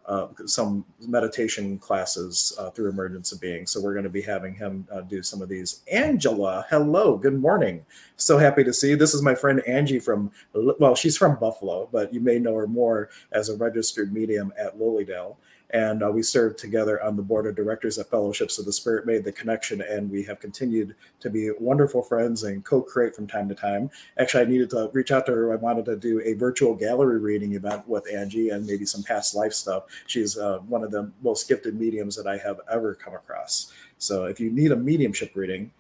uh, 0.06 0.28
some 0.46 0.86
meditation 1.08 1.78
classes 1.78 2.54
uh, 2.60 2.70
through 2.72 2.89
Emergence 2.89 3.32
of 3.32 3.39
Being. 3.39 3.66
So 3.66 3.82
we're 3.82 3.94
going 3.94 4.04
to 4.04 4.10
be 4.10 4.22
having 4.22 4.54
him 4.54 4.88
uh, 4.92 5.02
do 5.02 5.24
some 5.24 5.42
of 5.42 5.50
these. 5.50 5.82
Angela, 5.92 6.66
hello, 6.70 7.18
good 7.18 7.39
morning. 7.39 7.86
So 8.18 8.38
happy 8.38 8.63
to 8.63 8.74
see 8.74 8.89
you. 8.89 8.96
This 8.96 9.13
is 9.13 9.22
my 9.22 9.36
friend 9.36 9.62
Angie 9.68 10.00
from, 10.00 10.32
well, 10.54 10.96
she's 10.96 11.18
from 11.18 11.38
Buffalo, 11.39 11.89
but 11.92 12.13
you 12.13 12.20
may 12.20 12.39
know 12.39 12.56
her 12.56 12.68
more 12.68 13.10
as 13.32 13.50
a 13.50 13.56
registered 13.58 14.13
medium 14.13 14.54
at 14.58 14.78
Lilydale. 14.78 15.38
And 15.74 16.04
uh, 16.04 16.12
we 16.12 16.22
served 16.22 16.60
together 16.60 17.04
on 17.04 17.16
the 17.16 17.24
board 17.24 17.48
of 17.48 17.56
directors 17.56 17.98
at 17.98 18.10
Fellowships 18.10 18.60
of 18.60 18.66
the 18.66 18.72
Spirit, 18.72 19.08
made 19.08 19.24
the 19.24 19.32
connection, 19.32 19.82
and 19.82 20.10
we 20.10 20.22
have 20.24 20.40
continued 20.40 20.94
to 21.20 21.32
be 21.32 21.50
wonderful 21.60 22.04
friends 22.04 22.44
and 22.44 22.64
co 22.64 22.82
create 22.82 23.16
from 23.16 23.26
time 23.26 23.50
to 23.50 23.56
time. 23.56 23.90
Actually, 24.20 24.44
I 24.44 24.50
needed 24.50 24.70
to 24.70 24.92
reach 24.94 25.12
out 25.12 25.26
to 25.26 25.32
her. 25.32 25.52
I 25.52 25.56
wanted 25.56 25.86
to 25.86 25.96
do 25.96 26.22
a 26.22 26.34
virtual 26.34 26.76
gallery 26.76 27.18
reading 27.18 27.54
event 27.54 27.88
with 27.88 28.08
Angie 28.14 28.50
and 28.50 28.68
maybe 28.68 28.86
some 28.86 29.02
past 29.02 29.34
life 29.34 29.54
stuff. 29.54 29.86
She's 30.06 30.38
uh, 30.38 30.60
one 30.60 30.84
of 30.84 30.92
the 30.92 31.12
most 31.24 31.50
gifted 31.50 31.80
mediums 31.80 32.16
that 32.18 32.28
I 32.28 32.38
have 32.38 32.60
ever 32.72 32.94
come 32.94 33.16
across. 33.16 33.74
So 33.98 34.26
if 34.26 34.40
you 34.40 34.52
need 34.52 34.72
a 34.72 34.76
mediumship 34.76 35.36
reading, 35.36 35.72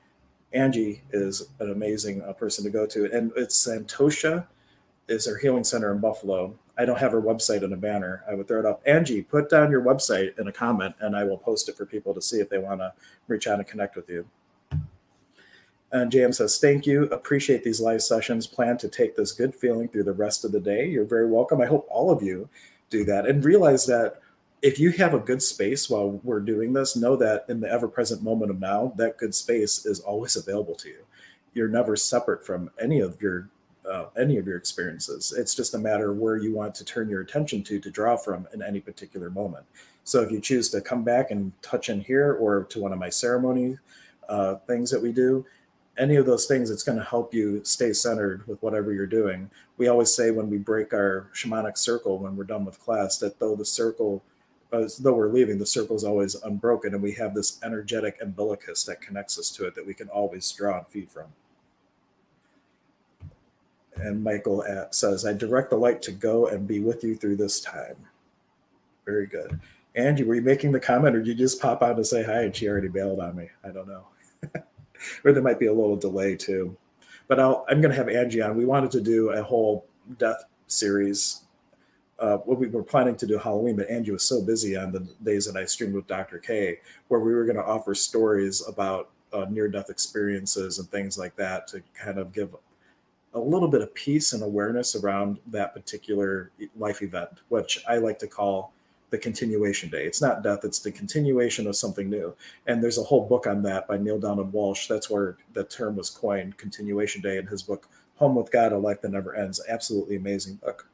Angie 0.53 1.03
is 1.11 1.49
an 1.59 1.71
amazing 1.71 2.23
uh, 2.23 2.33
person 2.33 2.63
to 2.63 2.71
go 2.71 2.87
to. 2.87 3.11
And 3.11 3.31
it's 3.35 3.67
Santosha 3.67 4.47
is 5.07 5.27
her 5.27 5.37
healing 5.37 5.63
center 5.63 5.91
in 5.91 5.99
Buffalo. 5.99 6.55
I 6.77 6.85
don't 6.85 6.99
have 6.99 7.11
her 7.11 7.21
website 7.21 7.61
in 7.61 7.73
a 7.73 7.77
banner. 7.77 8.23
I 8.29 8.33
would 8.33 8.47
throw 8.47 8.59
it 8.59 8.65
up. 8.65 8.81
Angie, 8.85 9.21
put 9.21 9.49
down 9.49 9.69
your 9.69 9.83
website 9.83 10.37
in 10.39 10.47
a 10.47 10.51
comment 10.51 10.95
and 10.99 11.15
I 11.15 11.23
will 11.23 11.37
post 11.37 11.69
it 11.69 11.77
for 11.77 11.85
people 11.85 12.13
to 12.13 12.21
see 12.21 12.37
if 12.37 12.49
they 12.49 12.57
want 12.57 12.79
to 12.81 12.93
reach 13.27 13.47
out 13.47 13.59
and 13.59 13.67
connect 13.67 13.95
with 13.95 14.09
you. 14.09 14.25
And 15.91 16.11
JM 16.11 16.33
says, 16.33 16.57
Thank 16.57 16.87
you. 16.87 17.03
Appreciate 17.05 17.63
these 17.63 17.79
live 17.79 18.01
sessions. 18.01 18.47
Plan 18.47 18.77
to 18.79 18.89
take 18.89 19.15
this 19.15 19.31
good 19.31 19.53
feeling 19.53 19.87
through 19.87 20.05
the 20.05 20.13
rest 20.13 20.43
of 20.43 20.51
the 20.51 20.59
day. 20.59 20.87
You're 20.87 21.05
very 21.05 21.27
welcome. 21.27 21.61
I 21.61 21.67
hope 21.67 21.87
all 21.89 22.09
of 22.09 22.23
you 22.23 22.49
do 22.89 23.03
that 23.05 23.27
and 23.27 23.45
realize 23.45 23.85
that 23.85 24.19
if 24.63 24.79
you 24.79 24.91
have 24.91 25.13
a 25.13 25.19
good 25.19 25.43
space 25.43 25.89
while 25.89 26.21
we're 26.23 26.39
doing 26.39 26.73
this, 26.73 26.95
know 26.95 27.15
that 27.17 27.45
in 27.49 27.59
the 27.59 27.69
ever 27.69 27.87
present 27.87 28.23
moment 28.23 28.49
of 28.49 28.59
now, 28.59 28.93
that 28.95 29.17
good 29.17 29.35
space 29.35 29.85
is 29.85 29.99
always 29.99 30.35
available 30.35 30.73
to 30.75 30.89
you. 30.89 31.05
You're 31.53 31.67
never 31.67 31.95
separate 31.95 32.45
from 32.45 32.71
any 32.81 32.99
of 32.99 33.21
your 33.21 33.49
uh, 33.89 34.05
any 34.17 34.37
of 34.37 34.47
your 34.47 34.57
experiences. 34.57 35.33
It's 35.37 35.55
just 35.55 35.73
a 35.73 35.77
matter 35.77 36.13
where 36.13 36.37
you 36.37 36.53
want 36.53 36.75
to 36.75 36.85
turn 36.85 37.09
your 37.09 37.21
attention 37.21 37.63
to 37.63 37.79
to 37.79 37.91
draw 37.91 38.15
from 38.15 38.47
in 38.53 38.61
any 38.61 38.79
particular 38.79 39.29
moment. 39.29 39.65
So 40.03 40.21
if 40.21 40.31
you 40.31 40.39
choose 40.39 40.69
to 40.69 40.81
come 40.81 41.03
back 41.03 41.31
and 41.31 41.51
touch 41.61 41.89
in 41.89 42.01
here 42.01 42.33
or 42.33 42.63
to 42.65 42.79
one 42.79 42.93
of 42.93 42.99
my 42.99 43.09
ceremony 43.09 43.77
uh, 44.27 44.55
things 44.67 44.91
that 44.91 45.01
we 45.01 45.11
do, 45.11 45.45
any 45.97 46.15
of 46.15 46.25
those 46.25 46.45
things, 46.45 46.69
it's 46.69 46.83
going 46.83 46.97
to 46.97 47.03
help 47.03 47.33
you 47.33 47.63
stay 47.63 47.93
centered 47.93 48.45
with 48.47 48.61
whatever 48.63 48.91
you're 48.91 49.05
doing. 49.05 49.49
We 49.77 49.87
always 49.87 50.13
say 50.13 50.31
when 50.31 50.49
we 50.49 50.57
break 50.57 50.93
our 50.93 51.29
shamanic 51.33 51.77
circle 51.77 52.17
when 52.17 52.35
we're 52.35 52.45
done 52.45 52.65
with 52.65 52.79
class 52.79 53.17
that 53.19 53.39
though 53.39 53.55
the 53.55 53.65
circle, 53.65 54.23
as 54.71 54.97
though 54.97 55.13
we're 55.13 55.29
leaving, 55.29 55.59
the 55.59 55.65
circle 55.65 55.95
is 55.95 56.03
always 56.03 56.35
unbroken, 56.35 56.95
and 56.95 57.03
we 57.03 57.11
have 57.13 57.35
this 57.35 57.59
energetic 57.63 58.17
umbilicus 58.21 58.83
that 58.85 59.01
connects 59.01 59.37
us 59.37 59.51
to 59.51 59.67
it 59.67 59.75
that 59.75 59.85
we 59.85 59.93
can 59.93 60.09
always 60.09 60.51
draw 60.51 60.79
and 60.79 60.87
feed 60.87 61.11
from 61.11 61.25
and 63.95 64.23
Michael 64.23 64.63
says, 64.91 65.25
I 65.25 65.33
direct 65.33 65.69
the 65.69 65.77
light 65.77 66.01
to 66.03 66.11
go 66.11 66.47
and 66.47 66.67
be 66.67 66.79
with 66.79 67.03
you 67.03 67.15
through 67.15 67.37
this 67.37 67.59
time. 67.61 67.95
Very 69.05 69.27
good. 69.27 69.59
Angie, 69.95 70.23
were 70.23 70.35
you 70.35 70.41
making 70.41 70.71
the 70.71 70.79
comment 70.79 71.15
or 71.15 71.19
did 71.19 71.27
you 71.27 71.35
just 71.35 71.61
pop 71.61 71.83
out 71.83 71.97
to 71.97 72.03
say 72.03 72.23
hi 72.23 72.43
and 72.43 72.55
she 72.55 72.67
already 72.67 72.87
bailed 72.87 73.19
on 73.19 73.35
me? 73.35 73.49
I 73.63 73.69
don't 73.69 73.87
know. 73.87 74.05
or 75.23 75.31
there 75.31 75.43
might 75.43 75.59
be 75.59 75.67
a 75.67 75.73
little 75.73 75.95
delay 75.95 76.35
too. 76.35 76.75
But 77.27 77.39
i 77.39 77.45
am 77.69 77.81
going 77.81 77.91
to 77.91 77.95
have 77.95 78.09
Angie 78.09 78.41
on. 78.41 78.57
We 78.57 78.65
wanted 78.65 78.91
to 78.91 79.01
do 79.01 79.29
a 79.29 79.43
whole 79.43 79.85
death 80.17 80.43
series. 80.67 81.41
Uh, 82.19 82.37
what 82.37 82.59
we 82.59 82.67
were 82.67 82.83
planning 82.83 83.15
to 83.17 83.27
do 83.27 83.37
Halloween, 83.37 83.75
but 83.75 83.89
Angie 83.89 84.11
was 84.11 84.23
so 84.23 84.41
busy 84.41 84.75
on 84.75 84.91
the 84.91 85.07
days 85.23 85.45
that 85.45 85.59
I 85.59 85.65
streamed 85.65 85.93
with 85.93 86.07
Dr. 86.07 86.39
K, 86.39 86.79
where 87.07 87.19
we 87.19 87.33
were 87.33 87.43
going 87.43 87.55
to 87.55 87.65
offer 87.65 87.95
stories 87.95 88.65
about 88.67 89.09
uh, 89.33 89.45
near 89.49 89.67
death 89.67 89.89
experiences 89.89 90.79
and 90.79 90.89
things 90.89 91.17
like 91.17 91.35
that 91.35 91.67
to 91.67 91.81
kind 91.95 92.19
of 92.19 92.31
give 92.31 92.55
a 93.33 93.39
little 93.39 93.67
bit 93.67 93.81
of 93.81 93.93
peace 93.95 94.33
and 94.33 94.43
awareness 94.43 94.95
around 94.95 95.39
that 95.47 95.73
particular 95.73 96.51
life 96.77 97.01
event, 97.01 97.29
which 97.49 97.83
I 97.87 97.97
like 97.97 98.19
to 98.19 98.27
call 98.27 98.73
the 99.09 99.17
continuation 99.17 99.89
day. 99.89 100.05
It's 100.05 100.21
not 100.21 100.41
death, 100.43 100.63
it's 100.63 100.79
the 100.79 100.91
continuation 100.91 101.67
of 101.67 101.75
something 101.75 102.09
new. 102.09 102.35
And 102.65 102.83
there's 102.83 102.97
a 102.97 103.03
whole 103.03 103.27
book 103.27 103.45
on 103.45 103.61
that 103.63 103.87
by 103.87 103.97
Neale 103.97 104.19
Donald 104.19 104.51
Walsch. 104.51 104.87
That's 104.87 105.09
where 105.09 105.37
the 105.53 105.63
term 105.65 105.95
was 105.95 106.09
coined, 106.09 106.57
continuation 106.57 107.21
day, 107.21 107.37
in 107.37 107.45
his 107.45 107.61
book, 107.61 107.87
Home 108.15 108.35
with 108.35 108.51
God, 108.51 108.71
A 108.71 108.77
Life 108.77 109.01
That 109.01 109.11
Never 109.11 109.35
Ends. 109.35 109.61
Absolutely 109.67 110.15
amazing 110.15 110.55
book. 110.55 110.87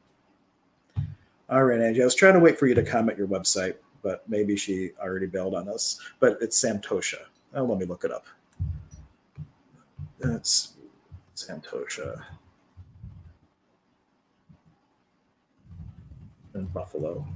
All 1.48 1.64
right, 1.64 1.80
Angie, 1.80 2.02
I 2.02 2.04
was 2.04 2.14
trying 2.14 2.34
to 2.34 2.40
wait 2.40 2.58
for 2.58 2.66
you 2.66 2.74
to 2.74 2.82
comment 2.82 3.18
your 3.18 3.26
website, 3.26 3.76
but 4.02 4.28
maybe 4.28 4.54
she 4.54 4.92
already 5.00 5.26
bailed 5.26 5.54
on 5.54 5.68
us. 5.68 5.98
But 6.20 6.38
it's 6.40 6.62
Santosha. 6.62 7.22
Oh, 7.54 7.64
let 7.64 7.78
me 7.78 7.86
look 7.86 8.04
it 8.04 8.12
up. 8.12 8.26
That's 10.18 10.74
Santosha, 11.40 12.22
and 16.54 16.72
Buffalo. 16.72 17.26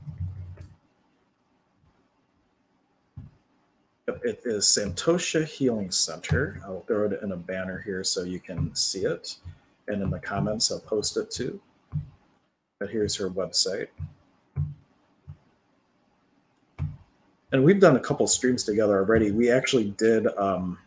It 4.07 4.43
is 4.45 4.65
Santosha 4.65 5.45
Healing 5.45 5.91
Center. 5.91 6.61
I'll 6.65 6.81
throw 6.83 7.07
it 7.07 7.23
in 7.23 7.33
a 7.33 7.37
banner 7.37 7.83
here 7.85 8.05
so 8.05 8.23
you 8.23 8.41
can 8.41 8.75
see 8.75 9.05
it. 9.05 9.37
And 9.89 10.03
in 10.03 10.11
the 10.11 10.19
comments, 10.19 10.71
I'll 10.71 10.81
post 10.81 11.17
it 11.17 11.31
too. 11.31 11.61
But 12.79 12.91
here's 12.91 13.17
her 13.17 13.31
website. 13.31 13.89
And 17.53 17.63
we've 17.63 17.81
done 17.81 17.97
a 17.97 18.01
couple 18.01 18.27
streams 18.27 18.65
together 18.65 18.99
already. 18.99 19.31
We 19.31 19.51
actually 19.51 19.91
did 19.93 20.27
um, 20.37 20.79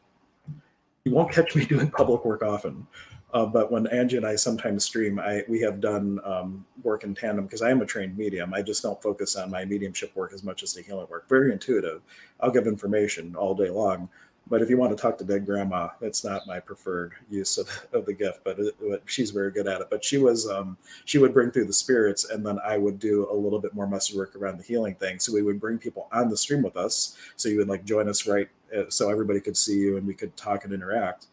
you 1.08 1.14
won't 1.14 1.32
catch 1.32 1.56
me 1.56 1.66
doing 1.74 1.90
public 1.90 2.24
work 2.26 2.44
often. 2.44 2.86
Uh, 3.34 3.46
but 3.46 3.72
when 3.72 3.88
Angie 3.88 4.18
and 4.18 4.26
I 4.26 4.36
sometimes 4.36 4.86
stream, 4.86 5.20
I 5.20 5.44
we 5.50 5.60
have 5.62 5.82
done 5.82 6.20
um, 6.24 6.66
work 6.82 7.04
in 7.04 7.14
tandem 7.14 7.46
because 7.46 7.62
I 7.62 7.70
am 7.72 7.82
a 7.82 7.86
trained 7.86 8.18
medium. 8.18 8.54
I 8.54 8.62
just 8.62 8.82
don't 8.82 9.02
focus 9.02 9.36
on 9.36 9.52
my 9.52 9.66
mediumship 9.66 10.16
work 10.16 10.32
as 10.34 10.44
much 10.44 10.64
as 10.64 10.74
the 10.74 10.82
healing 10.82 11.08
work. 11.10 11.28
Very 11.28 11.52
intuitive. 11.52 12.02
I'll 12.40 12.52
give 12.52 12.68
information 12.68 13.36
all 13.36 13.54
day 13.54 13.70
long, 13.70 14.08
but 14.50 14.62
if 14.62 14.70
you 14.70 14.78
want 14.78 14.96
to 14.96 15.02
talk 15.02 15.18
to 15.18 15.26
dead 15.26 15.46
grandma, 15.46 15.90
that's 16.00 16.24
not 16.24 16.48
my 16.48 16.62
preferred 16.62 17.14
use 17.30 17.58
of, 17.58 17.70
of 17.94 18.06
the 18.06 18.14
gift. 18.14 18.40
But 18.46 18.60
it, 18.60 19.04
she's 19.06 19.32
very 19.32 19.52
good 19.52 19.68
at 19.68 19.82
it. 19.82 19.88
But 19.90 20.06
she 20.06 20.18
was 20.18 20.50
um, 20.50 20.78
she 21.04 21.18
would 21.18 21.34
bring 21.34 21.52
through 21.52 21.66
the 21.66 21.74
spirits, 21.74 22.30
and 22.30 22.46
then 22.46 22.60
I 22.66 22.78
would 22.78 22.98
do 22.98 23.28
a 23.30 23.36
little 23.36 23.60
bit 23.60 23.74
more 23.74 23.88
message 23.88 24.16
work 24.16 24.38
around 24.38 24.58
the 24.58 24.64
healing 24.64 24.96
thing. 24.96 25.20
So 25.20 25.34
we 25.34 25.42
would 25.42 25.60
bring 25.60 25.80
people 25.80 26.08
on 26.14 26.30
the 26.30 26.38
stream 26.38 26.62
with 26.62 26.78
us. 26.78 27.18
So 27.36 27.50
you 27.50 27.58
would 27.58 27.68
like 27.68 27.84
join 27.84 28.08
us 28.08 28.26
right 28.26 28.48
so 28.90 29.10
everybody 29.10 29.40
could 29.40 29.58
see 29.58 29.78
you 29.78 29.98
and 29.98 30.06
we 30.06 30.14
could 30.14 30.36
talk 30.38 30.66
and 30.66 30.74
interact. 30.74 31.28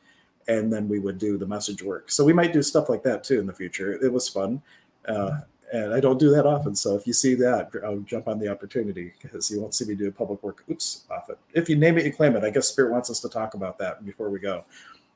And 0.46 0.72
then 0.72 0.88
we 0.88 0.98
would 0.98 1.18
do 1.18 1.38
the 1.38 1.46
message 1.46 1.82
work. 1.82 2.10
So 2.10 2.24
we 2.24 2.32
might 2.34 2.52
do 2.52 2.62
stuff 2.62 2.88
like 2.88 3.02
that 3.04 3.24
too 3.24 3.40
in 3.40 3.46
the 3.46 3.52
future. 3.52 3.92
It 4.04 4.12
was 4.12 4.28
fun 4.28 4.60
uh, 5.06 5.40
and 5.72 5.92
i 5.92 6.00
don't 6.00 6.18
do 6.18 6.30
that 6.30 6.46
often. 6.46 6.74
So 6.74 6.94
if 6.96 7.06
you 7.06 7.12
see 7.12 7.34
that 7.36 7.70
i'll 7.84 7.98
jump 8.00 8.28
on 8.28 8.38
the 8.38 8.48
opportunity 8.48 9.12
because 9.20 9.50
you 9.50 9.60
won't 9.60 9.74
see 9.74 9.84
me 9.84 9.94
do 9.94 10.10
public 10.10 10.42
work 10.42 10.64
oops 10.70 11.04
off 11.10 11.30
it 11.30 11.38
if 11.52 11.68
you 11.68 11.76
name 11.76 11.98
it 11.98 12.04
you 12.04 12.12
claim 12.12 12.36
it. 12.36 12.44
I 12.44 12.50
guess 12.50 12.68
spirit 12.68 12.92
wants 12.92 13.10
us 13.10 13.20
to 13.20 13.28
talk 13.28 13.54
about 13.54 13.78
that 13.78 14.04
before 14.04 14.30
we 14.30 14.38
go. 14.38 14.64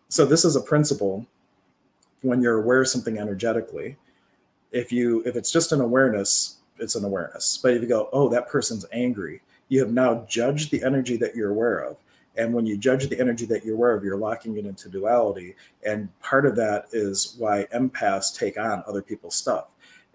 So 0.09 0.25
this 0.25 0.45
is 0.45 0.57
a 0.57 0.61
principle 0.61 1.27
when 2.23 2.41
you're 2.41 2.63
aware 2.63 2.81
of 2.81 2.89
something 2.89 3.19
energetically. 3.19 3.97
If 4.73 4.91
you 4.93 5.23
if 5.25 5.37
it's 5.37 5.53
just 5.53 5.73
an 5.73 5.81
awareness 5.81 6.57
it's 6.81 6.95
an 6.95 7.05
awareness. 7.05 7.59
But 7.61 7.75
if 7.75 7.83
you 7.83 7.89
go 7.89 8.09
oh 8.13 8.29
that 8.29 8.49
person's 8.49 8.87
angry 8.93 9.43
you 9.69 9.81
have 9.81 9.93
now 9.93 10.25
judged 10.29 10.71
the 10.71 10.83
energy 10.83 11.17
that 11.19 11.37
you're 11.37 11.51
aware 11.51 11.81
of 11.81 11.97
and 12.39 12.55
when 12.55 12.65
you 12.65 12.79
judge 12.79 13.09
the 13.09 13.19
energy 13.19 13.45
that 13.47 13.65
you're 13.65 13.75
aware 13.75 13.95
of, 13.95 14.05
you're 14.05 14.17
locking 14.17 14.57
it 14.57 14.65
into 14.65 14.89
duality. 14.89 15.57
And 15.85 16.09
part 16.21 16.47
of 16.47 16.55
that 16.57 16.87
is 16.93 17.35
why 17.37 17.67
empaths 17.75 18.35
take 18.35 18.59
on 18.59 18.85
other 18.87 19.03
people's 19.03 19.35
stuff. 19.35 19.67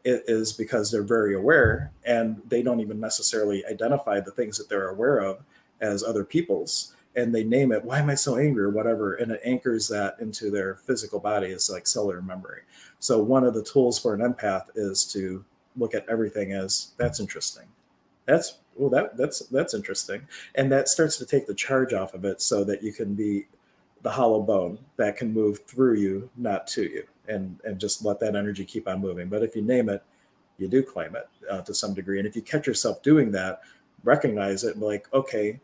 It 0.06 0.24
is 0.28 0.54
because 0.54 0.90
they're 0.90 1.04
very 1.04 1.36
aware 1.36 1.92
and 2.06 2.42
they 2.48 2.64
don't 2.64 2.80
even 2.80 3.00
necessarily 3.00 3.66
identify 3.66 4.22
the 4.22 4.32
things 4.32 4.58
that 4.58 4.70
they're 4.70 4.90
aware 4.90 5.20
of 5.20 5.44
as 5.82 6.02
other 6.02 6.24
people's. 6.24 6.96
And 7.16 7.36
they 7.36 7.44
name 7.44 7.74
it, 7.74 7.84
why 7.84 8.00
am 8.00 8.10
I 8.10 8.16
so 8.16 8.38
angry 8.38 8.64
or 8.64 8.70
whatever? 8.70 9.16
And 9.16 9.34
it 9.34 9.42
anchors 9.44 9.88
that 9.90 10.16
into 10.20 10.50
their 10.50 10.76
physical 10.76 11.20
body. 11.20 11.48
It's 11.48 11.70
like 11.70 11.86
cellular 11.86 12.22
memory. 12.22 12.62
So, 13.00 13.22
one 13.22 13.44
of 13.44 13.54
the 13.54 13.64
tools 13.64 14.00
for 14.00 14.16
an 14.16 14.22
empath 14.22 14.64
is 14.76 15.06
to 15.14 15.46
look 15.78 15.94
at 15.94 16.10
everything 16.10 16.54
as 16.54 16.94
that's 16.98 17.20
interesting. 17.20 17.66
That's 18.26 18.60
well 18.76 18.90
that 18.90 19.18
that's 19.18 19.40
that's 19.48 19.74
interesting. 19.74 20.28
And 20.56 20.72
that 20.72 20.90
starts 20.90 21.18
to 21.18 21.26
take 21.26 21.48
the 21.48 21.54
charge 21.54 21.94
off 21.94 22.14
of 22.14 22.26
it 22.26 22.42
so 22.42 22.64
that 22.64 22.84
you 22.84 22.94
can 22.94 23.14
be 23.14 23.48
the 24.02 24.12
hollow 24.12 24.42
bone 24.42 24.80
that 24.98 25.16
can 25.16 25.34
move 25.34 25.60
through 25.66 25.96
you 25.96 26.30
not 26.36 26.68
to 26.68 26.84
you 26.84 27.04
and 27.28 27.60
and 27.64 27.80
just 27.80 28.04
let 28.04 28.20
that 28.20 28.36
energy 28.36 28.66
keep 28.66 28.88
on 28.88 29.02
moving. 29.02 29.30
But 29.30 29.44
if 29.44 29.56
you 29.56 29.62
name 29.62 29.90
it 29.90 30.04
you 30.58 30.68
do 30.68 30.84
claim 30.84 31.16
it 31.16 31.28
uh, 31.50 31.62
to 31.62 31.74
some 31.74 31.96
degree. 31.96 32.20
And 32.20 32.28
if 32.28 32.36
you 32.36 32.42
catch 32.42 32.68
yourself 32.68 33.02
doing 33.02 33.32
that 33.32 33.62
recognize 34.04 34.64
it 34.64 34.78
like 34.80 35.08
okay 35.14 35.60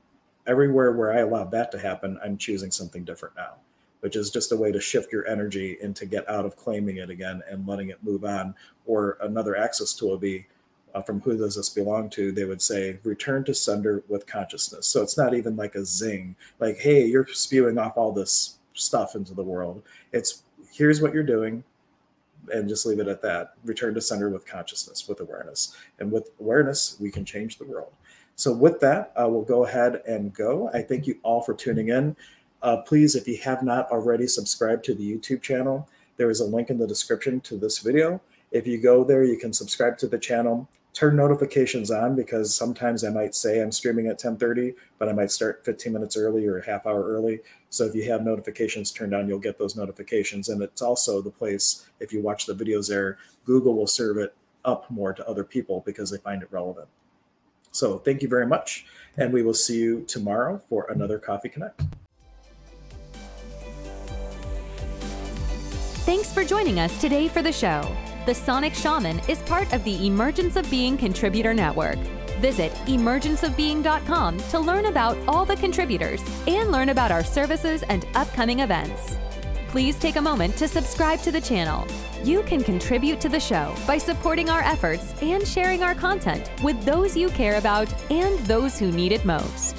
everywhere 0.48 0.94
where 0.94 1.14
i 1.14 1.20
allowed 1.20 1.52
that 1.52 1.72
to 1.72 1.80
happen 1.80 2.20
i'm 2.24 2.38
choosing 2.38 2.72
something 2.72 3.04
different 3.04 3.36
now 3.36 3.54
which 4.00 4.16
is 4.16 4.32
just 4.32 4.54
a 4.54 4.56
way 4.56 4.72
to 4.72 4.80
shift 4.80 5.12
your 5.12 5.28
energy 5.28 5.78
and 5.84 5.96
to 5.96 6.06
get 6.06 6.28
out 6.30 6.46
of 6.46 6.56
claiming 6.56 6.98
it 6.98 7.10
again 7.10 7.42
and 7.50 7.68
letting 7.68 7.90
it 7.90 8.02
move 8.02 8.24
on 8.24 8.56
or 8.86 9.18
another 9.22 9.56
access 9.58 9.94
tool 9.94 10.12
would 10.12 10.22
be 10.22 10.48
uh, 10.94 11.02
from 11.02 11.22
who 11.22 11.38
does 11.38 11.56
this 11.56 11.70
belong 11.70 12.10
to, 12.12 12.32
they 12.32 12.46
would 12.46 12.62
say, 12.62 13.00
return 13.04 13.44
to 13.46 13.54
sender 13.54 14.04
with 14.08 14.26
consciousness. 14.26 14.88
So 14.88 15.02
it's 15.02 15.18
not 15.18 15.34
even 15.34 15.56
like 15.56 15.76
a 15.76 15.86
zing, 15.86 16.36
like, 16.60 16.78
hey, 16.78 17.06
you're 17.06 17.28
spewing 17.28 17.78
off 17.78 17.98
all 17.98 18.12
this 18.12 18.58
stuff 18.74 19.16
into 19.16 19.34
the 19.34 19.44
world. 19.44 19.84
It's 20.12 20.44
here's 20.72 21.02
what 21.02 21.14
you're 21.14 21.24
doing, 21.24 21.64
and 22.54 22.70
just 22.70 22.86
leave 22.86 23.00
it 23.00 23.08
at 23.08 23.22
that. 23.22 23.54
Return 23.64 23.94
to 23.94 24.02
sender 24.02 24.30
with 24.30 24.46
consciousness, 24.46 25.08
with 25.08 25.20
awareness. 25.20 25.76
And 26.00 26.12
with 26.12 26.32
awareness, 26.40 26.98
we 27.00 27.12
can 27.12 27.26
change 27.26 27.58
the 27.58 27.66
world. 27.66 27.92
So, 28.36 28.54
with 28.54 28.80
that, 28.80 29.12
I 29.18 29.26
will 29.26 29.44
go 29.44 29.66
ahead 29.66 30.02
and 30.08 30.34
go. 30.34 30.70
I 30.74 30.82
thank 30.82 31.08
you 31.08 31.20
all 31.24 31.42
for 31.42 31.54
tuning 31.54 31.90
in. 31.90 32.16
Uh, 32.62 32.78
please, 32.78 33.16
if 33.16 33.28
you 33.28 33.38
have 33.44 33.64
not 33.64 33.90
already 33.92 34.28
subscribed 34.28 34.84
to 34.86 34.94
the 34.94 35.14
YouTube 35.14 35.42
channel, 35.42 35.88
there 36.18 36.30
is 36.30 36.40
a 36.40 36.46
link 36.46 36.70
in 36.70 36.78
the 36.78 36.88
description 36.88 37.42
to 37.42 37.58
this 37.58 37.80
video. 37.80 38.22
If 38.52 38.66
you 38.66 38.78
go 38.78 39.04
there, 39.04 39.24
you 39.24 39.38
can 39.38 39.54
subscribe 39.54 39.98
to 40.00 40.08
the 40.08 40.18
channel, 40.18 40.68
turn 41.00 41.16
notifications 41.16 41.92
on 41.92 42.14
because 42.14 42.54
sometimes 42.54 43.06
I 43.06 43.10
might 43.10 43.34
say 43.34 43.62
I'm 43.62 43.72
streaming 43.72 44.08
at 44.08 44.20
10:30, 44.20 44.76
but 44.98 45.08
I 45.08 45.14
might 45.14 45.32
start 45.32 45.64
15 45.64 45.94
minutes 45.94 46.18
early 46.18 46.46
or 46.46 46.58
a 46.58 46.66
half 46.66 46.86
hour 46.86 47.02
early. 47.02 47.40
So 47.70 47.86
if 47.86 47.96
you 47.96 48.12
have 48.12 48.26
notifications 48.26 48.92
turned 48.92 49.16
on, 49.16 49.30
you'll 49.30 49.40
get 49.40 49.58
those 49.58 49.78
notifications. 49.78 50.50
And 50.50 50.62
it's 50.62 50.82
also 50.82 51.22
the 51.22 51.30
place 51.30 51.86
if 52.02 52.12
you 52.12 52.22
watch 52.22 52.46
the 52.46 52.54
videos 52.54 52.90
there, 52.90 53.18
Google 53.46 53.76
will 53.76 53.88
serve 53.88 54.18
it 54.18 54.36
up 54.66 54.92
more 54.92 55.14
to 55.14 55.26
other 55.26 55.46
people 55.46 55.84
because 55.86 56.12
they 56.12 56.18
find 56.18 56.44
it 56.44 56.50
relevant. 56.52 56.90
So 57.72 58.00
thank 58.00 58.22
you 58.22 58.28
very 58.28 58.46
much, 58.46 58.86
and 59.16 59.32
we 59.32 59.42
will 59.42 59.54
see 59.54 59.80
you 59.80 60.02
tomorrow 60.02 60.62
for 60.68 60.86
another 60.90 61.18
Coffee 61.18 61.48
Connect. 61.48 61.82
Thanks 66.06 66.34
for 66.34 66.44
joining 66.44 66.78
us 66.78 67.00
today 67.00 67.30
for 67.30 67.42
the 67.42 67.54
show. 67.54 67.90
The 68.26 68.36
Sonic 68.36 68.76
Shaman 68.76 69.20
is 69.30 69.40
part 69.44 69.72
of 69.74 69.84
the 69.86 70.06
Emergence 70.06 70.58
of 70.58 70.70
Being 70.70 70.98
Contributor 70.98 71.54
Network. 71.54 71.98
Visit 72.42 72.72
emergenceofbeing.com 72.86 74.38
to 74.38 74.60
learn 74.60 74.86
about 74.86 75.18
all 75.28 75.46
the 75.46 75.56
contributors 75.56 76.22
and 76.46 76.72
learn 76.72 76.90
about 76.90 77.12
our 77.12 77.24
services 77.24 77.82
and 77.84 78.06
upcoming 78.16 78.60
events. 78.60 79.18
Please 79.70 79.98
take 79.98 80.18
a 80.18 80.22
moment 80.22 80.58
to 80.58 80.68
subscribe 80.68 81.22
to 81.22 81.32
the 81.32 81.42
channel. 81.42 81.88
You 82.24 82.44
can 82.44 82.62
contribute 82.62 83.22
to 83.22 83.30
the 83.30 83.40
show 83.40 83.74
by 83.88 83.98
supporting 83.98 84.50
our 84.50 84.62
efforts 84.62 85.14
and 85.22 85.48
sharing 85.48 85.82
our 85.82 85.96
content 85.96 86.52
with 86.62 86.84
those 86.84 87.16
you 87.16 87.30
care 87.30 87.58
about 87.58 87.88
and 88.12 88.38
those 88.40 88.78
who 88.78 88.92
need 88.92 89.14
it 89.14 89.24
most. 89.26 89.79